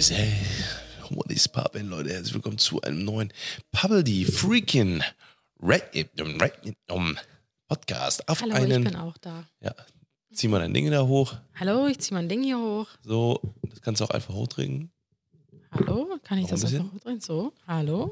is? 0.00 0.10
Hey, 0.10 0.32
what 1.10 1.30
is 1.30 1.46
poppin', 1.46 1.90
Leute? 1.90 2.10
Herzlich 2.10 2.32
willkommen 2.32 2.56
zu 2.56 2.80
einem 2.80 3.04
neuen 3.04 3.30
Pubble 3.70 4.02
die 4.02 4.24
freaking 4.24 5.02
Red, 5.60 6.08
um, 6.90 7.18
Podcast. 7.68 8.26
Auf 8.26 8.40
Hallo, 8.40 8.54
einen, 8.54 8.82
ich 8.82 8.92
bin 8.92 8.96
auch 8.96 9.18
da. 9.18 9.44
Ja, 9.60 9.74
zieh 10.32 10.48
mal 10.48 10.60
dein 10.60 10.72
Ding 10.72 10.90
da 10.90 11.06
hoch. 11.06 11.34
Hallo, 11.54 11.86
ich 11.86 11.98
ziehe 11.98 12.16
mein 12.16 12.30
Ding 12.30 12.42
hier 12.42 12.56
hoch. 12.58 12.86
So, 13.02 13.42
das 13.62 13.82
kannst 13.82 14.00
du 14.00 14.06
auch 14.06 14.10
einfach 14.10 14.32
hochdrehen. 14.32 14.90
Hallo, 15.70 16.16
kann 16.24 16.38
ich 16.38 16.44
Noch 16.44 16.52
das 16.52 16.64
ein 16.64 16.80
einfach 16.80 16.94
hochdrehen? 16.94 17.20
So, 17.20 17.52
hallo. 17.66 18.10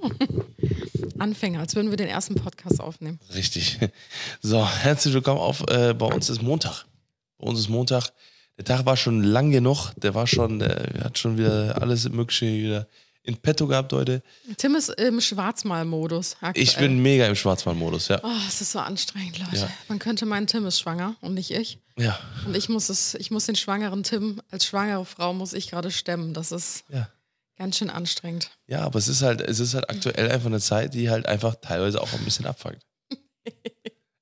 Anfänger, 1.18 1.60
als 1.60 1.74
würden 1.74 1.88
wir 1.88 1.96
den 1.96 2.08
ersten 2.08 2.34
Podcast 2.34 2.82
aufnehmen. 2.82 3.18
Richtig. 3.34 3.78
So, 4.42 4.68
herzlich 4.68 5.14
willkommen 5.14 5.40
auf. 5.40 5.66
Äh, 5.70 5.94
bei 5.94 6.06
uns 6.06 6.28
ist 6.28 6.42
Montag. 6.42 6.84
Bei 7.38 7.46
uns 7.46 7.58
ist 7.58 7.70
Montag. 7.70 8.12
Der 8.58 8.64
Tag 8.64 8.86
war 8.86 8.96
schon 8.96 9.22
lang 9.22 9.50
genug. 9.50 9.92
Der 9.96 10.14
war 10.14 10.26
schon, 10.26 10.58
der 10.58 11.04
hat 11.04 11.18
schon 11.18 11.38
wieder 11.38 11.80
alles 11.80 12.08
Mögliche 12.08 12.46
wieder 12.46 12.88
in 13.22 13.36
petto 13.36 13.66
gehabt 13.66 13.92
heute. 13.92 14.22
Tim 14.56 14.74
ist 14.74 14.88
im 14.88 15.20
Schwarzmal-Modus. 15.20 16.36
Ich 16.54 16.76
bin 16.78 17.00
mega 17.00 17.26
im 17.26 17.34
Schwarzwaldmodus, 17.34 18.08
ja. 18.08 18.20
Oh, 18.22 18.28
es 18.48 18.60
ist 18.60 18.72
so 18.72 18.78
anstrengend, 18.78 19.38
Leute. 19.38 19.56
Ja. 19.56 19.70
Man 19.88 19.98
könnte 19.98 20.24
meinen, 20.24 20.46
Tim 20.46 20.66
ist 20.66 20.80
schwanger 20.80 21.14
und 21.20 21.34
nicht 21.34 21.50
ich. 21.50 21.78
Ja, 21.98 22.18
Und 22.46 22.56
ich 22.56 22.68
muss 22.68 22.88
es, 22.88 23.14
ich 23.14 23.30
muss 23.30 23.46
den 23.46 23.56
schwangeren 23.56 24.02
Tim 24.02 24.40
als 24.50 24.64
schwangere 24.64 25.04
Frau 25.04 25.34
muss 25.34 25.52
ich 25.52 25.70
gerade 25.70 25.90
stemmen. 25.90 26.32
Das 26.32 26.52
ist 26.52 26.84
ja. 26.88 27.08
ganz 27.58 27.76
schön 27.76 27.90
anstrengend. 27.90 28.50
Ja, 28.66 28.80
aber 28.80 28.98
es 28.98 29.08
ist 29.08 29.20
halt, 29.22 29.40
es 29.42 29.60
ist 29.60 29.74
halt 29.74 29.90
aktuell 29.90 30.30
einfach 30.30 30.46
eine 30.46 30.60
Zeit, 30.60 30.94
die 30.94 31.10
halt 31.10 31.26
einfach 31.26 31.56
teilweise 31.56 32.00
auch 32.00 32.12
ein 32.12 32.24
bisschen 32.24 32.46
abfuckt. 32.46 32.86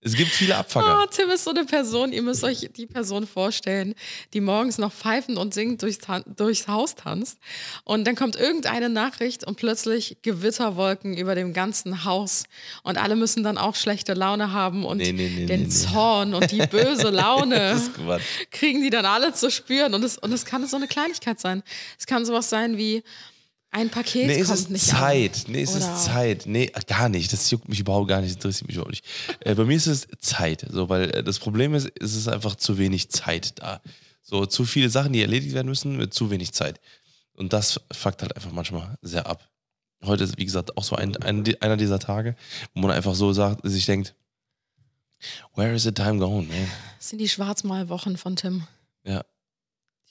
es 0.07 0.15
gibt 0.15 0.31
viele 0.31 0.57
Abfucker. 0.57 1.03
Oh, 1.03 1.07
Tim 1.11 1.31
ist 1.31 1.43
so 1.43 1.51
eine 1.51 1.65
Person, 1.65 2.13
ihr 2.13 2.23
müsst 2.23 2.45
euch 2.45 2.71
die 2.77 2.87
Person 2.87 3.27
vorstellen, 3.27 3.97
die 4.35 4.41
morgens 4.41 4.79
noch 4.79 4.93
pfeifend 4.93 5.37
und 5.37 5.53
singend 5.53 5.83
durchs, 5.83 5.99
durchs 6.37 6.69
Haus 6.69 6.95
tanzt. 6.95 7.39
Und 7.83 8.07
dann 8.07 8.15
kommt 8.15 8.37
irgendeine 8.37 8.89
Nachricht 8.89 9.45
und 9.45 9.57
plötzlich 9.57 10.19
Gewitterwolken 10.23 11.17
über 11.17 11.35
dem 11.35 11.53
ganzen 11.53 12.05
Haus. 12.05 12.45
Und 12.85 12.99
alle 12.99 13.17
müssen 13.17 13.43
dann 13.43 13.59
auch 13.59 13.75
schlechte 13.75 14.15
Laune 14.15 14.53
haben 14.53 14.85
und 14.85 14.99
Nee, 14.99 15.11
nee, 15.11 15.29
nee, 15.29 15.47
den. 15.47 15.73
Zorn 15.73 16.35
und 16.35 16.53
die 16.53 16.65
böse 16.65 17.11
Laune 17.11 17.81
kriegen 18.53 18.83
die 18.83 18.91
dann 18.91 19.07
alle 19.07 19.35
zu 19.35 19.51
spüren. 19.51 19.93
Und 19.93 20.05
es, 20.05 20.19
und 20.19 20.33
es 20.33 20.45
kann 20.45 20.65
so 20.69 20.77
eine 20.77 20.87
Kleinigkeit 20.87 21.41
sein. 21.41 21.65
Es 21.99 22.07
kann 22.07 22.25
sowas 22.25 22.49
sein 22.49 22.79
wie 22.79 23.03
ein 23.77 23.91
Paket 23.91 24.27
Nee, 24.27 24.39
es 24.41 24.47
kommt 24.49 24.59
ist 24.61 24.71
nicht 24.71 24.85
Zeit. 24.87 25.45
an. 25.47 25.53
Nee, 25.53 25.63
es 25.63 25.77
Oder- 25.77 25.95
ist 25.95 26.05
Zeit. 26.05 26.47
Nee, 26.47 26.73
gar 26.87 27.09
nicht. 27.09 27.33
Das 27.33 27.51
juckt 27.51 27.69
mich 27.69 27.79
überhaupt 27.81 28.09
gar 28.09 28.21
nicht. 28.21 28.31
Das 28.31 28.37
interessiert 28.37 28.67
mich 28.69 28.77
überhaupt 28.77 28.91
nicht. 28.93 29.05
Äh, 29.41 29.55
bei 29.55 29.65
mir 29.65 29.77
ist 29.77 29.87
es 29.87 30.09
Zeit. 30.19 30.67
So, 30.71 30.89
weil 30.89 31.11
äh, 31.11 31.23
das 31.23 31.39
Problem 31.39 31.75
ist, 31.75 31.91
es 32.01 32.15
ist 32.15 32.27
einfach 32.29 32.57
zu 32.57 32.79
wenig 32.79 33.11
Zeit 33.11 33.59
da. 33.61 33.81
So, 34.23 34.47
zu 34.47 34.65
viele 34.65 34.89
Sachen, 34.91 35.13
die 35.13 35.21
erledigt 35.21 35.55
werden 35.55 35.69
müssen, 35.69 35.97
mit 35.97 36.15
zu 36.15 36.31
wenig 36.31 36.53
Zeit. 36.53 36.81
Und 37.35 37.53
das 37.53 37.81
fuckt 37.93 38.23
halt 38.23 38.35
einfach 38.35 38.51
manchmal 38.51 38.97
sehr 39.03 39.27
ab. 39.27 39.49
Heute 40.05 40.25
ist, 40.25 40.39
wie 40.39 40.45
gesagt, 40.47 40.77
auch 40.77 40.85
so 40.85 40.97
ein, 40.97 41.17
ein, 41.19 41.45
einer 41.61 41.77
dieser 41.77 41.99
Tage, 41.99 42.35
wo 42.75 42.81
man 42.81 42.91
einfach 42.91 43.15
so 43.15 43.33
sagt, 43.33 43.61
sich 43.69 43.87
denkt, 43.87 44.15
where 45.55 45.75
is 45.75 45.83
the 45.85 45.93
time 45.93 46.19
going, 46.19 46.49
man? 46.49 46.57
Das 46.99 47.11
sind 47.11 47.19
die 47.19 47.29
Schwarzmalwochen 47.29 48.17
von 48.17 48.37
Tim. 48.37 48.67
Ja, 49.05 49.25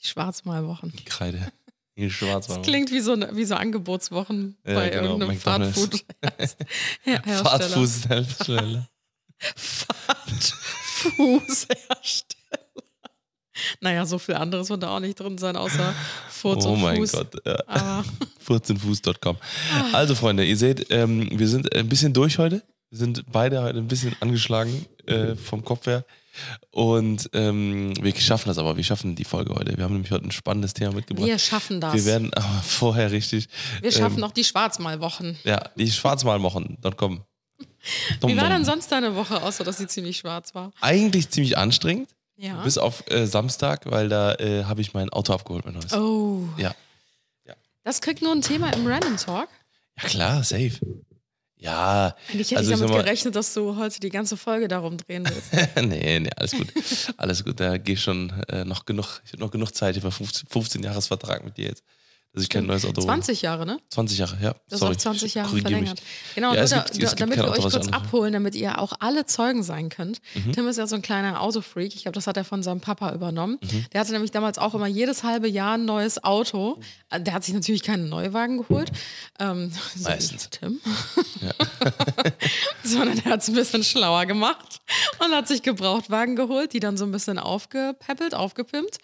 Die 0.02 0.06
Schwarzmalwochen. 0.08 0.92
Kreide. 1.04 1.52
In 1.96 2.10
Schwarz 2.10 2.46
Das 2.46 2.60
klingt 2.62 2.90
wie 2.92 3.00
so, 3.00 3.16
wie 3.32 3.44
so 3.44 3.54
Angebotswochen 3.56 4.56
Ja, 4.66 4.74
bei 4.74 4.90
genau, 4.90 5.02
irgendeinem 5.18 5.28
McDonald's. 5.34 5.80
Fastfood. 5.80 6.04
Her- 7.02 7.22
Hersteller. 7.24 7.42
Fahrtfußhersteller. 7.44 8.88
Fußhersteller. 11.06 12.36
Naja, 13.80 14.04
so 14.04 14.18
viel 14.18 14.34
anderes 14.34 14.68
wird 14.68 14.82
da 14.82 14.90
auch 14.94 15.00
nicht 15.00 15.18
drin 15.18 15.38
sein, 15.38 15.56
außer 15.56 15.94
Furz 16.28 16.66
Oh 16.66 16.72
und 16.74 16.82
mein 16.82 16.96
Fuß. 16.98 17.12
Gott. 17.12 17.34
Ja. 17.46 17.56
Aber 17.66 18.04
14fuß.com. 18.46 19.36
Also, 19.94 20.14
Freunde, 20.14 20.44
ihr 20.44 20.58
seht, 20.58 20.88
ähm, 20.90 21.30
wir 21.32 21.48
sind 21.48 21.74
ein 21.74 21.88
bisschen 21.88 22.12
durch 22.12 22.36
heute. 22.36 22.62
Wir 22.90 22.98
sind 22.98 23.24
beide 23.32 23.62
heute 23.62 23.78
ein 23.78 23.88
bisschen 23.88 24.14
angeschlagen 24.20 24.84
äh, 25.06 25.36
vom 25.36 25.64
Kopf 25.64 25.86
her. 25.86 26.04
Und 26.70 27.30
ähm, 27.32 27.92
wir 28.02 28.14
schaffen 28.16 28.48
das 28.48 28.58
aber. 28.58 28.76
Wir 28.76 28.84
schaffen 28.84 29.14
die 29.16 29.24
Folge 29.24 29.54
heute. 29.54 29.76
Wir 29.76 29.84
haben 29.84 29.92
nämlich 29.94 30.10
heute 30.10 30.24
ein 30.26 30.30
spannendes 30.32 30.74
Thema 30.74 30.92
mitgebracht. 30.92 31.26
wir 31.26 31.38
schaffen 31.38 31.80
das. 31.80 31.94
Wir 31.94 32.04
werden 32.04 32.32
aber 32.34 32.46
vorher 32.64 33.10
richtig. 33.12 33.48
Wir 33.80 33.92
schaffen 33.92 34.18
ähm, 34.18 34.24
auch 34.24 34.32
die 34.32 34.44
Schwarzmalwochen. 34.44 35.38
Ja, 35.44 35.70
die 35.76 35.90
Schwarzmalwochen.com. 35.90 37.22
Wie 38.26 38.36
war 38.36 38.48
denn 38.48 38.64
sonst 38.64 38.90
deine 38.92 39.14
Woche, 39.16 39.42
außer 39.42 39.64
dass 39.64 39.78
sie 39.78 39.86
ziemlich 39.86 40.18
schwarz 40.18 40.54
war? 40.54 40.72
Eigentlich 40.80 41.30
ziemlich 41.30 41.56
anstrengend, 41.56 42.08
Ja. 42.36 42.62
bis 42.62 42.78
auf 42.78 43.04
äh, 43.10 43.26
Samstag, 43.26 43.82
weil 43.90 44.08
da 44.08 44.34
äh, 44.34 44.64
habe 44.64 44.80
ich 44.80 44.92
mein 44.92 45.08
Auto 45.10 45.32
abgeholt, 45.32 45.64
mein 45.64 45.74
neues. 45.74 45.92
Oh. 45.92 46.42
Ja. 46.58 46.74
Das 47.84 48.00
kriegt 48.00 48.20
nur 48.20 48.32
ein 48.32 48.42
Thema 48.42 48.70
im 48.70 48.84
Random 48.84 49.16
Talk. 49.16 49.48
Ja, 50.02 50.08
klar, 50.08 50.42
safe. 50.42 50.72
Ja, 51.58 52.14
Eigentlich 52.30 52.50
hätte 52.50 52.58
Also, 52.58 52.72
ich 52.72 52.78
damit 52.80 52.92
mal- 52.94 53.02
gerechnet, 53.02 53.34
dass 53.34 53.54
du 53.54 53.76
heute 53.76 53.98
die 54.00 54.10
ganze 54.10 54.36
Folge 54.36 54.68
darum 54.68 54.98
drehen 54.98 55.26
willst. 55.26 55.52
nee, 55.88 56.20
nee, 56.20 56.30
alles 56.36 56.52
gut. 56.52 56.68
Alles 57.16 57.44
gut, 57.44 57.58
da 57.60 57.78
gehe 57.78 57.94
ich 57.94 58.02
schon 58.02 58.30
äh, 58.48 58.64
noch 58.64 58.84
genug, 58.84 59.22
ich 59.24 59.32
habe 59.32 59.42
noch 59.42 59.50
genug 59.50 59.74
Zeit. 59.74 59.96
Ich 59.96 60.02
habe 60.02 60.12
15, 60.12 60.48
15 60.50 60.82
Jahresvertrag 60.82 61.44
mit 61.44 61.56
dir 61.56 61.68
jetzt, 61.68 61.82
dass 62.36 62.44
ich 62.44 62.50
kein 62.50 62.66
neues 62.66 62.84
Auto 62.84 62.98
hole. 63.00 63.06
20 63.06 63.42
Jahre, 63.42 63.64
ne? 63.66 63.78
20 63.88 64.18
Jahre, 64.18 64.36
ja. 64.42 64.54
Das 64.68 64.80
Sorry, 64.80 64.92
ist 64.92 64.98
auf 64.98 65.02
20 65.16 65.34
Jahre 65.34 65.48
korrigier 65.48 65.78
mich. 65.80 65.88
verlängert. 65.88 66.02
Genau, 66.34 66.54
Ja, 66.54 66.66
da, 66.66 66.82
gibt- 66.92 67.02
da, 67.02 67.14
damit 67.14 67.36
wir 67.38 67.48
euch 67.50 67.58
kurz 67.60 67.88
abholen, 67.88 68.32
damit 68.34 68.54
ihr 68.54 68.78
auch 68.78 68.92
alle 69.00 69.24
Zeugen 69.26 69.62
sein 69.62 69.88
könnt. 69.88 70.20
Mhm. 70.34 70.52
Tim 70.52 70.68
ist 70.68 70.76
ja 70.76 70.86
so 70.86 70.96
ein 70.96 71.02
kleiner 71.02 71.40
Autofreak. 71.40 71.94
Ich 71.94 72.02
glaube, 72.02 72.14
das 72.14 72.26
hat 72.26 72.36
er 72.36 72.44
von 72.44 72.62
seinem 72.62 72.80
Papa 72.80 73.12
übernommen. 73.14 73.58
Mhm. 73.62 73.86
Der 73.92 74.00
hatte 74.02 74.12
nämlich 74.12 74.30
damals 74.32 74.58
auch 74.58 74.74
immer 74.74 74.86
jedes 74.86 75.24
halbe 75.24 75.48
Jahr 75.48 75.74
ein 75.78 75.86
neues 75.86 76.22
Auto. 76.22 76.78
Der 77.16 77.32
hat 77.32 77.42
sich 77.44 77.54
natürlich 77.54 77.82
keinen 77.82 78.08
Neuwagen 78.10 78.58
geholt. 78.58 78.92
Ähm, 79.40 79.72
so 79.96 80.04
Meistens. 80.08 80.50
Tim. 80.50 80.78
Sondern 82.82 83.18
er 83.24 83.32
hat 83.32 83.40
es 83.42 83.48
ein 83.48 83.54
bisschen 83.54 83.82
schlauer 83.82 84.26
gemacht 84.26 84.80
und 85.24 85.32
hat 85.34 85.48
sich 85.48 85.62
Gebrauchtwagen 85.62 86.36
geholt, 86.36 86.72
die 86.72 86.80
dann 86.80 86.96
so 86.96 87.04
ein 87.04 87.12
bisschen 87.12 87.38
aufgepäppelt, 87.38 88.34
aufgepimpt. 88.34 88.98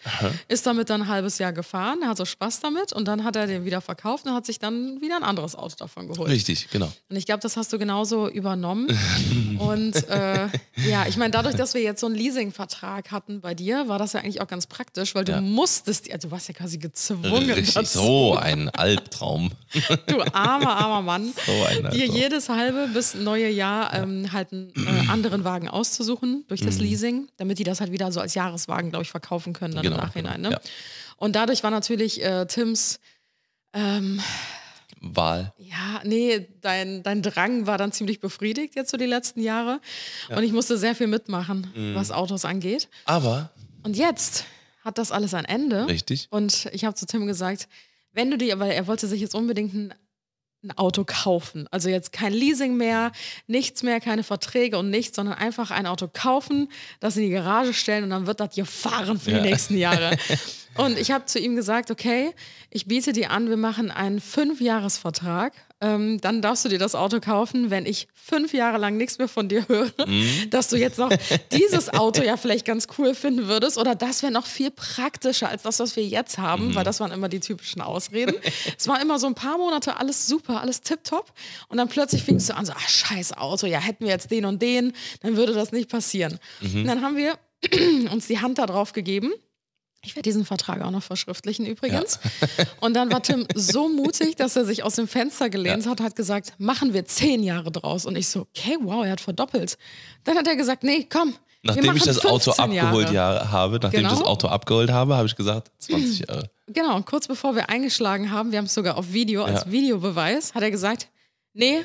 Ist 0.47 0.65
damit 0.65 0.89
dann 0.89 1.03
ein 1.03 1.07
halbes 1.07 1.37
Jahr 1.37 1.51
gefahren, 1.53 2.07
hat 2.07 2.17
so 2.17 2.25
Spaß 2.25 2.59
damit 2.61 2.93
und 2.93 3.05
dann 3.07 3.22
hat 3.23 3.35
er 3.35 3.47
den 3.47 3.65
wieder 3.65 3.81
verkauft 3.81 4.25
und 4.25 4.33
hat 4.33 4.45
sich 4.45 4.59
dann 4.59 5.01
wieder 5.01 5.15
ein 5.17 5.23
anderes 5.23 5.55
Auto 5.55 5.75
davon 5.77 6.07
geholt. 6.07 6.29
Richtig, 6.29 6.69
genau. 6.69 6.91
Und 7.09 7.15
ich 7.15 7.25
glaube, 7.25 7.41
das 7.41 7.57
hast 7.57 7.71
du 7.73 7.77
genauso 7.79 8.29
übernommen. 8.29 8.87
Und 9.59 9.95
äh, 10.09 10.47
ja, 10.87 11.05
ich 11.07 11.15
meine, 11.17 11.31
dadurch, 11.31 11.55
dass 11.55 11.73
wir 11.73 11.81
jetzt 11.81 11.99
so 12.01 12.07
einen 12.07 12.15
Leasingvertrag 12.15 13.11
hatten 13.11 13.39
bei 13.41 13.53
dir, 13.53 13.87
war 13.87 13.99
das 13.99 14.13
ja 14.13 14.19
eigentlich 14.19 14.41
auch 14.41 14.47
ganz 14.47 14.67
praktisch, 14.67 15.13
weil 15.15 15.23
du 15.25 15.31
Ja. 15.33 15.41
musstest, 15.41 16.11
also 16.11 16.27
du 16.27 16.31
warst 16.31 16.47
ja 16.47 16.53
quasi 16.53 16.77
gezwungen 16.79 17.49
Richtig, 17.51 17.73
dazu, 17.73 17.99
so 17.99 18.35
ein 18.35 18.69
Albtraum. 18.69 19.51
du 20.07 20.21
armer, 20.33 20.75
armer 20.75 21.01
Mann, 21.01 21.33
So 21.45 21.51
ein 21.65 21.77
dir 21.77 22.03
Albtraum. 22.03 22.15
jedes 22.15 22.49
halbe 22.49 22.87
bis 22.93 23.13
neue 23.15 23.49
Jahr 23.49 23.93
ähm, 23.93 24.31
halt 24.33 24.51
einen 24.51 24.73
äh, 24.75 25.07
anderen 25.09 25.43
Wagen 25.43 25.67
auszusuchen 25.69 26.45
durch 26.47 26.61
das 26.61 26.79
Leasing, 26.79 27.27
damit 27.37 27.59
die 27.59 27.63
das 27.63 27.79
halt 27.79 27.91
wieder 27.91 28.11
so 28.11 28.19
als 28.19 28.33
Jahreswagen, 28.33 28.89
glaube 28.89 29.03
ich, 29.03 29.11
verkaufen 29.11 29.53
können 29.53 29.73
dann 29.75 29.83
Mhm. 29.85 29.89
Genau, 29.89 30.01
im 30.01 30.07
Nachhinein. 30.07 30.35
genau, 30.43 30.49
Ne? 30.49 30.55
ja. 30.55 30.61
Und 31.17 31.35
dadurch 31.35 31.63
war 31.63 31.71
natürlich 31.71 32.23
äh, 32.23 32.45
Tims 32.47 32.99
ähm, 33.73 34.19
Wahl. 35.01 35.53
Ja, 35.57 36.01
nee, 36.05 36.47
dein, 36.61 37.03
dein 37.03 37.21
Drang 37.21 37.67
war 37.67 37.77
dann 37.77 37.91
ziemlich 37.91 38.19
befriedigt 38.21 38.75
jetzt 38.75 38.89
so 38.91 38.97
die 38.97 39.05
letzten 39.05 39.41
Jahre. 39.41 39.81
Und 40.29 40.43
ich 40.43 40.53
musste 40.53 40.77
sehr 40.77 40.95
viel 40.95 41.07
mitmachen, 41.07 41.67
Mhm. 41.75 41.95
was 41.95 42.11
Autos 42.11 42.45
angeht. 42.45 42.87
Aber, 43.05 43.51
Und 43.83 43.97
jetzt 43.97 44.45
hat 44.85 44.97
das 44.97 45.11
alles 45.11 45.33
ein 45.33 45.45
Ende. 45.45 45.87
richtig, 45.87 46.27
Und 46.29 46.69
ich 46.71 46.85
habe 46.85 46.95
zu 46.95 47.05
Tim 47.05 47.27
gesagt, 47.27 47.67
wenn 48.13 48.31
du 48.31 48.37
dir, 48.37 48.59
weil 48.59 48.71
er 48.71 48.87
wollte 48.87 49.07
sich 49.07 49.19
jetzt 49.19 49.35
unbedingt 49.35 49.73
ein, 49.73 49.93
ein 50.63 50.71
Auto 50.77 51.03
kaufen. 51.05 51.67
Also 51.71 51.89
jetzt 51.89 52.11
kein 52.13 52.31
Leasing 52.33 52.75
mehr, 52.77 53.11
nichts 53.47 53.83
mehr, 53.83 53.99
keine 53.99 54.23
Verträge 54.23 54.77
und 54.77 54.89
nichts, 54.89 55.15
sondern 55.17 55.35
einfach 55.37 55.71
ein 55.71 55.85
Auto 55.85 56.09
kaufen, 56.11 56.69
das 57.01 57.17
in 57.17 57.23
die 57.23 57.29
Garage 57.31 57.73
stellen 57.73 58.05
und 58.05 58.09
dann 58.11 58.27
wird 58.27 58.39
das 58.39 58.55
hier 58.55 58.65
fahren 58.65 59.19
für 59.19 59.31
Ja. 59.31 59.39
die 59.39 59.49
nächsten 59.49 59.77
Jahre. 59.77 60.17
Und 60.75 60.97
ich 60.97 61.11
habe 61.11 61.25
zu 61.25 61.37
ihm 61.37 61.55
gesagt, 61.55 61.91
okay, 61.91 62.33
ich 62.71 62.87
biete 62.87 63.13
dir 63.13 63.29
an, 63.29 63.47
wir 63.47 63.57
machen 63.57 63.91
einen 63.91 64.19
Fünfjahresvertrag. 64.19 65.53
Ähm, 65.83 66.21
dann 66.21 66.41
darfst 66.41 66.63
du 66.63 66.69
dir 66.69 66.79
das 66.79 66.95
Auto 66.95 67.19
kaufen, 67.19 67.69
wenn 67.69 67.85
ich 67.85 68.07
fünf 68.13 68.53
Jahre 68.53 68.77
lang 68.77 68.95
nichts 68.95 69.17
mehr 69.17 69.27
von 69.27 69.49
dir 69.49 69.67
höre, 69.67 69.91
dass 70.49 70.69
du 70.69 70.77
jetzt 70.77 70.97
noch 70.97 71.11
dieses 71.51 71.93
Auto 71.93 72.23
ja 72.23 72.37
vielleicht 72.37 72.63
ganz 72.63 72.87
cool 72.97 73.13
finden 73.13 73.49
würdest. 73.49 73.77
Oder 73.77 73.93
das 73.93 74.23
wäre 74.23 74.31
noch 74.31 74.45
viel 74.45 74.71
praktischer 74.71 75.49
als 75.49 75.63
das, 75.63 75.81
was 75.81 75.97
wir 75.97 76.05
jetzt 76.05 76.37
haben, 76.37 76.73
weil 76.73 76.85
das 76.85 77.01
waren 77.01 77.11
immer 77.11 77.27
die 77.27 77.41
typischen 77.41 77.81
Ausreden. 77.81 78.35
es 78.77 78.87
war 78.87 79.01
immer 79.01 79.19
so 79.19 79.27
ein 79.27 79.35
paar 79.35 79.57
Monate 79.57 79.97
alles 79.99 80.25
super, 80.25 80.61
alles 80.61 80.79
tipptopp. 80.81 81.33
Und 81.67 81.77
dann 81.77 81.89
plötzlich 81.89 82.23
fingst 82.23 82.49
du 82.49 82.55
an 82.55 82.65
so, 82.65 82.71
ah, 82.71 82.87
scheiß 82.87 83.33
Auto, 83.33 83.67
ja, 83.67 83.79
hätten 83.79 84.05
wir 84.05 84.11
jetzt 84.11 84.31
den 84.31 84.45
und 84.45 84.61
den, 84.61 84.93
dann 85.21 85.35
würde 85.35 85.51
das 85.51 85.73
nicht 85.73 85.89
passieren. 85.89 86.39
Und 86.61 86.85
dann 86.85 87.01
haben 87.01 87.17
wir 87.17 87.37
uns 88.11 88.27
die 88.27 88.39
Hand 88.39 88.57
da 88.57 88.67
drauf 88.67 88.93
gegeben 88.93 89.33
Ich 90.05 90.15
werde 90.15 90.23
diesen 90.23 90.45
Vertrag 90.45 90.81
auch 90.81 90.91
noch 90.91 91.03
verschriftlichen 91.03 91.65
übrigens. 91.65 92.19
Und 92.81 92.93
dann 92.93 93.11
war 93.11 93.23
Tim 93.23 93.47
so 93.55 93.87
mutig, 93.87 94.35
dass 94.35 94.55
er 94.55 94.65
sich 94.65 94.83
aus 94.83 94.95
dem 94.95 95.07
Fenster 95.07 95.49
gelehnt 95.49 95.87
hat, 95.87 96.01
hat 96.01 96.15
gesagt, 96.15 96.53
machen 96.57 96.93
wir 96.93 97.05
zehn 97.05 97.41
Jahre 97.41 97.71
draus. 97.71 98.05
Und 98.05 98.15
ich 98.17 98.27
so, 98.27 98.41
okay, 98.41 98.77
wow, 98.81 99.05
er 99.05 99.11
hat 99.11 99.21
verdoppelt. 99.21 99.77
Dann 100.25 100.37
hat 100.37 100.45
er 100.47 100.55
gesagt, 100.57 100.83
nee, 100.83 101.07
komm. 101.09 101.35
Nachdem 101.65 101.95
ich 101.95 102.03
das 102.03 102.25
Auto 102.25 102.51
15 102.51 102.63
abgeholt 102.79 103.11
Jahre. 103.11 103.37
ja, 103.45 103.51
habe, 103.51 103.79
nachdem 103.81 104.01
ich 104.01 104.07
Genau. 104.07 104.19
das 104.19 104.27
Auto 104.27 104.47
abgeholt 104.49 104.89
habe, 104.91 105.15
habe 105.15 105.27
ich 105.27 105.35
gesagt, 105.37 105.71
20 105.79 106.27
Jahre. 106.27 106.49
Genau, 106.67 106.95
und 106.95 107.05
kurz 107.05 107.27
bevor 107.27 107.55
wir 107.55 107.69
eingeschlagen 107.69 108.31
haben, 108.31 108.51
wir 108.53 108.57
haben 108.57 108.65
es 108.65 108.73
sogar 108.73 108.97
auf 108.97 109.11
Video, 109.11 109.43
als 109.43 109.65
Ja. 109.65 109.71
Videobeweis, 109.71 110.55
hat 110.55 110.63
er 110.63 110.71
gesagt, 110.71 111.09
nee, 111.53 111.83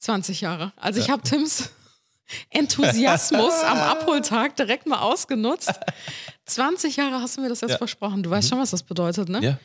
20 0.00 0.40
Jahre. 0.40 0.72
Also 0.76 0.98
ich 1.00 1.10
habe 1.10 1.22
Tims 1.22 1.70
Enthusiasmus 2.50 3.54
am 3.64 3.78
Abholtag 3.98 4.56
direkt 4.56 4.86
mal 4.86 5.00
ausgenutzt. 5.00 5.72
20 6.46 6.96
Jahre 6.96 7.20
hast 7.20 7.36
du 7.36 7.40
mir 7.40 7.48
das 7.48 7.60
jetzt 7.60 7.70
Ja. 7.70 7.76
Mhm. 7.76 7.78
versprochen. 7.78 8.22
Du 8.22 8.30
weißt 8.30 8.48
schon, 8.48 8.58
was 8.58 8.70
das 8.70 8.82
bedeutet, 8.82 9.28
ne? 9.28 9.40
Ja. 9.42 9.58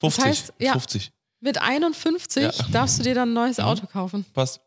50. 0.00 0.24
heißt, 0.24 0.52
ja. 0.58 0.72
50. 0.72 1.10
Mit 1.40 1.60
51 1.60 2.42
Ja. 2.42 2.52
darfst 2.72 2.98
du 2.98 3.02
dir 3.02 3.14
dann 3.14 3.28
ein 3.28 3.32
Mhm. 3.32 3.34
neues 3.34 3.60
Auto 3.60 3.86
kaufen. 3.86 4.24
Passt. 4.34 4.60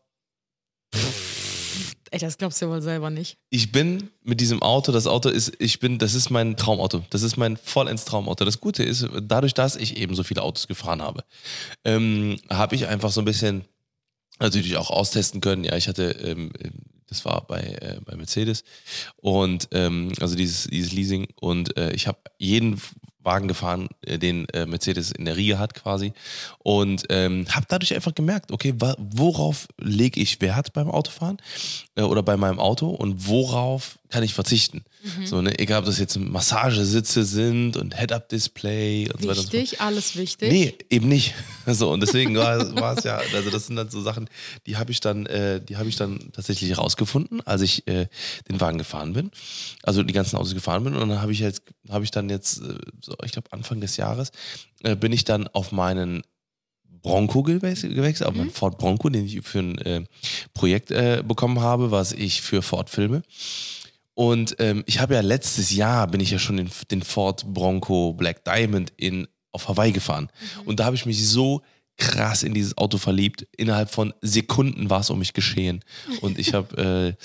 Ey, 2.10 2.18
das 2.18 2.36
glaubst 2.36 2.60
du 2.60 2.68
wohl 2.68 2.82
selber 2.82 3.08
nicht. 3.08 3.38
Ich 3.48 3.72
bin 3.72 4.10
mit 4.22 4.38
diesem 4.42 4.60
Auto, 4.62 4.92
das 4.92 5.06
Auto 5.06 5.30
ist, 5.30 5.54
ich 5.58 5.80
bin, 5.80 5.98
das 5.98 6.12
ist 6.12 6.28
mein 6.28 6.58
Traumauto. 6.58 7.02
Das 7.08 7.22
ist 7.22 7.38
mein 7.38 7.56
vollends 7.56 8.04
Traumauto. 8.04 8.44
Das 8.44 8.60
Gute 8.60 8.82
ist, 8.82 9.06
dadurch, 9.22 9.54
dass 9.54 9.76
ich 9.76 9.96
eben 9.96 10.14
so 10.14 10.22
viele 10.22 10.42
Autos 10.42 10.68
gefahren 10.68 11.00
habe, 11.00 11.24
ähm, 11.86 12.38
habe 12.50 12.74
ich 12.74 12.86
einfach 12.86 13.10
so 13.10 13.22
ein 13.22 13.24
bisschen 13.24 13.64
natürlich 14.40 14.76
auch 14.76 14.90
austesten 14.90 15.40
können. 15.40 15.64
Ja, 15.64 15.74
ich 15.76 15.88
hatte, 15.88 16.10
ähm, 16.10 16.52
das 17.12 17.24
war 17.26 17.44
bei, 17.46 17.60
äh, 17.60 18.00
bei 18.04 18.16
Mercedes. 18.16 18.64
Und 19.16 19.68
ähm, 19.72 20.12
also 20.20 20.34
dieses, 20.34 20.64
dieses 20.64 20.92
Leasing. 20.92 21.28
Und 21.40 21.76
äh, 21.76 21.92
ich 21.92 22.06
habe 22.06 22.18
jeden 22.38 22.80
Wagen 23.22 23.48
gefahren, 23.48 23.88
äh, 24.02 24.18
den 24.18 24.48
äh, 24.48 24.66
Mercedes 24.66 25.12
in 25.12 25.26
der 25.26 25.36
Riege 25.36 25.58
hat 25.58 25.74
quasi. 25.74 26.12
Und 26.58 27.04
ähm, 27.10 27.46
habe 27.50 27.66
dadurch 27.68 27.94
einfach 27.94 28.14
gemerkt, 28.14 28.50
okay, 28.50 28.74
worauf 28.78 29.68
lege 29.78 30.20
ich 30.20 30.40
Wert 30.40 30.72
beim 30.72 30.90
Autofahren 30.90 31.36
äh, 31.94 32.02
oder 32.02 32.22
bei 32.22 32.36
meinem 32.36 32.58
Auto? 32.58 32.88
Und 32.88 33.28
worauf 33.28 33.98
kann 34.12 34.22
ich 34.22 34.34
verzichten? 34.34 34.84
So, 35.24 35.40
ne, 35.40 35.58
egal 35.58 35.80
ob 35.80 35.86
das 35.86 35.98
jetzt 35.98 36.18
Massagesitze 36.18 37.24
sind 37.24 37.78
und 37.78 37.98
Head-Up-Display 37.98 39.10
und 39.10 39.22
so 39.22 39.28
weiter 39.28 39.40
und 39.40 39.46
so 39.46 39.50
fort. 39.50 39.52
Wichtig, 39.54 39.80
alles 39.80 40.16
wichtig. 40.16 40.52
Nee, 40.52 40.74
eben 40.90 41.08
nicht. 41.08 41.34
So, 41.64 41.92
und 41.92 42.00
deswegen 42.00 42.34
war, 42.36 42.98
es 42.98 43.04
ja, 43.04 43.20
also 43.32 43.48
das 43.48 43.68
sind 43.68 43.76
dann 43.76 43.88
so 43.88 44.02
Sachen, 44.02 44.28
die 44.66 44.76
habe 44.76 44.90
ich 44.90 44.98
dann, 44.98 45.26
äh, 45.26 45.60
die 45.60 45.76
habe 45.76 45.88
ich 45.88 45.94
dann 45.94 46.32
tatsächlich 46.32 46.76
rausgefunden, 46.76 47.40
als 47.46 47.62
ich 47.62 47.86
äh, 47.86 48.08
den 48.48 48.60
Wagen 48.60 48.78
gefahren 48.78 49.12
bin. 49.12 49.30
Also 49.84 50.02
die 50.02 50.12
ganzen 50.12 50.36
Autos 50.36 50.54
gefahren 50.54 50.82
bin. 50.82 50.96
Und 50.96 51.08
dann 51.08 51.22
habe 51.22 51.30
ich 51.30 51.38
jetzt, 51.38 51.62
habe 51.88 52.04
ich 52.04 52.10
dann 52.10 52.28
jetzt, 52.28 52.62
äh, 52.62 52.74
so, 53.00 53.14
ich 53.24 53.30
glaube 53.30 53.52
Anfang 53.52 53.80
des 53.80 53.96
Jahres, 53.96 54.32
äh, 54.82 54.96
bin 54.96 55.12
ich 55.12 55.24
dann 55.24 55.46
auf 55.46 55.70
meinen 55.70 56.22
Bronco 57.02 57.42
gewechselt, 57.42 57.94
gewechselt 57.94 58.28
auf 58.28 58.34
meinen 58.34 58.50
Ford 58.50 58.76
Bronco, 58.78 59.08
den 59.08 59.26
ich 59.26 59.40
für 59.42 59.60
ein 59.60 59.78
äh, 59.78 60.04
Projekt 60.52 60.90
äh, 60.90 61.22
bekommen 61.26 61.60
habe, 61.60 61.90
was 61.90 62.12
ich 62.12 62.42
für 62.42 62.62
Ford 62.62 62.90
filme. 62.90 63.22
Und 64.14 64.56
ähm, 64.58 64.84
ich 64.86 65.00
habe 65.00 65.14
ja 65.14 65.20
letztes 65.20 65.72
Jahr 65.72 66.06
bin 66.06 66.20
ich 66.20 66.30
ja 66.30 66.38
schon 66.38 66.56
den, 66.58 66.70
den 66.90 67.02
Ford 67.02 67.44
Bronco 67.46 68.12
Black 68.12 68.44
Diamond 68.44 68.92
in 68.96 69.26
auf 69.52 69.68
Hawaii 69.68 69.92
gefahren. 69.92 70.28
Und 70.64 70.80
da 70.80 70.84
habe 70.84 70.96
ich 70.96 71.06
mich 71.06 71.26
so 71.26 71.62
krass 71.96 72.42
in 72.42 72.54
dieses 72.54 72.76
Auto 72.78 72.98
verliebt. 72.98 73.46
Innerhalb 73.56 73.90
von 73.90 74.14
Sekunden 74.22 74.90
war 74.90 75.00
es 75.00 75.10
um 75.10 75.18
mich 75.18 75.34
geschehen. 75.34 75.84
Und 76.20 76.38
ich 76.38 76.54
habe 76.54 77.16
äh, 77.18 77.24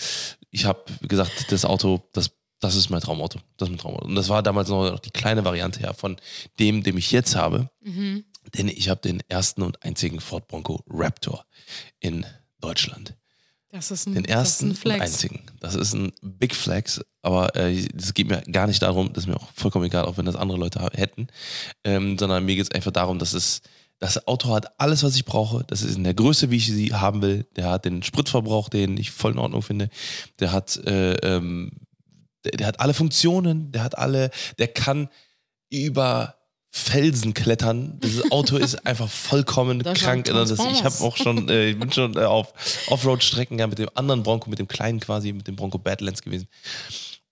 ich 0.52 0.66
habe 0.66 0.84
gesagt, 1.02 1.52
das 1.52 1.66
Auto, 1.66 2.08
das 2.14 2.32
das 2.60 2.76
ist 2.76 2.90
mein 2.90 3.02
Traumauto. 3.02 3.40
Das 3.58 3.68
ist 3.68 3.72
mein 3.72 3.80
Traumauto. 3.80 4.08
Und 4.08 4.16
das 4.16 4.30
war 4.30 4.42
damals 4.42 4.70
noch 4.70 5.00
die 5.00 5.12
kleine 5.12 5.46
Variante 5.46 5.82
ja, 5.82 5.94
von 5.94 6.18
dem, 6.60 6.82
dem 6.82 6.98
ich 6.98 7.12
jetzt 7.12 7.36
habe. 7.36 7.70
Denn 8.58 8.68
ich 8.68 8.90
habe 8.90 9.02
den 9.02 9.22
ersten 9.28 9.62
und 9.62 9.84
einzigen 9.84 10.20
Ford 10.20 10.48
Bronco 10.48 10.84
Raptor 10.88 11.46
in 12.00 12.26
Deutschland. 12.60 13.16
Das 13.78 13.92
ist 13.92 14.08
ein, 14.08 14.16
Den 14.16 14.24
das 14.24 14.60
ist 14.60 14.64
ersten 14.64 14.90
ein 14.90 15.02
einzigen. 15.02 15.42
Das 15.60 15.76
ist 15.76 15.94
ein 15.94 16.12
Big 16.24 16.56
Flex, 16.56 17.00
aber 17.22 17.56
äh, 17.56 17.88
es 17.96 18.16
geht 18.16 18.28
mir 18.28 18.42
gar 18.52 18.66
nicht 18.66 18.82
darum, 18.82 19.14
das 19.14 19.24
ist 19.24 19.28
mir 19.28 19.36
auch 19.36 19.50
vollkommen 19.54 19.86
egal, 19.86 20.06
auch 20.06 20.18
wenn 20.18 20.26
das 20.26 20.36
andere 20.36 20.58
Leute 20.58 20.84
hätten, 20.94 21.28
ähm, 21.84 22.18
sondern 22.18 22.44
mir 22.44 22.56
geht 22.56 22.66
es 22.66 22.72
einfach 22.72 22.92
darum, 22.92 23.20
dass 23.20 23.34
es 23.34 23.62
das 24.00 24.28
Auto 24.28 24.54
hat 24.54 24.80
alles, 24.80 25.04
was 25.04 25.16
ich 25.16 25.26
brauche. 25.26 25.64
Das 25.68 25.84
ist 25.84 25.96
in 25.96 26.04
der 26.04 26.16
Größe, 26.16 26.50
wie 26.50 26.58
ich 26.58 26.68
sie 26.68 26.94
haben 26.94 27.22
will. 27.22 27.46
Der 27.56 27.70
hat 27.70 27.86
den 27.86 28.04
Spritverbrauch, 28.04 28.70
den 28.70 28.98
ich 28.98 29.12
voll 29.12 29.32
in 29.32 29.40
Ordnung 29.40 29.62
finde. 29.62 29.90
Der 30.40 30.52
hat, 30.52 30.78
äh, 30.86 31.14
ähm, 31.16 31.72
der, 32.46 32.52
der 32.54 32.68
hat 32.68 32.80
alle 32.80 32.94
Funktionen. 32.94 33.72
Der 33.72 33.84
hat 33.84 33.98
alle, 33.98 34.30
der 34.60 34.68
kann 34.68 35.10
über 35.70 36.37
Felsen 36.78 37.34
klettern. 37.34 38.00
Dieses 38.02 38.32
Auto 38.32 38.58
ist 38.58 38.86
einfach 38.86 39.10
vollkommen 39.10 39.80
Das 39.84 40.00
krank. 40.00 40.26
Das, 40.26 40.52
ich 40.52 40.58
Transformers. 40.58 40.84
habe 40.84 41.04
auch 41.06 41.18
schon, 41.18 41.50
äh, 41.50 41.70
ich 41.72 41.80
bin 41.80 41.92
schon 41.92 42.16
äh, 42.16 42.22
auf 42.22 42.54
Offroad-Strecken 42.88 43.58
ja, 43.60 43.68
mit 43.68 43.80
dem 43.80 43.90
anderen 43.96 44.24
Bronco, 44.24 44.50
mit 44.50 44.60
dem 44.60 44.68
kleinen 44.68 45.00
quasi, 45.00 45.34
mit 45.34 45.48
dem 45.48 45.56
Bronco 45.56 45.78
Badlands 45.78 46.22
gewesen. 46.22 46.48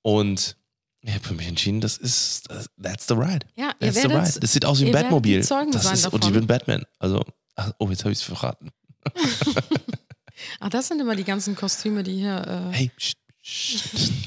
Und 0.01 0.55
ich 1.01 1.13
habe 1.13 1.23
für 1.23 1.33
mich 1.35 1.47
entschieden, 1.47 1.81
das 1.81 1.97
ist, 1.97 2.49
das, 2.49 2.69
that's 2.81 3.07
the 3.07 3.13
ride. 3.13 3.45
Ja, 3.55 3.71
That's 3.79 3.95
the 4.01 4.09
werdet- 4.09 4.27
ride. 4.27 4.39
Das 4.39 4.53
sieht 4.53 4.65
aus 4.65 4.79
wie 4.81 4.87
ein 4.87 4.91
Batmobil. 4.91 5.43
Zeugen 5.43 5.71
Das 5.71 5.91
ist, 5.91 6.07
und 6.07 6.25
ich 6.25 6.31
bin 6.33 6.47
Batman. 6.47 6.83
Also, 6.99 7.23
ach, 7.55 7.71
oh, 7.77 7.89
jetzt 7.89 8.01
habe 8.03 8.11
ich 8.11 8.17
es 8.19 8.23
verraten. 8.23 8.71
Ach, 10.59 10.69
das 10.69 10.87
sind 10.87 10.99
immer 10.99 11.15
die 11.15 11.23
ganzen 11.23 11.55
Kostüme, 11.55 12.03
die 12.03 12.15
hier. 12.17 12.71
Äh, 12.71 12.75
Hey, 12.75 12.91
pst, 12.97 13.17
pst. 13.43 13.83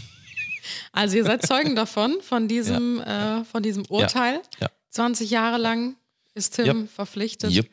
Also 0.93 1.17
ihr 1.17 1.25
seid 1.25 1.47
Zeugen 1.47 1.77
davon, 1.77 2.17
von 2.23 2.49
diesem, 2.49 3.01
äh, 3.01 3.45
von 3.45 3.63
diesem 3.63 3.85
Urteil. 3.87 4.41
Ja. 4.61 4.69
20 4.91 5.31
Jahre 5.31 5.59
lang 5.59 5.97
ist 6.35 6.55
Tim 6.55 6.67
Yep. 6.83 6.91
verpflichtet, 6.91 7.51
Yep, 7.53 7.69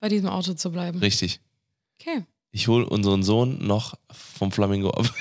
bei 0.00 0.08
diesem 0.08 0.28
Auto 0.28 0.54
zu 0.54 0.70
bleiben. 0.70 0.98
richtig. 0.98 1.40
Okay. 2.00 2.24
Ich 2.52 2.68
hole 2.68 2.86
unseren 2.88 3.22
Sohn 3.22 3.66
noch 3.66 3.94
vom 4.10 4.50
Flamingo 4.52 4.90
ab. 4.90 5.12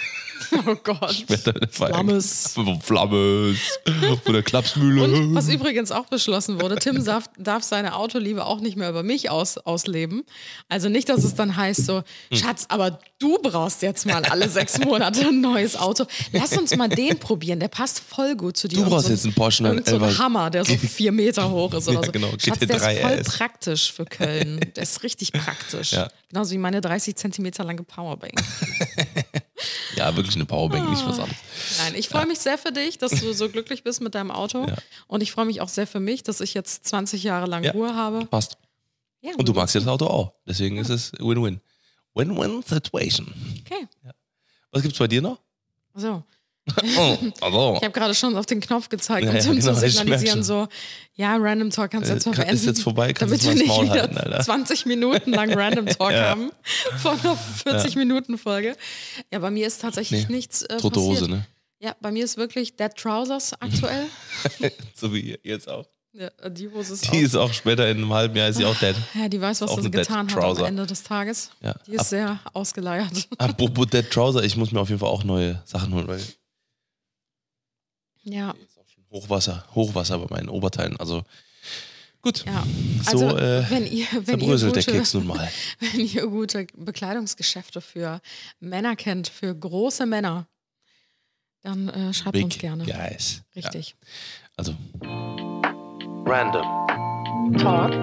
Oh 0.67 0.75
Gott. 0.83 1.25
Flammes. 1.71 2.55
Flammes. 2.81 3.79
Von 4.23 4.33
der 4.33 4.43
Klapsmühle. 4.43 5.03
Und 5.03 5.35
was 5.35 5.47
übrigens 5.49 5.91
auch 5.91 6.05
beschlossen 6.05 6.61
wurde, 6.61 6.75
Tim 6.75 7.03
darf, 7.03 7.29
darf 7.37 7.63
seine 7.63 7.95
Autoliebe 7.95 8.45
auch 8.45 8.59
nicht 8.59 8.77
mehr 8.77 8.89
über 8.89 9.03
mich 9.03 9.29
aus, 9.29 9.57
ausleben. 9.57 10.23
Also 10.69 10.89
nicht, 10.89 11.09
dass 11.09 11.23
es 11.23 11.35
dann 11.35 11.55
heißt 11.55 11.85
so. 11.85 12.03
Schatz, 12.31 12.65
aber 12.69 12.99
du 13.19 13.37
brauchst 13.41 13.81
jetzt 13.81 14.05
mal 14.05 14.23
alle 14.25 14.49
sechs 14.49 14.77
Monate 14.85 15.27
ein 15.27 15.41
neues 15.41 15.75
Auto. 15.75 16.05
Lass 16.31 16.57
uns 16.57 16.75
mal 16.75 16.89
den 16.89 17.17
probieren, 17.19 17.59
der 17.59 17.67
passt 17.69 17.99
voll 17.99 18.35
gut 18.35 18.57
zu 18.57 18.67
dir. 18.67 18.77
Du 18.77 18.83
Und 18.83 18.89
brauchst 18.89 19.07
so 19.07 19.11
jetzt 19.13 19.25
einen 19.25 19.33
Porsche 19.33 19.63
irgend 19.63 19.87
so 19.87 19.95
ein 19.95 20.01
911. 20.01 20.19
Hammer, 20.19 20.49
der 20.49 20.65
so 20.65 20.75
vier 20.77 21.11
Meter 21.11 21.49
hoch 21.49 21.73
ist 21.73 21.87
oder 21.87 21.99
Ja, 21.99 22.05
so. 22.05 22.11
genau, 22.11 22.29
Schatz, 22.37 22.59
der 22.59 22.69
ist 22.75 22.83
GT3 22.83 23.01
voll 23.01 23.11
RS. 23.19 23.27
praktisch 23.37 23.93
für 23.93 24.05
Köln. 24.05 24.59
Der 24.75 24.83
ist 24.83 25.03
richtig 25.03 25.31
praktisch. 25.33 25.91
Ja. 25.91 26.09
Genauso 26.29 26.51
wie 26.51 26.57
meine 26.57 26.81
30 26.81 27.15
Zentimeter 27.15 27.63
lange 27.63 27.83
Powerbank. 27.83 28.33
Ja, 29.95 30.13
wirklich 30.15 30.24
eine 30.33 30.45
Powerbank, 30.45 30.89
nicht 30.89 31.05
was 31.05 31.19
anderes. 31.19 31.37
Nein, 31.77 31.93
ich 31.95 32.09
freue 32.09 32.25
mich 32.25 32.39
sehr 32.39 32.57
für 32.57 32.71
dich, 32.71 32.97
dass 32.97 33.11
du 33.11 33.33
so 33.33 33.47
glücklich 33.51 33.83
bist 33.83 34.01
mit 34.01 34.15
deinem 34.15 34.31
Auto. 34.31 34.65
Ja. 34.65 34.75
Und 35.07 35.21
ich 35.21 35.31
freue 35.31 35.45
mich 35.45 35.61
auch 35.61 35.69
sehr 35.69 35.85
für 35.85 35.99
mich, 35.99 36.23
dass 36.23 36.41
ich 36.41 36.53
jetzt 36.55 36.85
20 36.87 37.21
Jahre 37.23 37.45
lang 37.45 37.63
Ja. 37.63 37.71
Ruhe 37.73 37.93
habe. 37.95 38.25
Passt. 38.25 38.57
Ja, 39.21 39.31
Und 39.37 39.47
du 39.47 39.53
magst 39.53 39.75
ja 39.75 39.81
das 39.81 39.87
Auto 39.87 40.07
auch. 40.07 40.33
Deswegen 40.47 40.77
ist 40.77 40.89
es 40.89 41.11
Win-Win. 41.19 41.61
Win-Win-Situation. 42.13 43.33
Okay. 43.65 43.87
Was 44.71 44.81
gibt's 44.81 44.97
bei 44.99 45.07
dir 45.07 45.21
noch? 45.21 45.39
So. 45.93 46.23
Oh, 46.97 47.17
also. 47.41 47.75
Ich 47.77 47.83
habe 47.83 47.91
gerade 47.91 48.15
schon 48.15 48.35
auf 48.35 48.45
den 48.47 48.59
Knopf 48.59 48.89
gezeigt, 48.89 49.23
Ja, 49.25 49.29
um 49.29 49.35
ja, 49.35 49.41
Tim 49.43 49.59
genau, 49.59 49.73
zu 49.73 49.79
signalisieren, 49.89 50.43
so, 50.43 50.67
ja, 51.13 51.35
Random 51.37 51.69
Talk 51.69 51.91
kannst 51.91 52.09
du 52.09 52.13
Äh, 52.13 52.15
jetzt 52.15 52.25
mal 52.25 52.31
kann- 52.33 52.45
beenden. 52.45 52.55
ist 52.55 52.65
jetzt 52.65 52.81
vorbei, 52.81 53.13
kannst 53.13 53.21
damit 53.33 53.43
wir 53.45 53.53
nicht 53.53 53.81
wieder 53.83 54.01
halten, 54.01 54.17
Alter. 54.17 54.39
20 54.41 54.85
Minuten 54.87 55.31
lang 55.31 55.53
Random 55.53 55.85
Talk 55.85 56.11
Ja. 56.11 56.29
haben 56.29 56.51
von 56.97 57.19
einer 57.19 57.37
40-Minuten-Folge. 57.65 58.75
Ja, 59.31 59.39
bei 59.39 59.51
mir 59.51 59.67
ist 59.67 59.81
tatsächlich 59.81 60.27
Nee, 60.27 60.35
nichts 60.35 60.63
äh, 60.63 60.77
Tote. 60.77 60.99
Hose, 60.99 61.29
ne? 61.29 61.45
Ja, 61.79 61.95
bei 62.01 62.11
mir 62.11 62.23
ist 62.25 62.37
wirklich 62.37 62.75
Dead 62.75 62.91
Trousers 62.95 63.53
aktuell. 63.59 64.05
So 64.95 65.13
wie 65.13 65.37
jetzt 65.43 65.69
auch. 65.69 65.85
ja, 66.13 66.29
die 66.49 66.69
Hose 66.69 66.93
ist 66.93 67.05
Die 67.05 67.09
auch. 67.09 67.21
ist 67.21 67.35
auch 67.35 67.53
später 67.53 67.87
in 67.89 67.97
einem 67.97 68.13
halben 68.13 68.35
Jahr 68.35 68.47
ist 68.49 68.57
sie 68.57 68.65
auch 68.65 68.77
dead. 68.79 68.95
Ja, 69.13 69.27
die 69.27 69.39
weiß, 69.39 69.61
was 69.61 69.75
sie 69.75 69.81
Dead 69.83 69.91
getan 69.91 70.33
hat 70.33 70.43
am. 70.59 70.65
Ende 70.65 70.85
des 70.87 71.03
Tages. 71.03 71.51
Ja. 71.61 71.75
Die 71.85 71.91
ist 71.95 72.09
sehr 72.09 72.39
ausgeleiert. 72.53 73.27
Apropos 73.37 73.87
Dead 73.87 74.09
Trouser, 74.09 74.43
ich 74.43 74.55
muss 74.55 74.71
mir 74.71 74.79
auf 74.79 74.87
jeden 74.89 74.99
Fall 74.99 75.09
auch 75.09 75.23
neue 75.23 75.61
Sachen 75.65 75.93
holen, 75.93 76.07
weil 76.07 76.19
Ja, 78.25 78.53
Hochwasser, 79.11 79.65
Hochwasser 79.73 80.19
bei 80.19 80.35
meinen 80.35 80.49
Oberteilen. 80.49 80.97
Also 80.97 81.23
gut. 82.21 82.43
ja. 82.45 82.65
So 83.03 83.27
Also, 83.27 83.37
äh, 83.37 83.69
wenn 83.69 83.87
ihr, 83.87 84.07
wenn 84.11 84.19
ihr 84.19 84.25
zerbröselt 84.25 84.75
der 84.75 84.83
gute, 84.83 84.97
Keks 84.97 85.13
nun 85.13 85.27
mal. 85.27 85.49
wenn 85.79 86.01
ihr 86.01 86.27
gute 86.27 86.67
Bekleidungsgeschäfte 86.75 87.79
für 87.81 88.19
Männer 88.59 88.95
kennt, 88.95 89.29
für 89.29 89.55
große 89.55 90.05
Männer, 90.05 90.47
dann 91.61 91.87
äh, 91.89 92.13
schreibt 92.13 92.35
uns 92.35 92.55
Big 92.55 92.59
gerne. 92.61 92.83
Guys. 92.83 93.41
Richtig. 93.55 93.89
Ja, 93.89 94.07
also. 94.57 94.75
Random. 96.25 96.65
Talk. 97.57 97.93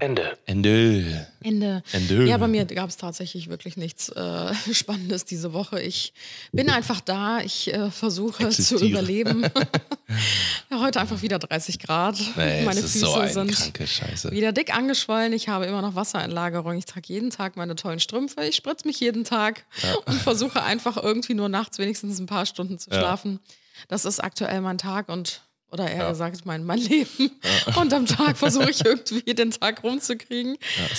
Ende. 0.00 0.38
Ende. 0.46 1.26
Ende. 1.44 1.82
Ende. 1.92 2.26
Ja, 2.26 2.36
bei 2.36 2.48
mir 2.48 2.64
gab 2.64 2.88
es 2.88 2.96
tatsächlich 2.96 3.48
wirklich 3.48 3.76
nichts 3.76 4.08
äh, 4.10 4.54
Spannendes 4.72 5.24
diese 5.24 5.52
Woche. 5.52 5.80
Ich 5.80 6.12
bin 6.52 6.70
einfach 6.70 7.00
da. 7.00 7.40
Ich 7.40 7.72
äh, 7.72 7.90
versuche 7.90 8.48
zu 8.50 8.76
Existiere. 8.76 8.86
überleben. 8.86 9.42
ja, 10.70 10.80
heute 10.80 11.00
einfach 11.00 11.22
wieder 11.22 11.38
30 11.38 11.78
Grad. 11.78 12.18
Nee, 12.36 12.64
Meine 12.64 12.80
Füße 12.80 12.98
so 12.98 13.26
sind 13.26 14.30
wieder 14.30 14.52
dick 14.52 14.74
angeschwollen. 14.74 15.32
Ich 15.32 15.48
habe 15.48 15.66
immer 15.66 15.82
noch 15.82 15.94
Wassereinlagerung. 15.94 16.76
Ich 16.76 16.86
trage 16.86 17.06
jeden 17.08 17.30
Tag 17.30 17.56
meine 17.56 17.76
tollen 17.76 18.00
Strümpfe. 18.00 18.44
Ich 18.44 18.56
spritze 18.56 18.86
mich 18.86 19.00
jeden 19.00 19.24
Tag 19.24 19.64
und 20.06 20.14
versuche 20.20 20.62
einfach 20.62 20.96
irgendwie 20.96 21.34
nur 21.34 21.48
nachts 21.48 21.78
wenigstens 21.78 22.18
ein 22.18 22.26
paar 22.26 22.46
Stunden 22.46 22.78
zu 22.78 22.90
schlafen. 22.90 23.40
Das 23.88 24.04
ist 24.04 24.22
aktuell 24.22 24.60
mein 24.60 24.78
Tag 24.78 25.08
und 25.08 25.42
oder 25.72 25.90
eher 25.90 26.08
gesagt 26.10 26.44
mein, 26.44 26.64
mein 26.64 26.78
Leben. 26.78 27.30
Und 27.76 27.92
am 27.92 28.06
Tag 28.06 28.36
versuche 28.38 28.70
ich 28.70 28.84
irgendwie 28.84 29.34
den 29.34 29.50
Tag 29.50 29.82
rumzukriegen. 29.82 30.56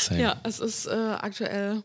Ja. 0.09 0.17
Ja, 0.17 0.41
es 0.43 0.59
ist 0.59 0.87
äh, 0.87 0.91
aktuell. 0.91 1.83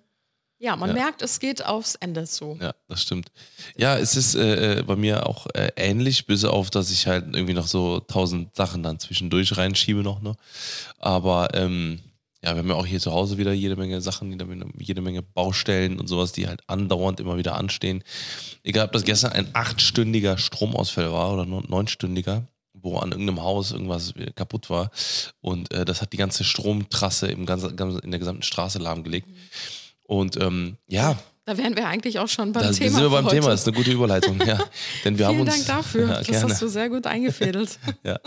Ja, 0.61 0.75
man 0.75 0.89
Ja. 0.89 0.95
merkt, 0.95 1.23
es 1.23 1.39
geht 1.39 1.65
aufs 1.65 1.95
Ende 1.95 2.25
zu. 2.25 2.59
Ja, 2.61 2.75
das 2.89 3.03
stimmt. 3.03 3.31
Ja, 3.77 3.97
es 3.97 4.17
ist 4.17 4.35
äh, 4.35 4.79
äh, 4.79 4.83
bei 4.83 4.97
mir 4.97 5.27
auch 5.29 5.47
äh, 5.55 5.71
ähnlich, 5.77 6.27
bis 6.27 6.45
auf, 6.45 6.71
dass 6.71 6.91
ich 6.91 7.07
halt 7.07 7.27
irgendwie 7.33 7.55
noch 7.55 7.69
so 7.69 8.01
tausend 8.01 8.57
Sachen 8.57 8.83
dann 8.83 8.99
zwischendurch 8.99 9.57
reinschiebe 9.57 10.03
noch. 10.03 10.21
Ne? 10.21 10.35
Aber 10.99 11.51
ähm, 11.55 12.01
ja, 12.43 12.55
wir 12.55 12.59
haben 12.59 12.69
ja 12.69 12.75
auch 12.75 12.87
hier 12.87 12.99
zu 12.99 13.13
Hause 13.13 13.39
wieder 13.39 13.53
jede 13.53 13.77
Menge 13.77 14.01
Sachen, 14.01 14.31
jede 14.33 14.47
Menge, 14.47 14.67
jede 14.79 15.01
Menge 15.01 15.23
Baustellen 15.23 16.01
und 16.01 16.09
sowas, 16.09 16.33
die 16.33 16.49
halt 16.49 16.63
andauernd 16.67 17.21
immer 17.21 17.37
wieder 17.37 17.55
anstehen. 17.55 18.03
Egal, 18.65 18.87
ob 18.87 18.93
das 18.93 19.05
gestern 19.05 19.33
ein 19.33 19.51
achtstündiger 19.53 20.39
Stromausfall 20.39 21.13
war 21.13 21.35
oder 21.35 21.47
nur 21.47 21.63
neunstündiger, 21.69 22.49
wo 22.83 22.99
an 22.99 23.11
irgendeinem 23.13 23.43
Haus 23.43 23.73
irgendwas 23.73 24.15
kaputt 24.35 24.71
war. 24.71 24.91
Und 25.41 25.73
äh, 25.73 25.85
das 25.85 26.03
hat 26.03 26.13
die 26.13 26.17
ganze 26.17 26.45
Stromtrasse 26.45 27.29
im 27.29 27.47
ganzen, 27.47 27.77
in 28.01 28.11
der 28.11 28.19
gesamten 28.21 28.43
Straße 28.43 28.79
lahmgelegt. 28.79 29.29
Und 30.05 30.37
ähm, 30.41 30.77
ja, 30.87 31.19
Da 31.45 31.59
wären 31.59 31.77
wir 31.77 31.87
eigentlich 31.87 32.19
auch 32.19 32.29
schon 32.29 32.53
beim 32.53 32.63
da 32.63 32.71
Thema. 32.73 32.91
sind 32.91 33.03
wir 33.03 33.11
beim 33.11 33.27
heute. 33.27 33.37
Thema, 33.37 33.49
das 33.51 33.61
ist 33.61 33.69
eine 33.69 33.77
gute 33.77 33.91
Überleitung, 33.93 34.41
ja. 34.47 34.59
Denn 35.05 35.19
wir 35.19 35.27
haben 35.27 35.37
Vielen 35.37 35.49
uns, 35.49 35.65
Dank 35.67 35.79
dafür. 35.79 36.09
Ja, 36.09 36.15
das 36.19 36.27
gerne. 36.27 36.53
hast 36.53 36.63
du 36.63 36.69
sehr 36.69 36.89
gut 36.89 37.07
eingefädelt. 37.07 37.79
Ja. 38.05 38.19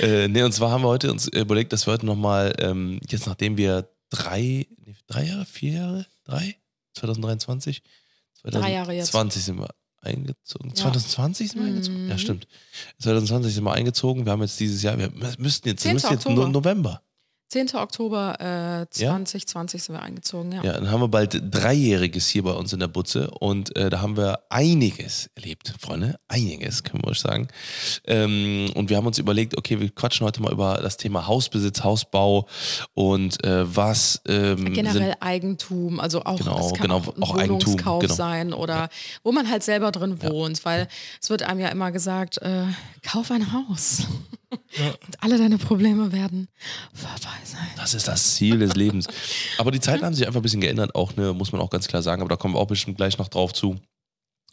Äh, 0.00 0.28
nee, 0.28 0.42
und 0.42 0.52
zwar 0.52 0.70
haben 0.70 0.82
wir 0.82 0.88
heute 0.88 1.10
uns 1.10 1.28
überlegt, 1.28 1.72
dass 1.72 1.86
wir 1.86 1.92
heute 1.94 2.06
nochmal, 2.06 2.52
ähm, 2.58 3.00
jetzt 3.08 3.26
nachdem 3.26 3.56
wir 3.56 3.88
drei, 4.10 4.66
nee, 4.84 4.96
drei 5.06 5.24
Jahre, 5.24 5.46
vier 5.46 5.72
Jahre, 5.72 6.06
drei? 6.24 6.56
2023? 6.94 7.82
Drei 8.44 8.72
Jahre 8.72 8.92
jetzt. 8.92 9.12
2020 9.12 9.44
sind 9.44 9.58
wir 9.58 9.70
eingezogen. 10.02 10.70
Ja. 10.70 10.74
2020 10.74 11.50
sind 11.52 11.60
wir 11.60 11.68
eingezogen? 11.68 12.08
Ja, 12.08 12.14
Mhm. 12.14 12.18
stimmt. 12.18 12.48
2020 12.98 13.54
sind 13.54 13.64
wir 13.64 13.72
eingezogen. 13.72 14.24
Wir 14.26 14.32
haben 14.32 14.42
jetzt 14.42 14.58
dieses 14.60 14.82
Jahr, 14.82 14.98
wir 14.98 15.10
müssten 15.38 15.68
jetzt, 15.68 15.82
10. 15.82 15.94
müsste 15.94 16.12
jetzt 16.12 16.28
nur 16.28 16.48
November. 16.48 17.02
10. 17.52 17.74
Oktober 17.74 18.40
äh, 18.40 18.86
2020 18.90 19.82
sind 19.82 19.94
wir 19.94 20.00
eingezogen, 20.00 20.52
ja. 20.52 20.64
Ja, 20.64 20.72
dann 20.72 20.90
haben 20.90 21.02
wir 21.02 21.08
bald 21.08 21.38
Dreijähriges 21.50 22.26
hier 22.26 22.44
bei 22.44 22.52
uns 22.52 22.72
in 22.72 22.80
der 22.80 22.88
Butze 22.88 23.30
und 23.30 23.76
äh, 23.76 23.90
da 23.90 24.00
haben 24.00 24.16
wir 24.16 24.38
einiges 24.48 25.28
erlebt, 25.34 25.74
Freunde. 25.78 26.18
Einiges, 26.28 26.82
können 26.82 27.04
wir 27.04 27.10
euch 27.10 27.20
sagen. 27.20 27.48
Ähm, 28.06 28.70
und 28.74 28.88
wir 28.88 28.96
haben 28.96 29.06
uns 29.06 29.18
überlegt, 29.18 29.58
okay, 29.58 29.78
wir 29.78 29.90
quatschen 29.90 30.26
heute 30.26 30.40
mal 30.40 30.50
über 30.50 30.78
das 30.80 30.96
Thema 30.96 31.26
Hausbesitz, 31.26 31.84
Hausbau 31.84 32.48
und 32.94 33.44
äh, 33.44 33.76
was 33.76 34.22
ähm, 34.26 34.72
Generell 34.72 35.08
sind, 35.10 35.16
Eigentum, 35.20 36.00
also 36.00 36.24
auch, 36.24 36.38
Genau, 36.38 36.70
kann 36.70 36.80
genau, 36.80 36.96
auch 36.96 37.16
ein 37.16 37.22
auch 37.22 37.36
Eigentum, 37.36 37.76
genau. 37.76 38.00
sein 38.06 38.54
oder 38.54 38.88
wo 39.24 39.30
man 39.30 39.50
halt 39.50 39.62
selber 39.62 39.92
drin 39.92 40.22
wohnt, 40.22 40.64
weil 40.64 40.88
es 41.20 41.28
wird 41.28 41.42
einem 41.42 41.60
ja 41.60 41.68
immer 41.68 41.92
gesagt, 41.92 42.38
äh, 42.38 42.64
kauf 43.02 43.30
ein 43.30 43.52
Haus 43.52 44.06
und 44.52 45.22
alle 45.22 45.38
deine 45.38 45.58
Probleme 45.58 46.12
werden 46.12 46.48
vorbei 46.92 47.38
sein. 47.44 47.68
das 47.76 47.94
ist 47.94 48.08
das 48.08 48.34
Ziel 48.36 48.58
des 48.58 48.74
Lebens. 48.74 49.06
Aber 49.58 49.70
die 49.70 49.80
Zeiten 49.80 50.04
haben 50.04 50.14
sich 50.14 50.26
einfach 50.26 50.40
ein 50.40 50.42
bisschen 50.42 50.60
geändert, 50.60 50.94
auch, 50.94 51.16
ne, 51.16 51.32
muss 51.32 51.52
man 51.52 51.60
auch 51.60 51.70
ganz 51.70 51.88
klar 51.88 52.02
sagen, 52.02 52.22
aber 52.22 52.28
da 52.28 52.36
kommen 52.36 52.54
wir 52.54 52.58
auch 52.58 52.66
bestimmt 52.66 52.96
gleich 52.96 53.18
noch 53.18 53.28
drauf 53.28 53.52
zu. 53.52 53.80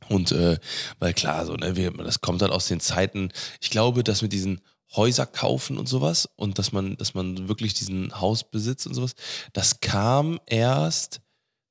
Und 0.08 0.32
äh, 0.32 0.58
weil 1.00 1.14
klar, 1.14 1.46
so, 1.46 1.56
ne, 1.56 1.76
wir, 1.76 1.92
das 1.92 2.22
kommt 2.22 2.42
halt 2.42 2.52
aus 2.52 2.68
den 2.68 2.80
Zeiten. 2.80 3.30
Ich 3.62 3.70
glaube, 3.70 4.04
dass 4.04 4.22
mit 4.22 4.34
diesen 4.34 4.62
Häuser 4.96 5.26
kaufen 5.26 5.78
und 5.78 5.88
sowas 5.88 6.28
und 6.36 6.58
dass 6.58 6.72
man, 6.72 6.98
dass 6.98 7.14
man 7.14 7.48
wirklich 7.48 7.74
diesen 7.76 8.20
Hausbesitz 8.20 8.86
und 8.86 8.96
sowas, 8.96 9.14
das 9.54 9.82
kam 9.82 10.40
erst, 10.48 11.22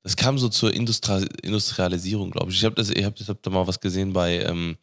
das 0.03 0.15
kam 0.15 0.37
so 0.37 0.47
zur 0.47 0.73
Industri 0.73 1.27
Industrialisierung, 1.43 2.31
glaube 2.31 2.51
ich. 2.51 2.57
Ich 2.57 2.63
habe 2.63 2.81
ich 2.81 3.27
hab 3.27 3.43
da 3.43 3.49
mal 3.49 3.67
was 3.67 3.81
gesehen 3.81 4.13
bei, 4.13 4.43
ähm, 4.43 4.77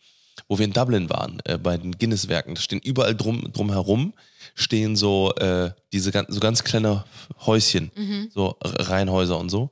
wo 0.49 0.59
wir 0.59 0.65
in 0.65 0.73
Dublin 0.73 1.11
waren, 1.11 1.41
äh, 1.45 1.59
bei 1.59 1.77
den 1.77 1.93
Guinness-Werken. 1.99 2.55
Da 2.55 2.61
stehen 2.61 2.81
überall 2.81 3.15
drum, 3.15 3.53
drum 3.53 3.71
herum 3.73 4.13
stehen 4.55 4.97
so 4.97 5.35
äh, 5.35 5.73
diese 5.93 6.13
ganz, 6.13 6.33
so 6.33 6.41
ganz 6.41 6.63
kleine 6.65 7.05
Häuschen, 7.45 7.91
so 8.33 8.57
R- 8.63 8.89
Reihenhäuser 8.91 9.39
und 9.39 9.51
so. 9.51 9.71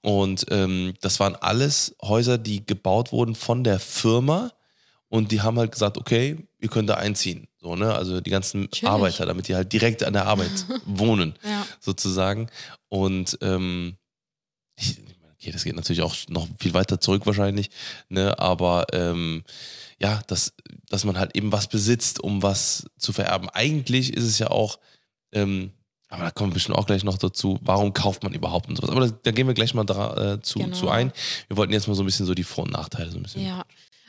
Und 0.00 0.46
ähm, 0.50 0.94
das 1.00 1.20
waren 1.20 1.34
alles 1.36 1.94
Häuser, 2.02 2.38
die 2.38 2.64
gebaut 2.64 3.12
wurden 3.12 3.34
von 3.34 3.62
der 3.64 3.78
Firma 3.80 4.52
und 5.08 5.32
die 5.32 5.40
haben 5.42 5.58
halt 5.58 5.72
gesagt, 5.72 5.98
okay, 5.98 6.36
ihr 6.60 6.68
könnt 6.68 6.88
da 6.88 6.94
einziehen. 6.94 7.46
So, 7.60 7.76
ne? 7.76 7.92
Also 7.94 8.20
die 8.20 8.30
ganzen 8.30 8.70
Chillig. 8.70 8.88
Arbeiter, 8.90 9.26
damit 9.26 9.48
die 9.48 9.54
halt 9.54 9.72
direkt 9.72 10.02
an 10.04 10.12
der 10.12 10.26
Arbeit 10.26 10.50
wohnen, 10.86 11.34
Ja. 11.44 11.66
sozusagen. 11.80 12.48
Und 12.88 13.36
ähm, 13.42 13.96
ich, 14.78 14.96
okay, 15.34 15.50
das 15.52 15.64
geht 15.64 15.74
natürlich 15.76 16.02
auch 16.02 16.14
noch 16.28 16.46
viel 16.58 16.74
weiter 16.74 17.00
zurück 17.00 17.26
wahrscheinlich, 17.26 17.70
ne? 18.08 18.38
Aber 18.38 18.86
ähm, 18.92 19.42
ja, 20.00 20.20
dass, 20.26 20.52
dass 20.88 21.04
man 21.04 21.18
halt 21.18 21.36
eben 21.36 21.52
was 21.52 21.68
besitzt, 21.68 22.20
um 22.22 22.42
was 22.42 22.86
zu 22.98 23.12
vererben. 23.12 23.48
Eigentlich 23.50 24.12
ist 24.14 24.24
es 24.24 24.38
ja 24.38 24.48
auch, 24.50 24.78
ähm, 25.32 25.72
aber 26.08 26.24
da 26.24 26.30
kommen 26.30 26.50
wir 26.50 26.54
bestimmt 26.54 26.78
auch 26.78 26.86
gleich 26.86 27.02
noch 27.02 27.18
dazu, 27.18 27.58
warum 27.62 27.92
kauft 27.92 28.22
man 28.22 28.32
überhaupt 28.32 28.68
und 28.68 28.76
sowas. 28.76 28.90
Aber 28.90 29.08
da, 29.08 29.18
da 29.22 29.30
gehen 29.32 29.46
wir 29.46 29.54
gleich 29.54 29.74
mal 29.74 29.84
dra, 29.84 30.34
äh, 30.34 30.40
zu, 30.42 30.58
Genau. 30.60 30.76
zu 30.76 30.88
ein. 30.88 31.12
Wir 31.48 31.56
wollten 31.56 31.72
jetzt 31.72 31.88
mal 31.88 31.94
so 31.94 32.02
ein 32.02 32.06
bisschen 32.06 32.26
so 32.26 32.34
die 32.34 32.44
Vor- 32.44 32.64
und 32.64 32.72
Nachteile 32.72 33.10
so 33.10 33.16
ein 33.18 33.22
bisschen. 33.22 33.44
Ja. 33.44 33.64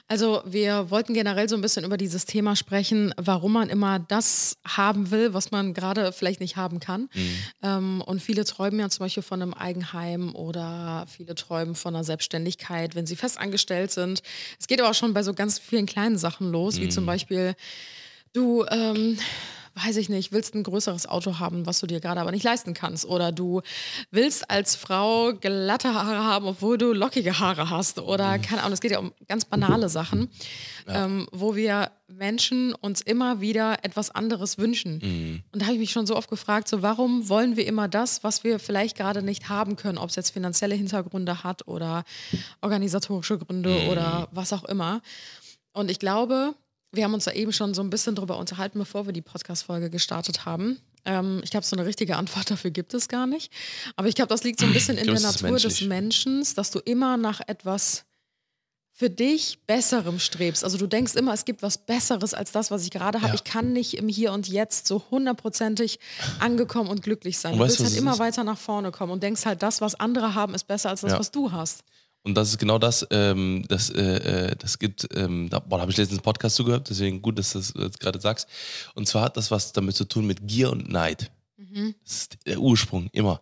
Also 0.10 0.42
wir 0.46 0.90
wollten 0.90 1.14
generell 1.14 1.50
so 1.50 1.56
ein 1.56 1.62
bisschen 1.62 1.84
über 1.84 1.98
dieses 1.98 2.26
Thema 2.26 2.56
sprechen, 2.56 3.14
warum 3.18 3.54
man 3.54 3.70
immer 3.70 4.00
das 4.00 4.58
haben 4.66 5.12
will, 5.12 5.34
was 5.34 5.52
man 5.52 5.74
gerade 5.74 6.14
vielleicht 6.14 6.40
nicht 6.40 6.56
haben 6.56 6.80
kann. 6.80 7.10
Ähm, 7.62 8.02
und 8.06 8.22
viele 8.22 8.46
träumen 8.46 8.80
ja 8.80 8.90
zum 8.90 9.06
Beispiel 9.06 9.24
von 9.24 9.42
einem 9.42 9.54
Eigenheim 9.54 10.34
oder 10.34 11.06
viele 11.10 11.36
träumen 11.36 11.76
von 11.76 11.94
einer 11.94 12.06
Selbstständigkeit, 12.06 12.96
wenn 12.96 13.06
sie 13.06 13.18
festangestellt 13.18 13.92
sind. 13.92 14.22
Es 14.60 14.68
geht 14.68 14.80
aber 14.80 14.92
auch 14.92 14.96
schon 14.96 15.14
bei 15.14 15.24
so 15.24 15.34
ganz 15.34 15.60
vielen 15.60 15.86
kleinen 15.86 16.18
Sachen 16.18 16.52
los, 16.52 16.80
wie 16.80 16.88
zum 16.88 17.06
Beispiel 17.06 17.56
du, 18.32 18.66
ähm, 18.70 19.18
weiß 19.84 19.98
ich 19.98 20.10
nicht, 20.10 20.32
willst 20.32 20.56
ein 20.56 20.64
größeres 20.64 21.08
Auto 21.08 21.40
haben, 21.40 21.66
was 21.66 21.80
du 21.80 21.88
dir 21.88 22.00
gerade 22.00 22.20
aber 22.20 22.32
nicht 22.32 22.44
leisten 22.44 22.74
kannst. 22.74 23.06
Oder 23.06 23.32
du 23.32 23.62
willst 24.12 24.50
als 24.50 24.76
Frau 24.76 25.34
glatte 25.34 25.94
Haare 25.94 26.24
haben, 26.24 26.48
obwohl 26.48 26.78
du 26.78 26.94
lockige 26.94 27.40
Haare 27.40 27.70
hast. 27.70 28.00
Oder 28.00 28.40
keine 28.40 28.62
Ahnung, 28.62 28.74
es 28.74 28.82
geht 28.82 28.92
ja 28.92 29.00
um 29.00 29.14
ganz 29.28 29.46
banale 29.46 29.90
Sachen, 29.90 30.30
ähm, 30.88 31.28
wo 31.32 31.56
wir 31.56 31.92
Menschen 32.08 32.74
uns 32.74 33.02
immer 33.02 33.42
wieder 33.42 33.84
etwas 33.84 34.10
anderes 34.12 34.58
wünschen. 34.58 35.44
Und 35.52 35.62
da 35.62 35.66
habe 35.66 35.74
ich 35.74 35.80
mich 35.80 35.92
schon 35.92 36.08
so 36.08 36.16
oft 36.16 36.30
gefragt, 36.30 36.68
so 36.68 36.82
warum 36.82 37.30
wollen 37.30 37.58
wir 37.58 37.68
immer 37.68 37.88
das, 37.88 38.24
was 38.24 38.44
wir 38.44 38.60
vielleicht 38.60 38.98
gerade 38.98 39.22
nicht 39.22 39.50
haben 39.50 39.76
können, 39.76 39.98
ob 39.98 40.10
es 40.10 40.16
jetzt 40.16 40.32
finanzielle 40.32 40.76
Hintergründe 40.76 41.44
hat 41.44 41.68
oder 41.68 42.04
organisatorische 42.62 43.38
Gründe 43.38 43.88
oder 43.90 44.30
was 44.32 44.54
auch 44.54 44.64
immer. 44.64 45.02
Und 45.74 45.92
ich 45.92 46.00
glaube, 46.00 46.56
wir 46.92 47.04
haben 47.04 47.14
uns 47.14 47.26
da 47.26 47.32
eben 47.32 47.52
schon 47.54 47.74
so 47.74 47.82
ein 47.82 47.90
bisschen 47.90 48.16
drüber 48.16 48.38
unterhalten, 48.38 48.80
bevor 48.80 49.06
wir 49.06 49.14
die 49.14 49.22
Podcast-Folge 49.22 49.90
gestartet 49.90 50.46
haben. 50.46 50.80
Ähm, 51.06 51.42
ich 51.44 51.52
glaube, 51.52 51.66
so 51.66 51.76
eine 51.76 51.86
richtige 51.86 52.16
Antwort 52.16 52.50
dafür 52.50 52.72
gibt 52.72 52.94
es 52.94 53.08
gar 53.08 53.28
nicht. 53.28 53.52
Aber 53.96 54.08
ich 54.08 54.16
glaube, 54.16 54.30
das 54.30 54.44
liegt 54.44 54.60
so 54.60 54.66
ein 54.66 54.74
bisschen 54.74 54.98
in 54.98 55.06
der 55.08 55.20
Natur 55.20 55.58
des. 55.58 55.82
Menschen, 55.82 56.44
dass 56.56 56.72
du 56.72 56.80
immer 56.80 57.18
nach 57.18 57.42
etwas 57.48 58.04
für 58.94 59.10
dich 59.12 59.60
Besserem 59.68 60.18
strebst. 60.18 60.64
Also 60.64 60.80
du 60.80 60.88
denkst 60.88 61.14
immer, 61.14 61.32
es 61.32 61.46
gibt 61.46 61.62
was 61.62 61.78
Besseres 61.78 62.34
als 62.34 62.52
das, 62.52 62.72
was 62.72 62.84
ich 62.84 62.90
gerade 62.90 63.20
habe. 63.20 63.28
Ja. 63.30 63.36
Ich 63.36 63.44
kann 63.44 63.72
nicht 63.72 63.96
im 63.96 64.08
Hier 64.10 64.32
und 64.34 64.48
Jetzt 64.48 64.88
so 64.88 65.04
hundertprozentig 65.12 66.00
angekommen 66.40 66.90
und 66.90 67.04
glücklich 67.04 67.38
sein. 67.38 67.54
Und 67.54 67.60
Du 67.60 67.66
willst 67.66 67.80
halt 67.80 67.96
immer 67.96 68.18
weiter 68.18 68.44
nach 68.44 68.58
vorne 68.58 68.90
kommen 68.92 69.12
und 69.12 69.22
denkst 69.22 69.46
halt, 69.46 69.62
das, 69.62 69.82
was 69.82 69.94
andere 69.96 70.34
haben, 70.34 70.56
ist 70.56 70.64
besser 70.64 70.90
als 70.90 71.02
das, 71.02 71.12
Ja. 71.12 71.20
was 71.20 71.30
du 71.30 71.52
hast. 71.52 71.84
Und 72.24 72.36
das 72.36 72.50
ist 72.50 72.58
genau 72.58 72.78
das, 72.78 73.08
ähm, 73.10 73.64
das, 73.70 73.90
äh, 73.90 74.02
äh, 74.50 74.56
das 74.58 74.80
gibt, 74.80 75.08
ähm, 75.16 75.50
da, 75.50 75.60
boah, 75.60 75.78
da 75.78 75.82
habe 75.82 75.92
ich 75.92 75.98
letztens 75.98 76.20
einen 76.20 76.24
Podcast 76.24 76.58
zugehört, 76.58 76.90
deswegen 76.90 77.22
gut, 77.22 77.40
dass 77.40 77.54
du 77.54 77.60
das 77.60 77.74
jetzt 77.76 78.00
gerade 78.00 78.20
sagst. 78.20 78.50
Und 78.96 79.08
zwar 79.08 79.24
hat 79.24 79.38
das 79.38 79.50
was 79.50 79.72
damit 79.72 79.96
zu 79.96 80.04
tun 80.04 80.28
mit 80.28 80.46
Gier 80.46 80.72
und 80.72 80.90
Neid. 80.90 81.32
Das 82.04 82.14
ist 82.14 82.38
der 82.46 82.60
Ursprung, 82.60 83.10
immer. 83.14 83.42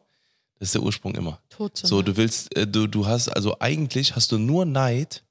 Das 0.60 0.70
ist 0.70 0.76
der 0.76 0.84
Ursprung 0.84 1.16
immer. 1.16 1.42
Todsünde. 1.50 1.88
So, 1.88 2.02
du 2.02 2.16
willst, 2.16 2.56
äh, 2.56 2.68
du, 2.68 2.88
du 2.88 3.06
hast, 3.06 3.30
also 3.30 3.60
eigentlich 3.60 4.16
hast 4.16 4.32
du 4.32 4.38
nur 4.38 4.66
Neid, 4.66 5.24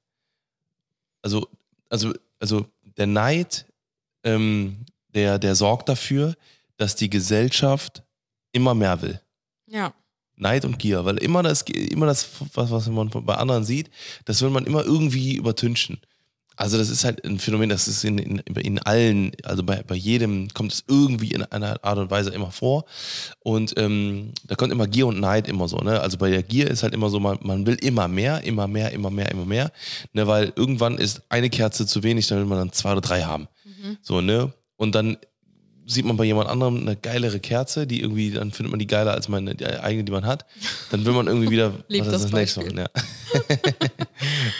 also, 1.21 1.47
also, 1.89 2.13
also 2.39 2.67
der 2.97 3.07
Neid, 3.07 3.65
ähm, 4.23 4.85
der, 5.13 5.39
der 5.39 5.55
sorgt 5.55 5.89
dafür, 5.89 6.35
dass 6.77 6.95
die 6.95 7.09
Gesellschaft 7.09 8.03
immer 8.51 8.73
mehr 8.73 9.01
will. 9.01 9.21
ja. 9.67 9.93
Neid 10.37 10.65
und 10.65 10.79
Gier, 10.79 11.05
weil 11.05 11.17
immer 11.17 11.43
das, 11.43 11.61
immer 11.61 12.05
das 12.05 12.27
was, 12.53 12.71
was 12.71 12.87
man 12.87 13.09
bei 13.09 13.35
anderen 13.35 13.63
sieht, 13.63 13.89
das 14.25 14.41
will 14.41 14.49
man 14.49 14.65
immer 14.65 14.83
irgendwie 14.83 15.35
übertünchen. 15.35 15.99
Also 16.57 16.77
das 16.77 16.89
ist 16.89 17.03
halt 17.03 17.25
ein 17.25 17.37
Phänomen, 17.37 17.69
das 17.69 17.87
ist 17.87 18.05
in, 18.05 18.17
in, 18.17 18.37
in 18.39 18.79
allen, 18.79 19.31
also 19.43 19.61
bei, 19.63 19.83
bei 19.83 19.95
jedem 19.95 20.47
kommt 20.53 20.71
es 20.71 20.85
irgendwie 20.87 21.31
in 21.31 21.43
einer 21.43 21.83
Art 21.83 21.97
und 21.97 22.09
Weise 22.09 22.29
immer 22.29 22.51
vor. 22.51 22.85
Und 23.41 23.73
ähm, 23.77 24.31
da 24.47 24.55
kommt 24.55 24.71
immer 24.71 24.87
Gier 24.87 25.07
und 25.07 25.19
Neid 25.19 25.49
immer 25.49 25.67
so. 25.67 25.77
Ne? 25.77 25.99
Also 25.99 26.17
bei 26.17 26.29
der 26.29 26.43
Gier 26.43 26.69
ist 26.69 26.83
halt 26.83 26.93
immer 26.93 27.09
so, 27.09 27.19
man, 27.19 27.39
man 27.41 27.65
will 27.65 27.75
immer 27.75 28.07
mehr, 28.07 28.41
immer 28.43 28.67
mehr, 28.67 28.91
immer 28.91 29.09
mehr, 29.09 29.31
immer 29.31 29.45
mehr. 29.45 29.71
Ne? 30.13 30.27
Weil 30.27 30.53
irgendwann 30.55 30.97
ist 30.97 31.23
eine 31.27 31.49
Kerze 31.49 31.85
zu 31.85 32.03
wenig, 32.03 32.27
dann 32.27 32.37
will 32.39 32.45
man 32.45 32.57
dann 32.57 32.71
zwei 32.71 32.93
oder 32.93 33.01
drei 33.01 33.23
haben. 33.23 33.49
So, 34.01 34.21
ne? 34.21 34.53
Und 34.77 34.95
dann 34.95 35.17
sieht 35.85 36.05
man 36.05 36.17
bei 36.17 36.23
jemand 36.23 36.49
anderem 36.49 36.77
eine 36.77 36.95
geilere 36.95 37.39
Kerze, 37.39 37.85
die 37.87 38.01
irgendwie, 38.01 38.31
dann 38.31 38.51
findet 38.51 38.71
man 38.71 38.79
die 38.79 38.87
geiler 38.87 39.11
als 39.13 39.27
meine 39.29 39.55
die 39.55 39.65
eigene, 39.65 40.03
die 40.03 40.11
man 40.11 40.25
hat. 40.25 40.45
Dann 40.91 41.05
will 41.05 41.13
man 41.13 41.27
irgendwie 41.27 41.49
wieder 41.49 41.73
was 41.89 41.97
ist 41.99 42.11
das 42.11 42.21
das 42.23 42.31
nächste 42.31 42.61
machen. 42.61 42.77
Ja. 42.77 42.89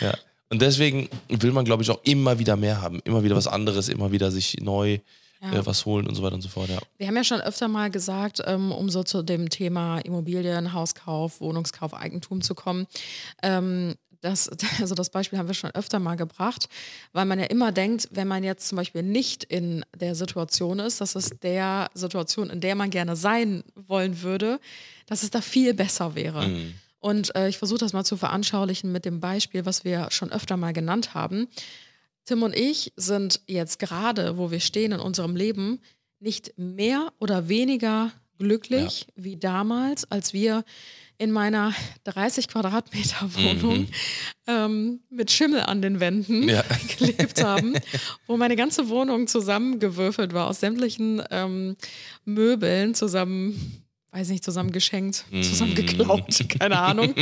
ja. 0.00 0.14
Und 0.48 0.62
deswegen 0.62 1.08
will 1.28 1.52
man, 1.52 1.64
glaube 1.64 1.82
ich, 1.82 1.90
auch 1.90 2.00
immer 2.04 2.38
wieder 2.38 2.56
mehr 2.56 2.80
haben. 2.80 3.00
Immer 3.04 3.24
wieder 3.24 3.34
was 3.36 3.48
anderes, 3.48 3.88
immer 3.88 4.12
wieder 4.12 4.30
sich 4.30 4.58
neu 4.60 5.00
Ja. 5.42 5.52
äh, 5.52 5.66
was 5.66 5.84
holen 5.84 6.06
und 6.06 6.14
so 6.14 6.22
weiter 6.22 6.36
und 6.36 6.42
so 6.42 6.48
fort. 6.48 6.68
Ja. 6.68 6.78
Wir 6.98 7.08
haben 7.08 7.16
ja 7.16 7.24
schon 7.24 7.40
öfter 7.40 7.66
mal 7.68 7.90
gesagt, 7.90 8.40
ähm, 8.46 8.70
um 8.70 8.88
so 8.88 9.02
zu 9.02 9.22
dem 9.22 9.50
Thema 9.50 9.98
Immobilien, 9.98 10.72
Hauskauf, 10.72 11.40
Wohnungskauf, 11.40 11.92
Eigentum 11.92 12.40
zu 12.40 12.54
kommen. 12.54 12.86
Ähm, 13.42 13.96
das, 14.20 14.50
also 14.80 14.94
das 14.94 15.10
Beispiel 15.10 15.38
haben 15.38 15.48
wir 15.48 15.54
schon 15.54 15.70
öfter 15.72 15.98
mal 15.98 16.16
gebracht, 16.16 16.68
weil 17.12 17.24
man 17.26 17.38
ja 17.38 17.46
immer 17.46 17.72
denkt, 17.72 18.08
wenn 18.12 18.28
man 18.28 18.44
jetzt 18.44 18.68
zum 18.68 18.76
Beispiel 18.76 19.02
nicht 19.02 19.44
in 19.44 19.84
der 19.96 20.14
Situation 20.14 20.78
ist, 20.78 21.00
dass 21.00 21.14
es 21.14 21.30
der 21.42 21.90
Situation, 21.94 22.50
in 22.50 22.60
der 22.60 22.74
man 22.74 22.90
gerne 22.90 23.16
sein 23.16 23.62
wollen 23.74 24.22
würde, 24.22 24.60
dass 25.06 25.22
es 25.22 25.30
da 25.30 25.40
viel 25.40 25.74
besser 25.74 26.14
wäre. 26.14 26.44
Und 26.98 27.36
äh, 27.36 27.48
ich 27.48 27.58
versuche 27.58 27.78
das 27.78 27.92
mal 27.92 28.04
zu 28.04 28.16
veranschaulichen 28.16 28.90
mit 28.90 29.04
dem 29.04 29.20
Beispiel, 29.20 29.64
was 29.64 29.84
wir 29.84 30.08
schon 30.10 30.32
öfter 30.32 30.56
mal 30.56 30.72
genannt 30.72 31.14
haben. 31.14 31.46
Tim 32.24 32.42
und 32.42 32.56
ich 32.56 32.92
sind 32.96 33.40
jetzt 33.46 33.78
gerade, 33.78 34.36
wo 34.36 34.50
wir 34.50 34.58
stehen 34.60 34.92
in 34.92 35.00
unserem 35.00 35.36
Leben, 35.36 35.80
nicht 36.18 36.54
mehr 36.56 37.12
oder 37.20 37.48
weniger 37.48 38.10
glücklich 38.38 39.06
wie 39.14 39.36
damals, 39.36 40.10
als 40.10 40.32
wir 40.32 40.64
in 41.18 41.30
meiner 41.32 41.72
30 42.04 42.48
Quadratmeter 42.48 43.34
Wohnung 43.34 43.88
ähm, 44.46 45.00
mit 45.10 45.30
Schimmel 45.30 45.60
an 45.60 45.82
den 45.82 46.00
Wänden 46.00 46.48
Ja. 46.48 46.62
gelebt 46.98 47.42
haben, 47.42 47.74
wo 48.26 48.36
meine 48.36 48.56
ganze 48.56 48.88
Wohnung 48.88 49.26
zusammengewürfelt 49.26 50.32
war 50.32 50.48
aus 50.48 50.60
sämtlichen 50.60 51.22
ähm, 51.30 51.76
Möbeln 52.24 52.94
zusammen, 52.94 53.82
weiß 54.12 54.28
nicht, 54.28 54.44
zusammen 54.44 54.72
geschenkt, 54.72 55.24
zusammen 55.42 55.74
geklaut, 55.74 56.44
keine 56.58 56.78
Ahnung. 56.78 57.14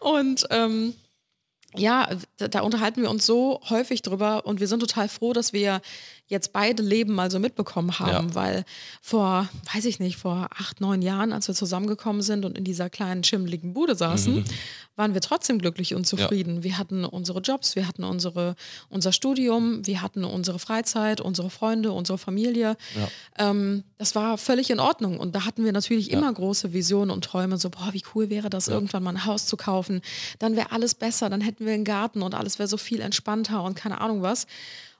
Und 0.00 0.46
ähm, 0.50 0.94
ja, 1.76 2.08
da, 2.36 2.48
da 2.48 2.60
unterhalten 2.60 3.02
wir 3.02 3.10
uns 3.10 3.26
so 3.26 3.60
häufig 3.70 4.02
drüber 4.02 4.44
und 4.44 4.60
wir 4.60 4.66
sind 4.66 4.80
total 4.80 5.08
froh, 5.08 5.32
dass 5.32 5.52
wir 5.52 5.80
jetzt 6.30 6.52
beide 6.52 6.82
Leben 6.82 7.12
mal 7.14 7.30
so 7.30 7.38
mitbekommen 7.38 7.98
haben, 7.98 8.28
Ja. 8.28 8.34
weil 8.34 8.64
vor, 9.02 9.48
weiß 9.74 9.84
ich 9.84 9.98
nicht, 9.98 10.16
vor 10.16 10.48
acht, 10.56 10.80
neun 10.80 11.02
Jahren, 11.02 11.32
als 11.32 11.48
wir 11.48 11.54
zusammengekommen 11.54 12.22
sind 12.22 12.44
und 12.44 12.56
in 12.56 12.64
dieser 12.64 12.88
kleinen 12.88 13.22
schimmeligen 13.24 13.74
Bude 13.74 13.94
saßen, 13.96 14.36
Mhm. 14.36 14.44
waren 14.96 15.12
wir 15.14 15.20
trotzdem 15.20 15.58
glücklich 15.58 15.94
und 15.94 16.06
zufrieden. 16.06 16.62
Wir 16.62 16.78
hatten 16.78 17.04
unsere 17.04 17.40
Jobs, 17.40 17.74
wir 17.74 17.86
hatten 17.88 18.04
unsere, 18.04 18.54
unser 18.88 19.12
Studium, 19.12 19.84
wir 19.86 20.02
hatten 20.02 20.24
unsere 20.24 20.58
Freizeit, 20.58 21.20
unsere 21.20 21.50
Freunde, 21.50 21.90
unsere 21.92 22.16
Familie. 22.18 22.76
Ähm, 23.38 23.82
das 23.98 24.14
war 24.14 24.38
völlig 24.38 24.70
in 24.70 24.78
Ordnung 24.80 25.18
und 25.18 25.34
da 25.34 25.44
hatten 25.44 25.64
wir 25.64 25.72
natürlich 25.72 26.10
immer 26.10 26.32
große 26.32 26.72
Visionen 26.72 27.10
und 27.10 27.24
Träume, 27.24 27.58
so, 27.58 27.70
boah, 27.70 27.90
wie 27.92 28.02
cool 28.14 28.30
wäre 28.30 28.50
das, 28.50 28.68
irgendwann 28.68 29.02
mal 29.02 29.10
ein 29.10 29.24
Haus 29.26 29.46
zu 29.46 29.56
kaufen. 29.56 30.00
Dann 30.38 30.54
wäre 30.54 30.70
alles 30.72 30.94
besser, 30.94 31.28
dann 31.28 31.40
hätten 31.40 31.66
wir 31.66 31.72
einen 31.74 31.84
Garten 31.84 32.22
und 32.22 32.34
alles 32.34 32.58
wäre 32.60 32.68
so 32.68 32.76
viel 32.76 33.00
entspannter 33.00 33.62
und 33.64 33.74
keine 33.74 34.00
Ahnung 34.00 34.22
was. 34.22 34.46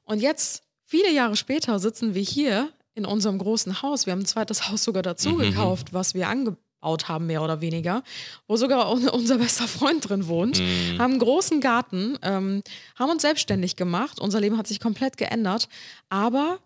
Und 0.05 0.21
jetzt, 0.21 0.63
viele 0.91 1.13
Jahre 1.13 1.37
später, 1.37 1.79
sitzen 1.79 2.15
wir 2.15 2.23
hier 2.23 2.69
in 2.95 3.07
unserem 3.07 3.39
großen 3.39 3.83
Haus. 3.83 4.07
Wir 4.07 4.13
haben 4.13 4.21
ein 4.23 4.27
zweites 4.27 4.69
Haus 4.69 4.83
sogar 4.83 5.03
dazu 5.03 5.37
gekauft, 5.37 5.93
was 5.93 6.15
wir 6.15 6.29
angebaut 6.29 7.09
haben, 7.09 7.27
mehr 7.27 7.43
oder 7.43 7.61
weniger, 7.61 8.03
wo 8.49 8.57
sogar 8.57 8.91
un- 8.91 9.09
unser 9.21 9.39
bester 9.39 9.69
Freund 9.69 10.09
drin 10.09 10.27
wohnt, 10.27 10.61
haben 10.99 11.13
einen 11.13 11.19
großen 11.21 11.61
Garten, 11.61 12.19
ähm, 12.23 12.63
haben 12.97 13.11
uns 13.11 13.23
selbstständig 13.23 13.77
gemacht. 13.77 14.19
Unser 14.19 14.41
Leben 14.41 14.59
hat 14.59 14.67
sich 14.67 14.81
komplett 14.81 15.17
geändert, 15.17 15.69
aber 16.09 16.59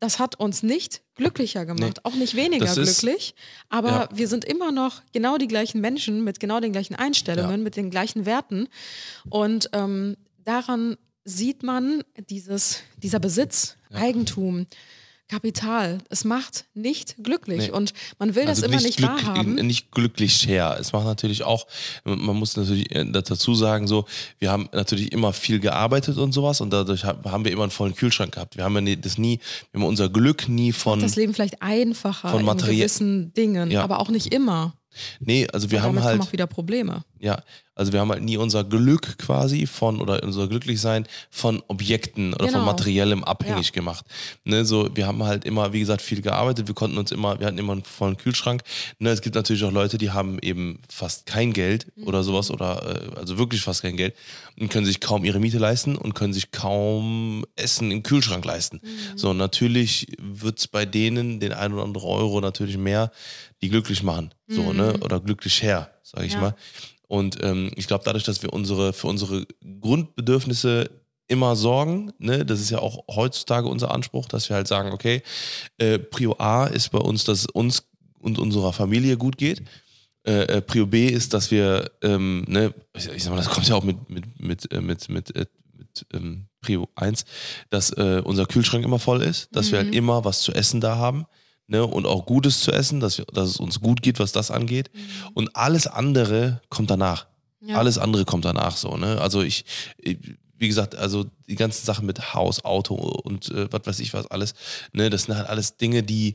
das 0.00 0.18
hat 0.18 0.38
uns 0.40 0.62
nicht 0.62 1.02
glücklicher 1.14 1.64
gemacht, 1.66 2.04
auch 2.04 2.14
nicht 2.14 2.34
weniger 2.34 2.64
ist- 2.66 2.74
glücklich, 3.00 3.34
aber 3.70 3.88
Ja. 3.90 4.08
wir 4.12 4.28
sind 4.28 4.44
immer 4.44 4.72
noch 4.72 5.00
genau 5.12 5.38
die 5.38 5.48
gleichen 5.48 5.80
Menschen 5.80 6.24
mit 6.24 6.40
genau 6.40 6.60
den 6.60 6.72
gleichen 6.72 6.94
Einstellungen, 6.94 7.50
Ja. 7.60 7.64
mit 7.64 7.76
den 7.76 7.90
gleichen 7.90 8.24
Werten 8.26 8.68
und 9.30 9.70
ähm, 9.72 10.16
daran 10.44 10.96
sieht 11.36 11.62
man 11.62 12.02
dieses, 12.28 12.80
dieser 13.02 13.18
Besitz, 13.20 13.76
Eigentum, 13.92 14.66
Kapital, 15.28 15.98
es 16.08 16.24
macht 16.24 16.64
nicht 16.74 17.14
glücklich 17.22 17.66
Nee. 17.68 17.70
und 17.70 17.92
man 18.18 18.34
will 18.34 18.46
das 18.46 18.62
immer 18.62 18.80
nicht, 18.80 18.98
glück- 18.98 19.24
wahrhaben. 19.24 19.54
Nicht 19.64 19.92
glücklich 19.92 20.34
share. 20.34 20.76
Es 20.80 20.92
macht 20.92 21.04
natürlich 21.04 21.44
auch, 21.44 21.68
man 22.02 22.34
muss 22.36 22.56
natürlich 22.56 22.90
äh, 22.92 23.04
dazu 23.08 23.54
sagen, 23.54 23.86
so, 23.86 24.06
wir 24.40 24.50
haben 24.50 24.68
natürlich 24.72 25.12
immer 25.12 25.32
viel 25.32 25.60
gearbeitet 25.60 26.18
und 26.18 26.32
sowas 26.32 26.60
und 26.60 26.70
dadurch 26.70 27.04
ha- 27.04 27.16
haben 27.24 27.44
wir 27.44 27.52
immer 27.52 27.62
einen 27.62 27.70
vollen 27.70 27.94
Kühlschrank 27.94 28.34
gehabt. 28.34 28.56
Wir 28.56 28.64
haben 28.64 28.84
ja 28.84 28.96
das 28.96 29.18
nie, 29.18 29.38
wir 29.70 29.80
haben 29.80 29.86
unser 29.88 30.08
Glück 30.08 30.48
nie 30.48 30.72
von, 30.72 30.98
das 30.98 31.14
Leben 31.14 31.32
vielleicht 31.32 31.62
einfacher 31.62 32.30
von 32.30 32.40
in 32.48 32.56
gewissen 32.56 33.32
Dingen, 33.32 33.70
Ja. 33.70 33.84
aber 33.84 34.00
auch 34.00 34.08
nicht 34.08 34.34
immer. 34.34 34.74
nee, 35.20 35.46
also 35.52 35.70
wir 35.70 35.78
Weil 35.78 35.86
haben 35.86 36.02
halt, 36.02 36.18
kommen 36.18 36.28
auch 36.28 36.32
wieder 36.32 36.48
Probleme. 36.48 37.04
Ja, 37.20 37.42
also 37.74 37.92
wir 37.92 38.00
haben 38.00 38.10
halt 38.10 38.22
nie 38.22 38.36
unser 38.36 38.62
Glück 38.64 39.16
quasi 39.18 39.66
von 39.66 40.00
oder 40.02 40.22
unser 40.22 40.48
Glücklichsein 40.48 41.06
von 41.30 41.62
Objekten 41.68 42.34
oder 42.34 42.44
von 42.44 42.54
Genau. 42.60 42.64
Materiellem 42.64 43.24
abhängig 43.24 43.66
Ja. 43.68 43.72
gemacht. 43.72 44.04
Ne, 44.44 44.64
so, 44.66 44.88
wir 44.94 45.06
haben 45.06 45.22
halt 45.22 45.44
immer, 45.46 45.72
wie 45.72 45.80
gesagt, 45.80 46.02
viel 46.02 46.20
gearbeitet. 46.20 46.66
Wir 46.68 46.74
konnten 46.74 46.98
uns 46.98 47.10
immer, 47.10 47.38
wir 47.40 47.46
hatten 47.46 47.56
immer 47.58 47.72
einen 47.72 47.84
vollen 47.84 48.16
Kühlschrank. 48.18 48.62
Ne, 48.98 49.10
es 49.10 49.22
gibt 49.22 49.34
natürlich 49.34 49.64
auch 49.64 49.72
Leute, 49.72 49.96
die 49.96 50.10
haben 50.10 50.38
eben 50.42 50.80
fast 50.90 51.24
kein 51.26 51.52
Geld 51.54 51.86
oder 52.04 52.22
sowas 52.22 52.50
oder 52.50 53.12
äh, 53.14 53.18
also 53.18 53.38
wirklich 53.38 53.62
fast 53.62 53.80
kein 53.82 53.96
Geld 53.96 54.14
und 54.58 54.68
können 54.70 54.84
sich 54.86 55.00
kaum 55.00 55.24
ihre 55.24 55.38
Miete 55.40 55.58
leisten 55.58 55.96
und 55.96 56.14
können 56.14 56.32
sich 56.34 56.50
kaum 56.50 57.44
Essen 57.56 57.90
im 57.92 58.02
Kühlschrank 58.02 58.44
leisten. 58.44 58.80
So, 59.16 59.32
natürlich 59.32 60.06
wird's 60.20 60.66
bei 60.68 60.84
denen 60.84 61.40
den 61.40 61.52
ein 61.54 61.72
oder 61.72 61.84
anderen 61.84 62.06
Euro 62.08 62.40
natürlich 62.42 62.76
mehr, 62.76 63.10
die 63.62 63.68
glücklich 63.70 64.02
machen. 64.02 64.32
So, 64.48 64.72
ne? 64.72 64.98
Oder 65.00 65.20
glücklich 65.20 65.62
her, 65.62 65.90
sage 66.02 66.26
ich 66.26 66.32
Ja. 66.34 66.40
mal. 66.40 66.54
Und 67.10 67.42
ähm, 67.42 67.72
ich 67.74 67.88
glaube, 67.88 68.04
dadurch, 68.04 68.22
dass 68.22 68.40
wir 68.44 68.52
unsere 68.52 68.92
für 68.92 69.08
unsere 69.08 69.44
Grundbedürfnisse 69.80 70.88
immer 71.26 71.56
sorgen, 71.56 72.12
ne, 72.18 72.46
das 72.46 72.60
ist 72.60 72.70
ja 72.70 72.78
auch 72.78 73.02
heutzutage 73.10 73.66
unser 73.66 73.90
Anspruch, 73.90 74.28
dass 74.28 74.48
wir 74.48 74.54
halt 74.54 74.68
sagen, 74.68 74.92
okay, 74.92 75.20
äh, 75.78 75.98
Prio 75.98 76.36
A 76.38 76.66
ist 76.66 76.90
bei 76.90 77.00
uns, 77.00 77.24
dass 77.24 77.40
es 77.40 77.46
uns 77.46 77.82
und 78.20 78.38
unserer 78.38 78.72
Familie 78.72 79.16
gut 79.16 79.38
geht. 79.38 79.60
Äh, 80.24 80.42
äh, 80.42 80.60
Prio 80.62 80.86
B 80.86 81.08
ist, 81.08 81.34
dass 81.34 81.50
wir, 81.50 81.90
ähm, 82.00 82.44
ne, 82.46 82.72
ich, 82.94 83.24
sag 83.24 83.30
mal, 83.30 83.38
das 83.38 83.50
kommt 83.50 83.68
ja 83.68 83.74
auch 83.74 83.82
mit, 83.82 84.08
mit, 84.08 84.40
mit, 84.40 84.72
äh, 84.72 84.80
mit, 84.80 85.08
mit, 85.08 85.34
äh, 85.34 85.46
mit 85.76 86.06
ähm, 86.14 86.46
Prio 86.60 86.88
1, 86.94 87.24
dass 87.70 87.90
äh, 87.90 88.22
unser 88.24 88.46
Kühlschrank 88.46 88.84
immer 88.84 89.00
voll 89.00 89.20
ist, 89.22 89.48
dass 89.50 89.72
wir 89.72 89.78
halt 89.78 89.92
immer 89.92 90.24
was 90.24 90.42
zu 90.42 90.52
essen 90.52 90.80
da 90.80 90.94
haben. 90.94 91.26
Ne, 91.70 91.86
und 91.86 92.04
auch 92.04 92.26
Gutes 92.26 92.62
zu 92.62 92.72
essen, 92.72 92.98
dass, 92.98 93.18
wir, 93.18 93.26
dass 93.26 93.48
es 93.48 93.58
uns 93.58 93.80
gut 93.80 94.02
geht, 94.02 94.18
was 94.18 94.32
das 94.32 94.50
angeht. 94.50 94.90
Und 95.34 95.54
alles 95.54 95.86
andere 95.86 96.60
kommt 96.68 96.90
danach. 96.90 97.26
Ja. 97.60 97.76
Alles 97.76 97.96
andere 97.96 98.24
kommt 98.24 98.44
danach 98.44 98.76
so. 98.76 98.96
Ne? 98.96 99.20
Also 99.20 99.42
ich, 99.42 99.64
ich, 99.96 100.18
wie 100.58 100.66
gesagt, 100.66 100.96
also 100.96 101.26
die 101.48 101.54
ganzen 101.54 101.86
Sachen 101.86 102.06
mit 102.06 102.34
Haus, 102.34 102.64
Auto 102.64 102.94
und 102.94 103.50
äh, 103.50 103.72
was 103.72 103.82
weiß 103.84 104.00
ich 104.00 104.12
was 104.14 104.26
alles, 104.26 104.54
ne, 104.92 105.10
das 105.10 105.24
sind 105.24 105.36
halt 105.36 105.48
alles 105.48 105.76
Dinge, 105.76 106.02
die, 106.02 106.34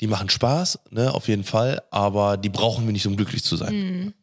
die 0.00 0.06
machen 0.06 0.30
Spaß, 0.30 0.78
ne, 0.88 1.12
auf 1.12 1.28
jeden 1.28 1.44
Fall, 1.44 1.82
aber 1.90 2.38
die 2.38 2.48
brauchen 2.48 2.86
wir 2.86 2.92
nicht, 2.94 3.06
um 3.06 3.14
glücklich 3.14 3.44
zu 3.44 3.56
sein. 3.56 3.74
Mhm. 3.74 4.14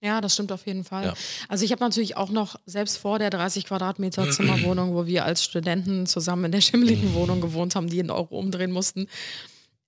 Ja, 0.00 0.22
das 0.22 0.32
stimmt 0.32 0.52
auf 0.52 0.66
jeden 0.66 0.84
Fall. 0.84 1.04
Ja. 1.04 1.14
Also 1.48 1.64
ich 1.64 1.72
habe 1.72 1.82
natürlich 1.82 2.16
auch 2.16 2.30
noch, 2.30 2.56
selbst 2.64 2.96
vor 2.96 3.18
der 3.18 3.28
30 3.28 3.66
Quadratmeter 3.66 4.30
Zimmerwohnung, 4.30 4.94
wo 4.94 5.06
wir 5.06 5.26
als 5.26 5.44
Studenten 5.44 6.06
zusammen 6.06 6.46
in 6.46 6.52
der 6.52 6.60
schimmeligen 6.62 7.12
Wohnung 7.14 7.40
gewohnt 7.40 7.74
haben, 7.74 7.88
die 7.88 8.00
einen 8.00 8.10
Euro 8.10 8.38
umdrehen 8.38 8.72
mussten, 8.72 9.08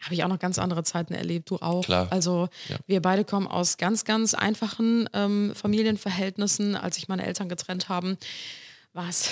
habe 0.01 0.15
ich 0.15 0.23
auch 0.25 0.29
noch 0.29 0.39
ganz 0.39 0.59
andere 0.59 0.85
Zeiten 0.85 1.15
erlebt. 1.15 1.51
Du 1.51 1.57
auch. 1.57 1.85
Klar. 1.85 2.07
Also 2.11 2.49
Ja. 2.69 2.77
wir 2.87 3.01
beide 3.03 3.25
kommen 3.25 3.47
aus 3.47 3.77
ganz, 3.77 4.05
ganz 4.05 4.35
einfachen 4.35 5.09
ähm, 5.13 5.53
Familienverhältnissen. 5.55 6.77
Als 6.77 6.97
sich 6.97 7.09
meine 7.09 7.25
Eltern 7.27 7.49
getrennt 7.49 7.89
haben, 7.89 8.17
war 8.93 9.09
es 9.09 9.31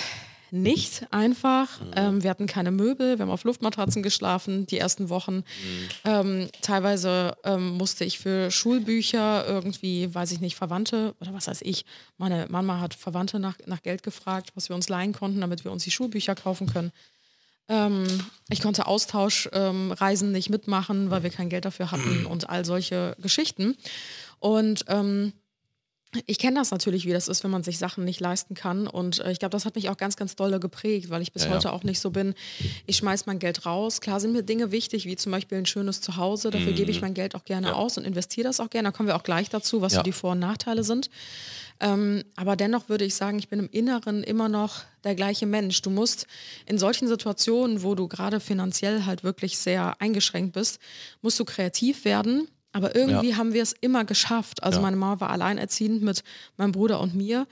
nicht 0.51 1.07
einfach. 1.11 1.81
Ähm, 1.95 2.23
wir 2.23 2.29
hatten 2.29 2.45
keine 2.47 2.71
Möbel, 2.71 3.17
wir 3.17 3.23
haben 3.25 3.31
auf 3.31 3.43
Luftmatratzen 3.43 4.03
geschlafen 4.03 4.65
die 4.67 4.77
ersten 4.77 5.09
Wochen. 5.09 5.43
Ähm, 6.05 6.47
teilweise 6.61 7.35
ähm, 7.43 7.71
musste 7.77 8.05
ich 8.05 8.19
für 8.19 8.51
Schulbücher 8.51 9.45
irgendwie, 9.47 10.13
weiß 10.13 10.31
ich 10.31 10.39
nicht, 10.41 10.55
Verwandte 10.55 11.15
oder 11.19 11.33
was 11.33 11.47
weiß 11.47 11.61
ich, 11.63 11.83
meine 12.17 12.45
Mama 12.49 12.79
hat 12.79 12.93
Verwandte 12.93 13.39
nach, 13.39 13.55
nach 13.65 13.81
Geld 13.81 14.03
gefragt, 14.03 14.51
was 14.55 14.69
wir 14.69 14.75
uns 14.75 14.87
leihen 14.87 15.13
konnten, 15.13 15.41
damit 15.41 15.63
wir 15.65 15.71
uns 15.71 15.83
die 15.83 15.91
Schulbücher 15.91 16.35
kaufen 16.35 16.67
können. 16.67 16.91
Ähm, 17.67 18.05
ich 18.49 18.61
konnte 18.61 18.87
Austauschreisen 18.87 20.27
ähm, 20.27 20.31
nicht 20.31 20.49
mitmachen, 20.49 21.09
weil 21.09 21.23
wir 21.23 21.29
kein 21.29 21.49
Geld 21.49 21.65
dafür 21.65 21.91
hatten 21.91 22.25
und 22.29 22.49
all 22.49 22.65
solche 22.65 23.15
Geschichten. 23.21 23.75
Und 24.39 24.85
ähm, 24.87 25.33
ich 26.25 26.39
kenne 26.39 26.59
das 26.59 26.71
natürlich, 26.71 27.05
wie 27.05 27.11
das 27.11 27.27
ist, 27.27 27.43
wenn 27.43 27.51
man 27.51 27.63
sich 27.63 27.77
Sachen 27.77 28.03
nicht 28.05 28.19
leisten 28.19 28.53
kann. 28.55 28.87
Und 28.87 29.19
äh, 29.19 29.31
ich 29.31 29.39
glaube, 29.39 29.51
das 29.51 29.65
hat 29.65 29.75
mich 29.75 29.89
auch 29.89 29.97
ganz, 29.97 30.15
ganz 30.15 30.35
dolle 30.35 30.59
geprägt, 30.59 31.09
weil 31.09 31.21
ich 31.21 31.31
bis 31.33 31.43
Ja, 31.43 31.49
ja. 31.49 31.55
heute 31.55 31.71
auch 31.73 31.83
nicht 31.83 31.99
so 31.99 32.09
bin. 32.11 32.33
Ich 32.85 32.97
schmeiß 32.97 33.25
mein 33.25 33.39
Geld 33.39 33.65
raus. 33.65 34.01
Klar 34.01 34.19
sind 34.19 34.33
mir 34.33 34.43
Dinge 34.43 34.71
wichtig, 34.71 35.05
wie 35.05 35.15
zum 35.15 35.31
Beispiel 35.31 35.57
ein 35.57 35.65
schönes 35.65 36.01
Zuhause. 36.01 36.49
Dafür 36.51 36.73
gebe 36.73 36.91
ich 36.91 37.01
mein 37.01 37.13
Geld 37.13 37.35
auch 37.35 37.45
gerne 37.45 37.67
Mhm. 37.67 37.73
Ja. 37.73 37.79
aus 37.79 37.97
und 37.97 38.05
investiere 38.05 38.47
das 38.47 38.59
auch 38.59 38.69
gerne. 38.69 38.89
Da 38.89 38.91
kommen 38.91 39.07
wir 39.07 39.15
auch 39.15 39.23
gleich 39.23 39.49
dazu, 39.49 39.81
was 39.81 39.93
Ja. 39.93 39.99
so 39.99 40.03
die 40.03 40.11
Vor- 40.11 40.31
und 40.33 40.39
Nachteile 40.39 40.83
sind. 40.83 41.09
Ähm, 41.81 42.23
aber 42.37 42.55
dennoch 42.55 42.87
würde 42.87 43.03
ich 43.03 43.15
sagen, 43.15 43.37
ich 43.37 43.49
bin 43.49 43.59
im 43.59 43.69
Inneren 43.69 44.23
immer 44.23 44.47
noch 44.47 44.83
der 45.03 45.13
gleiche 45.13 45.45
Mensch. 45.45 45.81
Du 45.81 45.89
musst 45.89 46.25
in 46.65 46.77
solchen 46.77 47.07
Situationen, 47.07 47.83
wo 47.83 47.95
du 47.95 48.07
gerade 48.07 48.39
finanziell 48.39 49.05
halt 49.05 49.23
wirklich 49.25 49.57
sehr 49.57 49.99
eingeschränkt 49.99 50.53
bist, 50.53 50.79
musst 51.21 51.37
du 51.39 51.43
kreativ 51.45 52.05
werden. 52.05 52.47
Aber 52.75 52.93
irgendwie 52.95 53.29
Ja. 53.29 53.37
haben 53.37 53.53
wir 53.53 53.63
es 53.63 53.71
immer 53.73 54.03
geschafft. 54.03 54.61
Also 54.63 54.77
Ja. 54.79 54.81
meine 54.83 54.97
Mama 54.97 55.21
war 55.21 55.29
alleinerziehend 55.29 56.03
mit 56.03 56.23
meinem 56.57 56.73
Bruder 56.73 56.99
und 56.99 57.15
mir. 57.15 57.47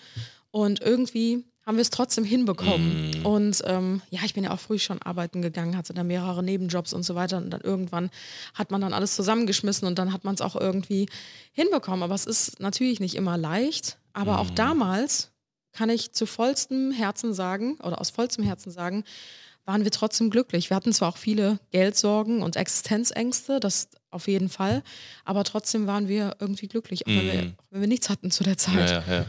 Und 0.51 0.81
irgendwie 0.81 1.45
haben 1.65 1.77
wir 1.77 1.81
es 1.81 1.89
trotzdem 1.91 2.25
hinbekommen. 2.25 3.11
Mm. 3.21 3.25
Und 3.25 3.61
ähm, 3.65 4.01
ja, 4.09 4.19
ich 4.25 4.33
bin 4.33 4.43
ja 4.43 4.51
auch 4.51 4.59
früh 4.59 4.77
schon 4.79 5.01
arbeiten 5.01 5.41
gegangen, 5.41 5.77
hatte 5.77 5.93
da 5.93 6.03
mehrere 6.03 6.43
Nebenjobs 6.43 6.91
und 6.91 7.03
so 7.03 7.15
weiter. 7.15 7.37
Und 7.37 7.51
dann 7.51 7.61
irgendwann 7.61 8.09
hat 8.53 8.69
man 8.69 8.81
dann 8.81 8.91
alles 8.93 9.15
zusammengeschmissen 9.15 9.87
und 9.87 9.97
dann 9.97 10.11
hat 10.11 10.25
man 10.25 10.35
es 10.35 10.41
auch 10.41 10.57
irgendwie 10.57 11.07
hinbekommen. 11.53 12.03
Aber 12.03 12.15
es 12.15 12.25
ist 12.25 12.59
natürlich 12.59 12.99
nicht 12.99 13.15
immer 13.15 13.37
leicht. 13.37 13.97
Aber 14.11 14.33
Mm. 14.33 14.39
auch 14.39 14.49
damals 14.49 15.31
kann 15.71 15.89
ich 15.89 16.11
zu 16.11 16.25
vollstem 16.25 16.91
Herzen 16.91 17.33
sagen 17.33 17.77
oder 17.81 18.01
aus 18.01 18.09
vollstem 18.09 18.43
Herzen 18.43 18.69
sagen, 18.69 19.05
waren 19.65 19.85
wir 19.85 19.91
trotzdem 19.91 20.29
glücklich. 20.29 20.69
Wir 20.69 20.75
hatten 20.75 20.91
zwar 20.91 21.07
auch 21.07 21.17
viele 21.17 21.59
Geldsorgen 21.71 22.43
und 22.43 22.57
Existenzängste, 22.57 23.61
das 23.61 23.87
auf 24.13 24.27
jeden 24.27 24.49
Fall, 24.49 24.83
aber 25.25 25.43
trotzdem 25.43 25.87
waren 25.87 26.07
wir 26.07 26.35
irgendwie 26.39 26.67
glücklich, 26.67 27.05
auch 27.05 27.11
wenn, 27.11 27.25
wir, 27.25 27.53
auch 27.57 27.71
wenn 27.71 27.81
wir 27.81 27.87
nichts 27.87 28.09
hatten 28.09 28.31
zu 28.31 28.43
der 28.43 28.57
Zeit. 28.57 28.89
Ja, 28.89 29.03
ja, 29.07 29.13
ja. 29.13 29.25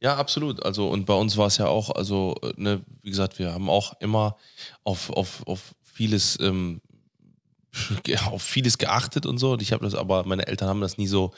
Ja, 0.00 0.16
absolut. 0.16 0.64
Also, 0.64 0.88
und 0.88 1.06
bei 1.06 1.14
uns 1.14 1.36
war 1.36 1.46
es 1.46 1.58
ja 1.58 1.68
auch, 1.68 1.90
also, 1.90 2.34
ne, 2.56 2.80
wie 3.02 3.10
gesagt, 3.10 3.38
wir 3.38 3.52
haben 3.52 3.70
auch 3.70 3.94
immer 4.00 4.36
auf, 4.82 5.10
auf, 5.10 5.46
auf 5.46 5.76
vieles, 5.84 6.36
ähm, 6.40 6.80
auf 8.26 8.42
vieles 8.42 8.78
geachtet 8.78 9.26
und 9.26 9.38
so. 9.38 9.52
Und 9.52 9.62
ich 9.62 9.72
habe 9.72 9.84
das, 9.84 9.94
aber 9.94 10.26
meine 10.26 10.48
Eltern 10.48 10.68
haben 10.68 10.80
das 10.80 10.98
nie 10.98 11.06
so, 11.06 11.32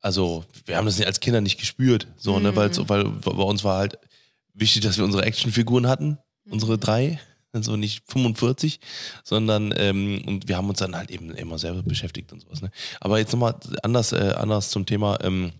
also, 0.00 0.44
wir 0.64 0.76
haben 0.76 0.86
das 0.86 1.00
als 1.00 1.18
Kinder 1.18 1.40
nicht 1.40 1.58
gespürt, 1.58 2.06
so, 2.16 2.38
ne, 2.38 2.54
weil, 2.54 2.70
weil 2.88 3.04
bei 3.04 3.42
uns 3.42 3.64
war 3.64 3.78
halt 3.78 3.98
wichtig, 4.54 4.82
dass 4.82 4.96
wir 4.96 5.04
unsere 5.04 5.24
Actionfiguren 5.24 5.88
hatten, 5.88 6.18
unsere 6.48 6.78
drei. 6.78 7.18
Also 7.52 7.76
nicht 7.76 8.04
45, 8.10 8.78
sondern 9.24 9.72
ähm, 9.76 10.22
und 10.26 10.48
wir 10.48 10.56
haben 10.56 10.68
uns 10.68 10.80
dann 10.80 10.94
halt 10.94 11.10
eben 11.10 11.30
immer 11.30 11.58
selber 11.58 11.82
beschäftigt 11.82 12.32
und 12.32 12.40
sowas. 12.40 12.60
Ne? 12.60 12.70
Aber 13.00 13.18
jetzt 13.18 13.32
nochmal 13.32 13.54
anders, 13.82 14.12
äh, 14.12 14.34
anders 14.36 14.68
zum 14.70 14.84
Thema, 14.84 15.18
ähm, 15.22 15.52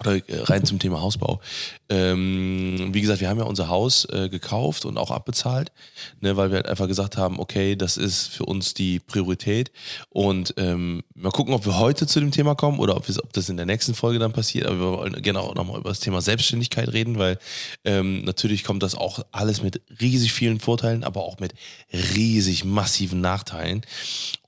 oder 0.00 0.16
äh, 0.16 0.42
rein 0.42 0.64
zum 0.64 0.78
Thema 0.78 1.00
Hausbau. 1.00 1.40
Ähm, 1.88 2.90
wie 2.92 3.00
gesagt, 3.00 3.20
wir 3.20 3.28
haben 3.28 3.38
ja 3.38 3.44
unser 3.44 3.68
Haus 3.68 4.04
äh, 4.06 4.28
gekauft 4.28 4.84
und 4.84 4.98
auch 4.98 5.10
abbezahlt, 5.10 5.72
ne, 6.20 6.36
weil 6.36 6.50
wir 6.50 6.56
halt 6.56 6.66
einfach 6.66 6.88
gesagt 6.88 7.16
haben, 7.16 7.38
okay, 7.38 7.76
das 7.76 7.96
ist 7.96 8.28
für 8.28 8.44
uns 8.44 8.74
die 8.74 8.98
Priorität. 8.98 9.70
Und 10.10 10.54
ähm, 10.56 11.02
mal 11.14 11.30
gucken, 11.30 11.54
ob 11.54 11.64
wir 11.64 11.78
heute 11.78 12.06
zu 12.06 12.20
dem 12.20 12.30
Thema 12.30 12.54
kommen 12.54 12.78
oder 12.78 12.96
ob, 12.96 13.08
ob 13.08 13.32
das 13.32 13.48
in 13.48 13.56
der 13.56 13.66
nächsten 13.66 13.94
Folge 13.94 14.18
dann 14.18 14.32
passiert. 14.32 14.66
Aber 14.66 14.78
wir 14.78 14.92
wollen 14.98 15.22
gerne 15.22 15.40
auch 15.40 15.54
nochmal 15.54 15.80
über 15.80 15.90
das 15.90 16.00
Thema 16.00 16.20
Selbstständigkeit 16.20 16.92
reden, 16.92 17.18
weil 17.18 17.38
ähm, 17.84 18.24
natürlich 18.24 18.64
kommt 18.64 18.82
das 18.82 18.94
auch 18.94 19.24
alles 19.32 19.62
mit 19.62 19.80
riesig 20.00 20.32
vielen 20.32 20.60
Vorteilen, 20.60 21.04
aber 21.04 21.22
auch 21.22 21.38
mit 21.38 21.54
riesig 21.92 22.64
massiven 22.64 23.20
Nachteilen. 23.20 23.82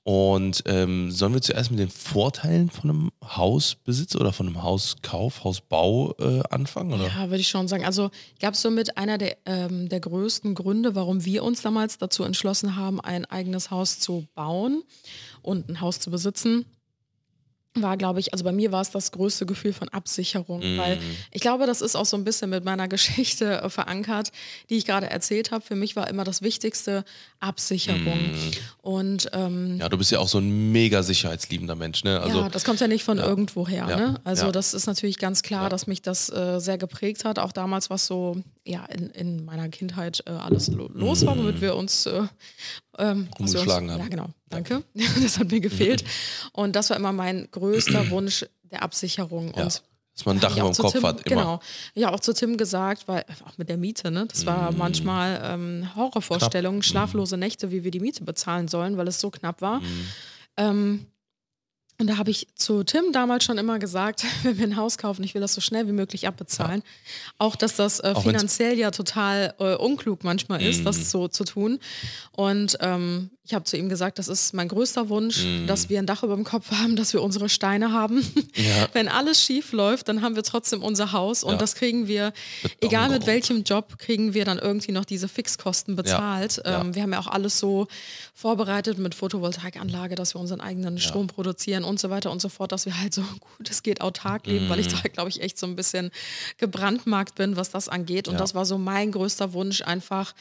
Und 0.09 0.63
ähm, 0.65 1.11
sollen 1.11 1.35
wir 1.35 1.41
zuerst 1.43 1.69
mit 1.69 1.79
den 1.79 1.91
Vorteilen 1.91 2.71
von 2.71 2.89
einem 2.89 3.11
Hausbesitz 3.23 4.15
oder 4.15 4.33
von 4.33 4.47
einem 4.47 4.63
Hauskauf, 4.63 5.43
Hausbau 5.43 6.15
äh, 6.17 6.41
anfangen? 6.49 6.93
Oder? 6.93 7.09
Ja, 7.09 7.29
würde 7.29 7.41
ich 7.41 7.47
schon 7.47 7.67
sagen. 7.67 7.85
Also 7.85 8.09
ich 8.33 8.39
glaube, 8.39 8.57
somit 8.57 8.97
einer 8.97 9.19
der, 9.19 9.37
ähm, 9.45 9.87
der 9.87 9.99
größten 9.99 10.55
Gründe, 10.55 10.95
warum 10.95 11.25
wir 11.25 11.43
uns 11.43 11.61
damals 11.61 11.99
dazu 11.99 12.23
entschlossen 12.23 12.75
haben, 12.75 12.99
ein 12.99 13.25
eigenes 13.25 13.69
Haus 13.69 13.99
zu 13.99 14.25
bauen 14.33 14.81
und 15.43 15.69
ein 15.69 15.79
Haus 15.79 15.99
zu 15.99 16.09
besitzen, 16.09 16.65
war, 17.75 17.97
glaube 17.97 18.19
ich, 18.19 18.33
also 18.33 18.43
bei 18.43 18.51
mir 18.51 18.71
war 18.71 18.81
es 18.81 18.89
das 18.89 19.11
größte 19.11 19.45
Gefühl 19.45 19.73
von 19.73 19.89
Absicherung, 19.89 20.61
weil 20.77 20.97
ich 21.31 21.39
glaube, 21.39 21.67
das 21.67 21.81
ist 21.81 21.95
auch 21.95 22.05
so 22.05 22.17
ein 22.17 22.23
bisschen 22.23 22.49
mit 22.49 22.65
meiner 22.65 22.87
Geschichte 22.89 23.61
äh, 23.61 23.69
verankert, 23.69 24.31
die 24.69 24.77
ich 24.77 24.85
gerade 24.85 25.09
erzählt 25.09 25.51
habe. 25.51 25.63
Für 25.63 25.75
mich 25.75 25.95
war 25.95 26.09
immer 26.09 26.23
das 26.23 26.41
Wichtigste 26.41 27.05
Absicherung. 27.39 28.31
Und 28.81 29.29
ähm, 29.33 29.77
Ja, 29.79 29.87
du 29.87 29.97
bist 29.97 30.11
ja 30.11 30.17
auch 30.19 30.27
so 30.27 30.39
ein 30.39 30.71
mega 30.71 31.03
sicherheitsliebender 31.03 31.75
Mensch, 31.75 32.03
ne? 32.03 32.19
Also, 32.19 32.39
ja, 32.39 32.49
das 32.49 32.63
kommt 32.63 32.79
ja 32.79 32.87
nicht 32.87 33.03
von 33.03 33.19
irgendwoher. 33.19 33.87
Ja. 33.87 33.95
Ne? 33.97 34.15
Also 34.23 34.47
Ja. 34.47 34.51
das 34.51 34.73
ist 34.73 34.87
natürlich 34.87 35.19
ganz 35.19 35.43
klar, 35.43 35.63
Ja. 35.63 35.69
dass 35.69 35.85
mich 35.85 36.01
das 36.01 36.29
äh, 36.31 36.59
sehr 36.59 36.77
geprägt 36.79 37.23
hat. 37.23 37.37
Auch 37.39 37.51
damals, 37.51 37.89
was 37.91 38.07
so 38.07 38.41
ja, 38.65 38.85
in, 38.85 39.09
in 39.11 39.45
meiner 39.45 39.69
Kindheit 39.69 40.23
äh, 40.25 40.31
alles 40.31 40.67
lo 40.69 40.89
los 40.93 41.25
war, 41.25 41.37
womit 41.37 41.61
wir 41.61 41.75
uns 41.75 42.05
äh, 42.07 42.23
ähm, 42.99 43.27
Umgeschlagen 43.37 43.89
haben. 43.91 43.99
Ja, 43.99 44.07
genau. 44.07 44.29
Danke. 44.49 44.83
das 45.23 45.39
hat 45.39 45.51
mir 45.51 45.59
gefehlt. 45.61 46.03
Und 46.53 46.75
das 46.75 46.89
war 46.89 46.97
immer 46.97 47.11
mein 47.13 47.47
größter 47.51 48.09
Wunsch 48.11 48.45
der 48.63 48.83
Absicherung. 48.83 49.53
ja, 49.55 49.63
Und 49.63 49.83
dass 50.15 50.25
man 50.25 50.37
ein 50.37 50.39
Dach 50.41 50.55
über 50.57 50.69
dem 50.69 50.75
Kopf 50.75 50.91
Tim, 50.91 51.03
hat, 51.03 51.21
immer. 51.25 51.41
Genau. 51.41 51.59
Ja, 51.95 52.11
auch 52.13 52.19
zu 52.19 52.33
Tim 52.33 52.57
gesagt, 52.57 53.07
weil 53.07 53.23
auch 53.45 53.57
mit 53.57 53.69
der 53.69 53.77
Miete, 53.77 54.11
ne? 54.11 54.25
Das 54.27 54.43
Mm. 54.43 54.47
war 54.47 54.71
manchmal 54.73 55.41
ähm, 55.43 55.95
Horrorvorstellungen, 55.95 56.83
schlaflose 56.83 57.37
Nächte, 57.37 57.71
wie 57.71 57.83
wir 57.85 57.91
die 57.91 58.01
Miete 58.01 58.23
bezahlen 58.25 58.67
sollen, 58.67 58.97
weil 58.97 59.07
es 59.07 59.19
so 59.21 59.29
knapp 59.31 59.61
war. 59.61 59.79
Mm. 59.79 60.07
Ähm, 60.57 61.05
und 61.99 62.07
da 62.07 62.17
habe 62.17 62.31
ich 62.31 62.47
zu 62.55 62.83
Tim 62.83 63.11
damals 63.11 63.43
schon 63.43 63.57
immer 63.57 63.77
gesagt, 63.79 64.23
wenn 64.43 64.57
wir 64.57 64.65
ein 64.65 64.75
Haus 64.77 64.97
kaufen, 64.97 65.23
ich 65.23 65.33
will 65.33 65.41
das 65.41 65.53
so 65.53 65.61
schnell 65.61 65.87
wie 65.87 65.91
möglich 65.91 66.27
abbezahlen. 66.27 66.81
Auch, 67.37 67.55
dass 67.55 67.75
das 67.75 67.99
äh, 67.99 68.13
Mhm. 68.15 68.21
finanziell 68.21 68.77
ja 68.77 68.91
total 68.91 69.53
äh, 69.59 69.75
unklug 69.75 70.23
manchmal 70.23 70.61
ist, 70.61 70.85
das 70.85 71.11
so 71.11 71.27
zu 71.27 71.43
tun. 71.43 71.79
Und 72.31 72.77
ähm, 72.81 73.29
ich 73.43 73.53
habe 73.53 73.65
zu 73.65 73.77
ihm 73.77 73.89
gesagt, 73.89 74.19
das 74.19 74.27
ist 74.27 74.53
mein 74.53 74.67
größter 74.67 75.09
Wunsch, 75.09 75.43
dass 75.65 75.89
wir 75.89 75.97
ein 75.97 76.05
Dach 76.05 76.21
über 76.23 76.35
dem 76.35 76.43
Kopf 76.43 76.69
haben, 76.71 76.95
dass 76.95 77.13
wir 77.13 77.21
unsere 77.23 77.49
Steine 77.49 77.91
haben. 77.91 78.15
Mhm. 78.17 78.43
Ja. 78.59 78.87
Wenn 78.93 79.07
alles 79.07 79.41
schief 79.43 79.71
läuft, 79.71 80.07
dann 80.09 80.21
haben 80.21 80.35
wir 80.35 80.43
trotzdem 80.43 80.83
unser 80.83 81.11
Haus 81.13 81.43
und 81.43 81.53
Ja. 81.53 81.57
das 81.57 81.75
kriegen 81.75 82.07
wir, 82.07 82.33
Beton 82.61 82.77
egal 82.81 83.09
mit 83.09 83.25
welchem 83.25 83.63
Job, 83.63 83.97
kriegen 83.97 84.33
wir 84.33 84.43
dann 84.45 84.59
irgendwie 84.59 84.91
noch 84.91 85.05
diese 85.05 85.27
Fixkosten 85.27 85.95
bezahlt. 85.95 86.61
Ja. 86.65 86.81
Ähm, 86.81 86.93
wir 86.95 87.01
haben 87.03 87.13
ja 87.13 87.19
auch 87.19 87.27
alles 87.27 87.57
so 87.57 87.87
vorbereitet 88.33 88.97
mit 88.99 89.15
Photovoltaikanlage, 89.15 90.15
dass 90.15 90.35
wir 90.35 90.41
unseren 90.41 90.61
eigenen 90.61 90.99
Strom 90.99 91.27
produzieren 91.27 91.83
und 91.89 91.99
so 91.99 92.09
weiter 92.09 92.31
und 92.31 92.41
so 92.41 92.47
fort, 92.49 92.71
dass 92.71 92.85
wir 92.85 92.97
halt 92.99 93.13
so 93.13 93.21
gut 93.57 93.69
es 93.69 93.83
geht 93.83 93.99
autark 94.01 94.45
leben, 94.47 94.69
weil 94.69 94.79
ich 94.79 94.87
Mhm. 94.87 94.91
da, 95.03 95.09
glaube 95.09 95.29
ich, 95.29 95.41
echt 95.41 95.57
so 95.57 95.67
ein 95.67 95.75
bisschen 95.75 96.11
gebrandmarkt 96.57 97.35
bin, 97.35 97.55
was 97.57 97.69
das 97.71 97.89
angeht. 97.89 98.27
Und 98.27 98.35
Ja. 98.35 98.39
das 98.39 98.55
war 98.55 98.65
so 98.65 98.77
mein 98.77 99.11
größter 99.11 99.53
Wunsch, 99.53 99.81
einfach 99.81 100.33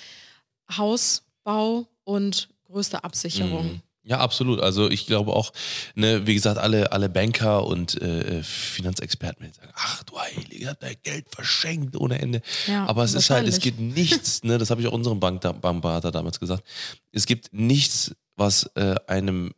Hausbau 0.77 1.87
und 2.05 2.49
größte 2.65 3.03
Absicherung. 3.05 3.81
Ja, 4.05 4.21
absolut. 4.21 4.61
Also 4.61 4.89
ich 4.89 5.07
glaube 5.07 5.35
auch, 5.35 5.53
ne, 5.95 6.27
wie 6.27 6.35
gesagt, 6.35 6.57
alle, 6.59 6.93
alle 6.93 7.11
Banker 7.11 7.67
und 7.67 8.01
äh, 8.01 8.43
Finanzexperten 8.43 9.43
werden 9.43 9.53
sagen, 9.53 9.71
ach 9.75 10.03
du 10.05 10.19
Heilige, 10.19 10.69
hat 10.71 10.83
dein 10.83 10.97
Geld 11.03 11.27
verschenkt 11.31 11.95
ohne 11.97 12.19
Ende. 12.19 12.41
Ja, 12.67 12.87
Aber 12.87 13.05
es 13.05 13.13
ist 13.13 13.29
halt, 13.29 13.47
es 13.47 13.59
gibt 13.59 13.81
nichts, 13.81 14.45
ne, 14.45 14.57
das 14.57 14.71
habe 14.71 14.81
ich 14.81 14.87
auch 14.87 14.93
unserem 14.93 15.21
Bank, 15.21 15.43
Bankberater 15.61 16.11
damals 16.11 16.41
gesagt, 16.41 16.65
es 17.13 17.27
gibt 17.27 17.53
nichts, 17.53 18.15
was 18.37 18.65
äh, 18.77 18.95
einem 19.09 19.53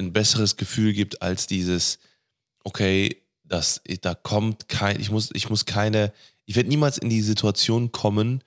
ein 0.00 0.12
besseres 0.12 0.56
Gefühl 0.56 0.92
gibt 0.92 1.22
als 1.22 1.46
dieses, 1.46 1.98
okay, 2.64 3.22
das, 3.44 3.80
da 4.00 4.14
kommt 4.14 4.68
kein, 4.68 5.00
ich 5.00 5.10
muss, 5.10 5.30
ich 5.34 5.50
muss 5.50 5.66
keine, 5.66 6.12
ich 6.46 6.56
werde 6.56 6.68
niemals 6.68 6.98
in 6.98 7.08
die 7.08 7.22
Situation 7.22 7.92
kommen, 7.92 8.42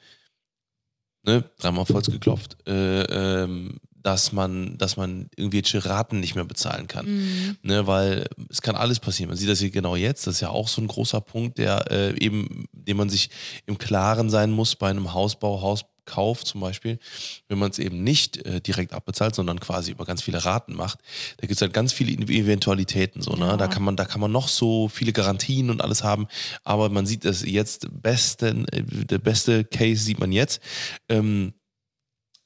ne, 1.23 1.43
dreimal 1.59 1.81
auf 1.81 1.89
Holz 1.89 2.07
geklopft, 2.07 2.57
äh, 2.67 3.03
ähm, 3.43 3.79
dass 3.93 4.33
man, 4.33 4.77
dass 4.77 4.97
man 4.97 5.29
irgendwelche 5.35 5.85
Raten 5.85 6.19
nicht 6.19 6.35
mehr 6.35 6.43
bezahlen 6.43 6.87
kann. 6.87 7.05
Mhm. 7.05 7.57
Ne, 7.61 7.87
weil 7.87 8.27
es 8.49 8.61
kann 8.61 8.75
alles 8.75 8.99
passieren. 8.99 9.29
Man 9.29 9.37
sieht 9.37 9.49
das 9.49 9.59
hier 9.59 9.71
genau 9.71 9.95
jetzt. 9.95 10.27
Das 10.27 10.35
ist 10.35 10.41
ja 10.41 10.49
auch 10.49 10.67
so 10.67 10.81
ein 10.81 10.87
großer 10.87 11.21
Punkt, 11.21 11.57
der 11.57 11.89
äh, 11.89 12.17
eben, 12.19 12.65
dem 12.73 12.97
man 12.97 13.09
sich 13.09 13.29
im 13.65 13.77
Klaren 13.77 14.29
sein 14.29 14.51
muss 14.51 14.75
bei 14.75 14.89
einem 14.89 15.13
Hausbau, 15.13 15.61
Hauskauf 16.05 16.43
zum 16.43 16.61
Beispiel, 16.61 16.99
wenn 17.47 17.57
man 17.57 17.71
es 17.71 17.79
eben 17.79 18.03
nicht 18.03 18.37
äh, 18.45 18.61
direkt 18.61 18.93
abbezahlt, 18.93 19.35
sondern 19.35 19.59
quasi 19.59 19.91
über 19.91 20.05
ganz 20.05 20.21
viele 20.21 20.43
Raten 20.43 20.73
macht. 20.73 20.99
Da 21.37 21.47
gibt 21.47 21.53
es 21.53 21.61
halt 21.61 21.73
ganz 21.73 21.93
viele 21.93 22.11
Eventualitäten. 22.11 23.21
So, 23.21 23.33
ne? 23.33 23.47
Ja. 23.47 23.57
Da 23.57 23.67
kann 23.67 23.83
man, 23.83 23.95
da 23.95 24.05
kann 24.05 24.21
man 24.21 24.31
noch 24.31 24.47
so 24.47 24.87
viele 24.87 25.13
Garantien 25.13 25.69
und 25.69 25.81
alles 25.81 26.03
haben, 26.03 26.27
aber 26.63 26.89
man 26.89 27.05
sieht 27.05 27.25
es 27.25 27.43
jetzt 27.43 27.87
besten, 27.91 28.67
äh, 28.69 28.83
der 28.83 29.19
beste 29.19 29.63
Case 29.63 30.03
sieht 30.03 30.19
man 30.19 30.31
jetzt. 30.31 30.61
Ähm, 31.09 31.53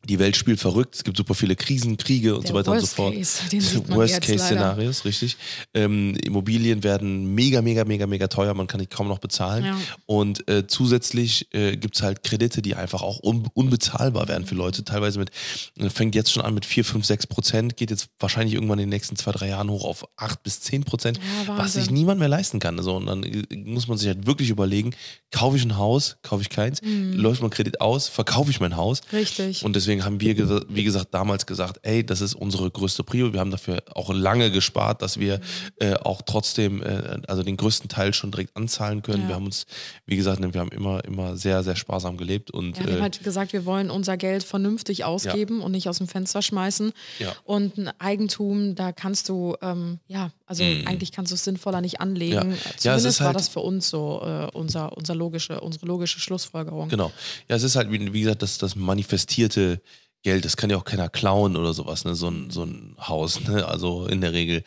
die 0.06 0.20
Welt 0.20 0.38
spielt 0.38 0.60
verrückt, 0.60 0.96
es 0.96 1.04
gibt 1.04 1.18
super 1.18 1.34
viele 1.34 1.56
Krisen, 1.56 1.98
Kriege 1.98 2.36
und 2.36 2.44
Der 2.44 2.50
so 2.50 2.54
weiter 2.56 2.72
und 2.72 2.78
so 2.80 2.84
Worst 2.84 2.96
fort. 2.96 3.14
Case, 3.16 3.42
jetzt 3.52 3.74
leider. 3.74 3.96
Worst-Case-Szenarios, 3.96 5.06
richtig. 5.06 5.38
Ähm, 5.74 6.16
Immobilien 6.24 6.84
werden 6.84 7.34
mega, 7.36 7.62
mega, 7.62 7.84
mega, 7.84 8.08
mega 8.08 8.28
teuer, 8.28 8.54
man 8.54 8.68
kann 8.68 8.80
die 8.80 8.86
kaum 8.88 9.08
noch 9.08 9.20
bezahlen. 9.20 9.66
Ja. 9.66 9.78
Und 10.06 10.48
äh, 10.48 10.66
zusätzlich 10.68 11.54
äh, 11.54 11.76
gibt 11.76 11.96
es 11.96 12.04
halt 12.04 12.24
Kredite, 12.24 12.62
die 12.62 12.76
einfach 12.76 13.02
auch 13.02 13.22
un 13.24 13.48
unbezahlbar 13.54 14.28
werden 14.28 14.46
für 14.46 14.56
Mhm. 14.56 14.62
Leute. 14.62 14.84
Teilweise 14.84 15.20
mit, 15.20 15.32
äh, 15.78 15.90
fängt 15.90 16.16
jetzt 16.16 16.32
schon 16.32 16.42
an 16.44 16.54
mit 16.54 16.66
4, 16.66 16.86
5, 16.86 17.06
6 17.06 17.28
Prozent, 17.28 17.76
geht 17.78 17.90
jetzt 17.92 18.08
wahrscheinlich 18.20 18.54
irgendwann 18.56 18.80
in 18.80 18.84
den 18.86 18.90
nächsten 18.90 19.16
zwei, 19.18 19.32
drei 19.32 19.50
Jahren 19.50 19.70
hoch 19.70 19.84
auf 19.86 20.06
8 20.18 20.42
bis 20.44 20.62
10 20.62 20.84
Prozent, 20.84 21.20
Ja, 21.48 21.58
was 21.58 21.74
sich 21.74 21.90
niemand 21.92 22.20
mehr 22.20 22.30
leisten 22.30 22.60
kann. 22.60 22.82
So, 22.82 22.96
und 22.96 23.08
dann 23.08 23.24
äh, 23.24 23.44
muss 23.56 23.88
man 23.88 23.98
sich 23.98 24.08
halt 24.08 24.26
wirklich 24.26 24.50
überlegen, 24.50 24.92
kaufe 25.32 25.58
ich 25.58 25.64
ein 25.64 25.76
Haus, 25.78 26.18
kaufe 26.24 26.42
ich 26.44 26.50
keins, 26.50 26.82
läuft 26.84 27.42
mein 27.42 27.50
Kredit 27.52 27.82
aus, 27.82 28.08
verkaufe 28.08 28.52
ich 28.52 28.60
mein 28.60 28.76
Haus. 28.78 29.02
Mhm. 29.12 29.18
Richtig. 29.18 29.64
Und 29.66 29.76
deswegen 29.88 30.04
haben 30.04 30.19
wir, 30.19 30.65
wie 30.69 30.84
gesagt, 30.84 31.13
damals 31.13 31.45
gesagt, 31.45 31.80
ey, 31.84 32.06
das 32.06 32.19
ist 32.19 32.36
unsere 32.36 32.69
größte 32.69 33.04
Prio. 33.04 33.32
Wir 33.32 33.39
haben 33.39 33.52
dafür 33.52 33.82
auch 33.93 34.13
lange 34.13 34.52
gespart, 34.52 35.02
dass 35.02 35.17
wir 35.17 35.39
äh, 35.80 35.93
auch 35.93 36.21
trotzdem, 36.21 36.84
äh, 36.84 37.21
also 37.28 37.41
den 37.41 37.56
größten 37.56 37.88
Teil 37.88 38.13
schon 38.13 38.32
direkt 38.32 38.56
anzahlen 38.58 39.02
können. 39.02 39.23
Ja. 39.23 39.30
Wir 39.30 39.36
haben 39.36 39.45
uns, 39.45 39.65
wie 40.06 40.17
gesagt, 40.17 40.41
ne, 40.41 40.54
wir 40.54 40.60
haben 40.60 40.71
immer, 40.71 41.04
immer 41.06 41.38
sehr, 41.38 41.63
sehr 41.63 41.78
sparsam 41.78 42.17
gelebt 42.17 42.52
und 42.52 42.78
Ja, 42.78 42.86
wir 42.86 42.93
haben 42.93 43.00
äh, 43.00 43.04
halt 43.04 43.23
gesagt, 43.23 43.54
wir 43.54 43.65
wollen 43.65 43.89
unser 43.89 44.17
Geld 44.17 44.43
vernünftig 44.43 45.06
ausgeben 45.06 45.62
und 45.62 45.71
nicht 45.71 45.88
aus 45.88 46.00
dem 46.00 46.08
Fenster 46.08 46.41
schmeißen. 46.41 46.91
Ja. 47.19 47.34
Und 47.45 47.78
ein 47.78 47.89
Eigentum, 48.00 48.76
da 48.76 48.91
kannst 48.91 49.30
du, 49.30 49.56
ähm, 49.62 50.00
ja, 50.08 50.32
also 50.48 50.64
eigentlich 50.64 51.12
kannst 51.12 51.32
du 51.32 51.36
es 51.36 51.44
sinnvoller 51.44 51.82
nicht 51.82 52.02
anlegen. 52.02 52.52
Ja. 52.52 52.58
Zumindest 52.78 53.20
Ja, 53.20 53.26
war 53.26 53.28
halt- 53.28 53.36
das 53.36 53.48
für 53.50 53.60
uns 53.60 53.90
so 53.90 54.22
äh, 54.24 54.48
unser, 54.54 54.98
unser 54.98 55.14
logische, 55.14 55.62
unsere 55.62 55.86
logische 55.86 56.20
Schlussfolgerung. 56.20 56.90
Genau. 56.90 57.12
Ja, 57.48 57.56
es 57.58 57.64
ist 57.64 57.76
halt, 57.76 57.92
wie, 57.92 58.14
wie 58.14 58.22
gesagt, 58.22 58.42
das, 58.42 58.58
das 58.58 58.76
manifestierte 58.76 59.82
Geld, 60.24 60.46
das 60.46 60.58
kann 60.58 60.70
ja 60.70 60.78
auch 60.78 60.84
keiner 60.86 61.10
klauen 61.10 61.56
oder 61.56 61.74
sowas, 61.74 62.04
ne? 62.04 62.16
so, 62.16 62.30
ein, 62.30 62.50
so 62.50 62.64
ein 62.64 62.96
Haus, 63.00 63.40
ne? 63.42 63.66
also 63.68 64.08
in 64.08 64.22
der 64.22 64.34
Regel. 64.34 64.64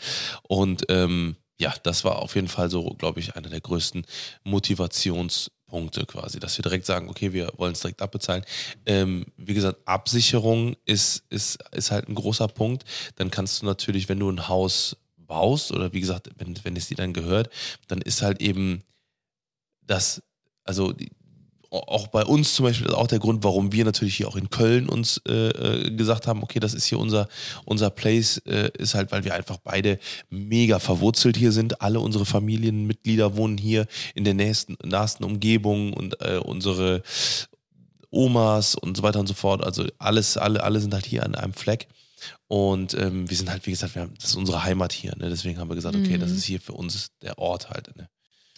Und 0.49 0.85
ähm, 0.89 1.37
ja, 1.59 1.75
das 1.83 2.05
war 2.05 2.21
auf 2.21 2.35
jeden 2.37 2.49
Fall 2.49 2.71
so, 2.71 2.85
glaube 2.99 3.21
ich, 3.21 3.35
einer 3.37 3.49
der 3.49 3.61
größten 3.61 4.05
Motivationspunkte 4.45 6.07
quasi, 6.07 6.41
dass 6.41 6.57
wir 6.59 6.63
direkt 6.63 6.87
sagen, 6.87 7.09
okay, 7.09 7.33
wir 7.33 7.53
wollen 7.57 7.73
es 7.73 7.81
direkt 7.81 8.03
abbezahlen. 8.03 8.45
Ähm, 8.87 9.27
wie 9.37 9.55
gesagt, 9.55 9.79
Absicherung 9.87 10.77
ist, 10.85 11.25
ist, 11.31 11.59
ist 11.73 11.91
halt 11.91 12.09
ein 12.09 12.15
großer 12.15 12.49
Punkt. 12.49 12.85
Dann 13.17 13.31
kannst 13.31 13.63
du 13.63 13.67
natürlich, 13.67 14.09
wenn 14.09 14.19
du 14.21 14.31
ein 14.31 14.49
Haus 14.49 14.97
baust 15.31 15.71
oder 15.71 15.93
wie 15.93 16.01
gesagt, 16.01 16.29
wenn, 16.39 16.59
wenn 16.65 16.77
es 16.77 16.89
dir 16.89 16.97
dann 16.97 17.13
gehört, 17.13 17.51
dann 17.87 18.03
ist 18.03 18.21
halt 18.21 18.43
eben 18.43 18.83
das, 19.87 20.23
also 20.65 20.93
auch 21.71 22.09
bei 22.09 22.25
uns 22.25 22.55
zum 22.55 22.65
Beispiel 22.65 22.89
ist 22.89 22.95
auch 22.95 23.07
der 23.07 23.21
Grund, 23.21 23.45
warum 23.45 23.71
wir 23.71 23.85
natürlich 23.85 24.17
hier 24.17 24.27
auch 24.27 24.35
in 24.35 24.51
Köln 24.51 24.89
uns 24.89 25.23
äh, 25.29 25.51
äh, 25.51 25.91
gesagt 25.93 26.27
haben, 26.27 26.43
okay, 26.43 26.59
das 26.59 26.75
ist 26.75 26.87
hier 26.87 26.99
unser, 26.99 27.29
unser 27.65 27.91
Place, 27.91 28.39
äh, 28.39 28.71
ist 28.77 28.97
halt, 28.97 29.13
weil 29.13 29.25
wir 29.25 29.35
einfach 29.35 29.59
beide 29.59 30.01
mega 30.31 30.81
verwurzelt 30.81 31.37
hier 31.37 31.53
sind. 31.53 31.81
Alle 31.81 32.01
unsere 32.01 32.27
Familienmitglieder 32.27 33.37
wohnen 33.37 33.57
hier 33.57 33.87
in 34.17 34.25
der 34.25 34.35
nächsten, 34.35 34.77
nahesten 34.85 35.25
Umgebung 35.25 35.93
und 35.93 36.21
äh, 36.21 36.39
unsere 36.39 37.03
Omas 38.11 38.75
und 38.75 38.97
so 38.97 39.05
weiter 39.05 39.21
und 39.21 39.29
so 39.29 39.35
fort. 39.35 39.63
Also 39.63 39.85
alles, 39.99 40.37
alle, 40.37 40.65
alle 40.65 40.81
sind 40.81 40.93
halt 40.93 41.07
hier 41.07 41.25
an 41.25 41.37
einem 41.37 41.53
Fleck. 41.53 41.87
Und 42.49 42.95
ähm, 42.95 43.29
wir 43.29 43.37
sind 43.37 43.51
halt, 43.51 43.67
wie 43.67 43.71
gesagt, 43.71 43.95
wir 43.95 44.03
haben, 44.03 44.15
das 44.15 44.31
ist 44.31 44.37
unsere 44.37 44.65
Heimat 44.65 44.93
hier. 44.93 45.15
Ne? 45.17 45.29
Deswegen 45.29 45.59
haben 45.59 45.69
wir 45.69 45.75
gesagt, 45.75 45.97
okay, 45.97 46.19
das 46.19 46.31
ist 46.31 46.45
hier 46.45 46.61
für 46.61 46.73
uns 46.73 47.11
der 47.23 47.39
Ort 47.39 47.71
halt. 47.71 47.97
Ne? 47.97 48.09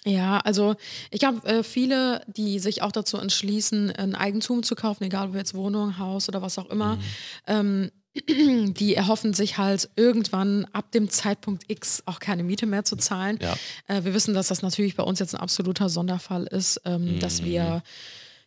Ja, 0.04 0.38
also 0.38 0.74
ich 1.10 1.20
glaube, 1.20 1.46
äh, 1.46 1.62
viele, 1.62 2.24
die 2.26 2.58
sich 2.58 2.82
auch 2.82 2.92
dazu 2.92 3.18
entschließen, 3.18 3.92
ein 3.92 4.14
Eigentum 4.14 4.62
zu 4.62 4.74
kaufen, 4.74 5.04
egal 5.04 5.28
ob 5.28 5.36
jetzt 5.36 5.54
Wohnung, 5.54 5.98
Haus 5.98 6.28
oder 6.28 6.42
was 6.42 6.58
auch 6.58 6.70
immer, 6.70 6.98
ähm, 7.46 7.90
die 8.28 8.94
erhoffen 8.94 9.32
sich 9.32 9.58
halt 9.58 9.88
irgendwann 9.96 10.66
ab 10.72 10.90
dem 10.90 11.08
Zeitpunkt 11.08 11.64
X 11.68 12.02
auch 12.06 12.18
keine 12.18 12.42
Miete 12.42 12.66
mehr 12.66 12.84
zu 12.84 12.96
zahlen. 12.96 13.38
Ja. 13.40 13.56
Äh, 13.86 14.04
wir 14.04 14.12
wissen, 14.12 14.34
dass 14.34 14.48
das 14.48 14.62
natürlich 14.62 14.96
bei 14.96 15.04
uns 15.04 15.20
jetzt 15.20 15.34
ein 15.34 15.40
absoluter 15.40 15.88
Sonderfall 15.88 16.44
ist, 16.44 16.80
ähm, 16.84 17.20
dass 17.20 17.44
wir 17.44 17.82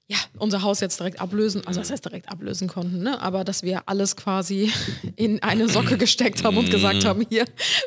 ja, 0.07 0.17
unser 0.37 0.61
Haus 0.61 0.81
jetzt 0.81 0.99
direkt 0.99 1.19
ablösen, 1.19 1.65
also 1.65 1.79
das 1.79 1.89
heißt 1.89 2.05
direkt 2.05 2.29
ablösen 2.29 2.67
konnten, 2.67 3.01
ne? 3.01 3.19
aber 3.21 3.43
dass 3.43 3.63
wir 3.63 3.89
alles 3.89 4.15
quasi 4.15 4.71
in 5.15 5.41
eine 5.41 5.67
Socke 5.67 5.97
gesteckt 5.97 6.43
haben 6.43 6.57
und 6.57 6.69
gesagt 6.69 7.03
haben, 7.05 7.25
hier, 7.27 7.45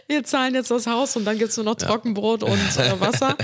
wir 0.08 0.24
zahlen 0.24 0.54
jetzt 0.56 0.72
das 0.72 0.88
Haus 0.88 1.14
und 1.14 1.24
dann 1.24 1.38
gibt 1.38 1.50
es 1.50 1.56
nur 1.56 1.64
noch 1.64 1.76
Trockenbrot 1.76 2.42
und 2.42 2.52
äh, 2.76 2.98
Wasser. 3.00 3.36